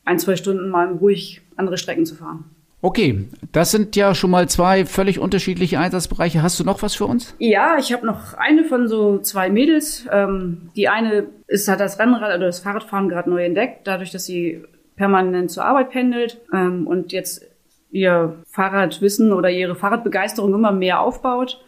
ein, 0.05 0.19
zwei 0.19 0.35
Stunden 0.35 0.69
mal 0.69 0.91
ruhig 0.93 1.41
andere 1.55 1.77
Strecken 1.77 2.05
zu 2.05 2.15
fahren. 2.15 2.45
Okay, 2.81 3.27
das 3.51 3.71
sind 3.71 3.95
ja 3.97 4.15
schon 4.15 4.31
mal 4.31 4.47
zwei 4.47 4.85
völlig 4.85 5.19
unterschiedliche 5.19 5.79
Einsatzbereiche. 5.79 6.41
Hast 6.41 6.59
du 6.59 6.63
noch 6.63 6.81
was 6.81 6.95
für 6.95 7.05
uns? 7.05 7.35
Ja, 7.37 7.77
ich 7.77 7.91
habe 7.91 8.05
noch 8.05 8.35
eine 8.35 8.63
von 8.63 8.87
so 8.87 9.19
zwei 9.19 9.49
Mädels. 9.49 10.05
Ähm, 10.11 10.69
die 10.77 10.87
eine 10.87 11.25
ist, 11.47 11.67
hat 11.67 11.81
das 11.81 11.99
Rennrad 11.99 12.35
oder 12.35 12.45
das 12.45 12.59
Fahrradfahren 12.59 13.09
gerade 13.09 13.29
neu 13.29 13.43
entdeckt, 13.43 13.85
dadurch, 13.85 14.11
dass 14.11 14.25
sie 14.25 14.63
permanent 14.95 15.51
zur 15.51 15.65
Arbeit 15.65 15.89
pendelt 15.89 16.39
ähm, 16.53 16.87
und 16.87 17.11
jetzt 17.11 17.45
ihr 17.91 18.35
Fahrradwissen 18.47 19.33
oder 19.33 19.49
ihre 19.49 19.75
Fahrradbegeisterung 19.75 20.53
immer 20.53 20.71
mehr 20.71 21.01
aufbaut. 21.01 21.63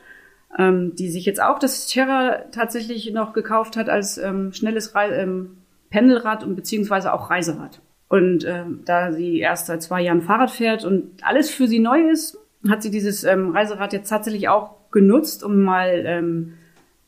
Ähm, 0.57 0.95
die 0.95 1.09
sich 1.09 1.25
jetzt 1.25 1.41
auch 1.41 1.59
das 1.59 1.87
Terra 1.87 2.39
tatsächlich 2.51 3.09
noch 3.13 3.31
gekauft 3.31 3.77
hat 3.77 3.87
als 3.87 4.17
ähm, 4.17 4.51
schnelles 4.51 4.93
Re 4.93 5.15
ähm, 5.15 5.57
Pendelrad 5.89 6.43
und 6.43 6.57
beziehungsweise 6.57 7.13
auch 7.13 7.29
Reiserad. 7.29 7.81
Und 8.11 8.43
äh, 8.43 8.65
da 8.83 9.13
sie 9.13 9.39
erst 9.39 9.67
seit 9.67 9.81
zwei 9.81 10.01
Jahren 10.01 10.21
Fahrrad 10.21 10.51
fährt 10.51 10.83
und 10.83 11.11
alles 11.21 11.49
für 11.49 11.69
sie 11.69 11.79
neu 11.79 12.09
ist, 12.09 12.37
hat 12.67 12.83
sie 12.83 12.91
dieses 12.91 13.23
ähm, 13.23 13.51
Reiserad 13.51 13.93
jetzt 13.93 14.09
tatsächlich 14.09 14.49
auch 14.49 14.71
genutzt, 14.91 15.45
um 15.45 15.61
mal 15.61 16.03
ähm, 16.05 16.55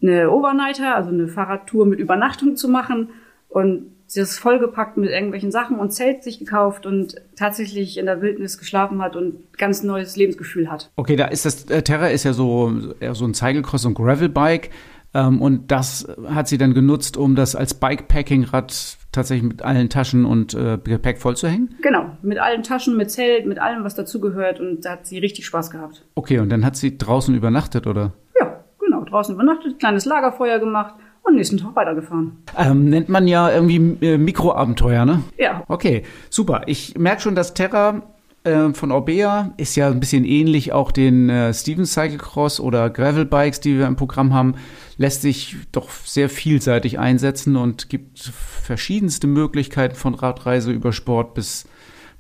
eine 0.02 0.32
Overnighter, 0.32 0.96
also 0.96 1.10
eine 1.10 1.28
Fahrradtour 1.28 1.86
mit 1.88 2.00
Übernachtung 2.00 2.56
zu 2.56 2.70
machen. 2.70 3.10
Und 3.50 3.88
sie 4.08 4.22
ist 4.22 4.38
vollgepackt 4.40 4.96
mit 4.96 5.10
irgendwelchen 5.10 5.52
Sachen 5.52 5.78
und 5.78 5.92
Zelt 5.92 6.24
sich 6.24 6.40
gekauft 6.40 6.86
und 6.86 7.16
tatsächlich 7.36 7.98
in 7.98 8.06
der 8.06 8.22
Wildnis 8.22 8.58
geschlafen 8.58 9.02
hat 9.02 9.18
und 9.18 9.58
ganz 9.58 9.84
neues 9.84 10.16
Lebensgefühl 10.16 10.72
hat. 10.72 10.90
Okay, 10.96 11.18
da 11.18 11.26
ist 11.26 11.44
das 11.44 11.66
äh, 11.66 11.82
Terra 11.82 12.08
ist 12.08 12.24
ja 12.24 12.32
so 12.32 12.72
eher 13.02 13.14
so 13.14 13.26
ein 13.26 13.34
Cyclecross 13.34 13.84
und 13.84 13.96
Gravelbike. 13.96 14.70
Ähm, 15.14 15.42
und 15.42 15.72
das 15.72 16.08
hat 16.28 16.48
sie 16.48 16.58
dann 16.58 16.74
genutzt, 16.74 17.18
um 17.18 17.36
das 17.36 17.56
als 17.56 17.74
Bikepacking-Rad 17.76 18.98
tatsächlich 19.12 19.48
mit 19.48 19.62
allen 19.62 19.90
Taschen 19.90 20.26
und 20.26 20.54
äh, 20.54 20.78
Gepäck 20.84 21.20
vollzuhängen? 21.20 21.76
Genau, 21.82 22.18
mit 22.22 22.40
allen 22.40 22.64
Taschen, 22.64 22.98
mit 22.98 23.12
Zelt, 23.12 23.46
mit 23.46 23.60
allem, 23.60 23.84
was 23.84 23.96
dazugehört. 23.96 24.60
Und 24.60 24.86
da 24.86 24.94
hat 24.94 25.06
sie 25.06 25.20
richtig 25.20 25.46
Spaß 25.46 25.72
gehabt. 25.72 26.06
Okay, 26.16 26.40
und 26.40 26.50
dann 26.50 26.66
hat 26.66 26.76
sie 26.76 26.98
draußen 26.98 27.34
übernachtet, 27.36 27.88
oder? 27.88 28.14
Ja, 28.40 28.64
genau, 28.80 29.04
draußen 29.06 29.36
übernachtet, 29.36 29.80
kleines 29.80 30.06
Lagerfeuer 30.06 30.60
gemacht 30.60 30.96
und 31.24 31.36
nächsten 31.36 31.58
Tag 31.58 31.76
weitergefahren. 31.76 32.44
Ähm, 32.58 32.90
nennt 32.90 33.10
man 33.10 33.28
ja 33.28 33.52
irgendwie 33.52 33.98
äh, 34.06 34.18
Mikroabenteuer, 34.18 35.06
ne? 35.06 35.24
Ja. 35.38 35.64
Okay, 35.68 36.04
super. 36.30 36.64
Ich 36.66 36.98
merke 36.98 37.22
schon, 37.22 37.36
dass 37.36 37.54
Terra 37.54 38.02
äh, 38.44 38.74
von 38.74 38.92
Orbea 38.92 39.54
ist 39.58 39.76
ja 39.76 39.90
ein 39.90 40.00
bisschen 40.00 40.26
ähnlich 40.26 40.74
auch 40.74 40.92
den 40.92 41.30
äh, 41.30 41.54
Stevens 41.54 41.94
Cyclecross 41.94 42.60
oder 42.60 42.90
Gravel 42.90 43.26
Bikes, 43.26 43.60
die 43.60 43.78
wir 43.78 43.88
im 43.88 43.96
Programm 43.96 44.34
haben, 44.34 44.56
lässt 44.98 45.22
sich 45.22 45.56
doch 45.72 45.90
sehr 45.90 46.30
vielseitig 46.30 47.00
einsetzen 47.00 47.56
und 47.56 47.90
gibt 47.90 48.20
verschiedenste 48.20 49.28
Möglichkeiten 49.28 49.96
von 49.96 50.14
Radreise 50.14 50.72
über 50.72 50.94
Sport 50.94 51.34
bis 51.34 51.66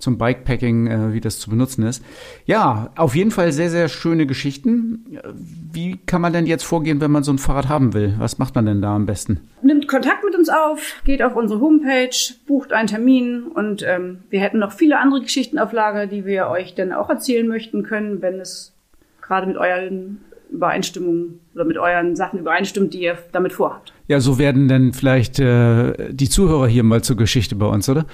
zum 0.03 0.17
Bikepacking, 0.17 0.87
äh, 0.87 1.13
wie 1.13 1.21
das 1.21 1.39
zu 1.39 1.49
benutzen 1.49 1.83
ist. 1.83 2.03
Ja, 2.45 2.91
auf 2.95 3.15
jeden 3.15 3.31
Fall 3.31 3.51
sehr, 3.51 3.69
sehr 3.69 3.87
schöne 3.87 4.27
Geschichten. 4.27 5.19
Wie 5.71 5.97
kann 6.05 6.21
man 6.21 6.33
denn 6.33 6.45
jetzt 6.45 6.63
vorgehen, 6.63 7.01
wenn 7.01 7.11
man 7.11 7.23
so 7.23 7.31
ein 7.31 7.39
Fahrrad 7.39 7.69
haben 7.69 7.93
will? 7.93 8.13
Was 8.19 8.37
macht 8.37 8.53
man 8.55 8.65
denn 8.65 8.81
da 8.81 8.95
am 8.95 9.05
besten? 9.05 9.39
Nimmt 9.61 9.87
Kontakt 9.87 10.23
mit 10.23 10.35
uns 10.35 10.49
auf, 10.49 11.01
geht 11.05 11.23
auf 11.23 11.35
unsere 11.35 11.59
Homepage, 11.61 12.15
bucht 12.45 12.73
einen 12.73 12.87
Termin 12.87 13.43
und 13.43 13.83
ähm, 13.83 14.19
wir 14.29 14.41
hätten 14.41 14.59
noch 14.59 14.73
viele 14.73 14.99
andere 14.99 15.21
Geschichten 15.21 15.57
auf 15.57 15.71
Lager, 15.71 16.05
die 16.05 16.25
wir 16.25 16.47
euch 16.47 16.75
dann 16.75 16.93
auch 16.93 17.09
erzählen 17.09 17.47
möchten 17.47 17.83
können, 17.83 18.21
wenn 18.21 18.39
es 18.39 18.73
gerade 19.21 19.47
mit 19.47 19.57
euren 19.57 20.19
Übereinstimmung 20.51 21.39
oder 21.55 21.65
mit 21.65 21.77
euren 21.77 22.15
Sachen 22.15 22.39
übereinstimmt, 22.39 22.93
die 22.93 23.01
ihr 23.01 23.17
damit 23.31 23.53
vorhabt. 23.53 23.93
Ja, 24.07 24.19
so 24.19 24.37
werden 24.37 24.67
dann 24.67 24.93
vielleicht 24.93 25.39
äh, 25.39 26.13
die 26.13 26.29
Zuhörer 26.29 26.67
hier 26.67 26.83
mal 26.83 27.03
zur 27.03 27.17
Geschichte 27.17 27.55
bei 27.55 27.65
uns, 27.65 27.89
oder? 27.89 28.05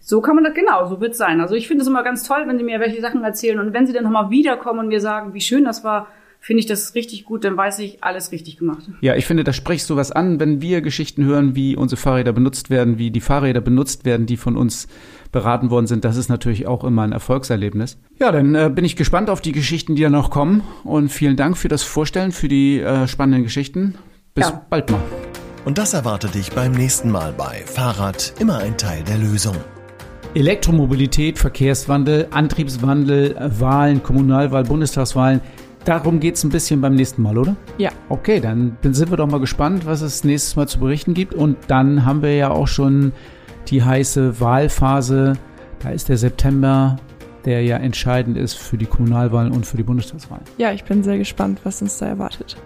So 0.00 0.20
kann 0.20 0.34
man 0.34 0.44
das 0.44 0.54
genau, 0.54 0.86
so 0.86 1.00
wird 1.00 1.12
es 1.12 1.18
sein. 1.18 1.40
Also 1.40 1.54
ich 1.54 1.68
finde 1.68 1.82
es 1.82 1.88
immer 1.88 2.02
ganz 2.02 2.26
toll, 2.26 2.44
wenn 2.46 2.58
sie 2.58 2.64
mir 2.64 2.80
welche 2.80 3.00
Sachen 3.00 3.22
erzählen 3.24 3.58
und 3.58 3.72
wenn 3.72 3.86
sie 3.86 3.92
dann 3.92 4.04
nochmal 4.04 4.30
wiederkommen 4.30 4.80
und 4.80 4.88
mir 4.88 5.00
sagen, 5.00 5.34
wie 5.34 5.40
schön 5.40 5.64
das 5.64 5.84
war, 5.84 6.08
finde 6.40 6.60
ich 6.60 6.66
das 6.66 6.94
richtig 6.94 7.24
gut, 7.24 7.44
dann 7.44 7.56
weiß 7.56 7.80
ich, 7.80 8.02
alles 8.02 8.32
richtig 8.32 8.56
gemacht. 8.56 8.88
Ja, 9.00 9.16
ich 9.16 9.26
finde, 9.26 9.44
da 9.44 9.52
sprichst 9.52 9.90
du 9.90 9.96
was 9.96 10.12
an, 10.12 10.40
wenn 10.40 10.62
wir 10.62 10.80
Geschichten 10.80 11.24
hören, 11.24 11.54
wie 11.56 11.76
unsere 11.76 12.00
Fahrräder 12.00 12.32
benutzt 12.32 12.70
werden, 12.70 12.98
wie 12.98 13.10
die 13.10 13.20
Fahrräder 13.20 13.60
benutzt 13.60 14.04
werden, 14.04 14.26
die 14.26 14.36
von 14.36 14.56
uns 14.56 14.88
beraten 15.32 15.70
worden 15.70 15.86
sind. 15.86 16.04
Das 16.04 16.16
ist 16.16 16.28
natürlich 16.28 16.66
auch 16.66 16.84
immer 16.84 17.02
ein 17.02 17.12
Erfolgserlebnis. 17.12 17.98
Ja, 18.18 18.32
dann 18.32 18.54
äh, 18.54 18.70
bin 18.72 18.84
ich 18.84 18.96
gespannt 18.96 19.30
auf 19.30 19.40
die 19.40 19.52
Geschichten, 19.52 19.94
die 19.94 20.02
da 20.02 20.10
noch 20.10 20.30
kommen. 20.30 20.62
Und 20.84 21.10
vielen 21.10 21.36
Dank 21.36 21.56
für 21.56 21.68
das 21.68 21.82
Vorstellen, 21.82 22.32
für 22.32 22.48
die 22.48 22.80
äh, 22.80 23.06
spannenden 23.06 23.42
Geschichten. 23.42 23.94
Bis 24.34 24.48
ja. 24.48 24.62
bald 24.68 24.90
mal. 24.90 25.00
Und 25.64 25.78
das 25.78 25.92
erwartet 25.92 26.34
dich 26.34 26.52
beim 26.52 26.72
nächsten 26.72 27.10
Mal 27.10 27.32
bei 27.36 27.62
Fahrrad 27.66 28.32
immer 28.38 28.58
ein 28.58 28.76
Teil 28.76 29.02
der 29.02 29.18
Lösung. 29.18 29.56
Elektromobilität, 30.34 31.38
Verkehrswandel, 31.38 32.28
Antriebswandel, 32.30 33.36
Wahlen, 33.58 34.02
Kommunalwahl, 34.02 34.64
Bundestagswahlen. 34.64 35.40
Darum 35.84 36.20
geht 36.20 36.36
es 36.36 36.44
ein 36.44 36.50
bisschen 36.50 36.80
beim 36.80 36.94
nächsten 36.94 37.22
Mal, 37.22 37.38
oder? 37.38 37.56
Ja. 37.78 37.90
Okay, 38.08 38.40
dann 38.40 38.76
sind 38.82 39.10
wir 39.10 39.16
doch 39.16 39.26
mal 39.26 39.40
gespannt, 39.40 39.86
was 39.86 40.02
es 40.02 40.24
nächstes 40.24 40.54
Mal 40.54 40.68
zu 40.68 40.80
berichten 40.80 41.14
gibt. 41.14 41.34
Und 41.34 41.56
dann 41.68 42.04
haben 42.04 42.22
wir 42.22 42.34
ja 42.34 42.50
auch 42.50 42.68
schon 42.68 43.12
die 43.70 43.82
heiße 43.82 44.40
Wahlphase. 44.40 45.34
Da 45.80 45.90
ist 45.90 46.08
der 46.08 46.16
September, 46.16 46.96
der 47.44 47.62
ja 47.62 47.76
entscheidend 47.76 48.36
ist 48.36 48.54
für 48.54 48.76
die 48.76 48.86
Kommunalwahlen 48.86 49.52
und 49.52 49.66
für 49.66 49.76
die 49.76 49.82
Bundestagswahlen. 49.82 50.44
Ja, 50.56 50.72
ich 50.72 50.84
bin 50.84 51.02
sehr 51.02 51.18
gespannt, 51.18 51.60
was 51.64 51.80
uns 51.82 51.98
da 51.98 52.06
erwartet. 52.06 52.56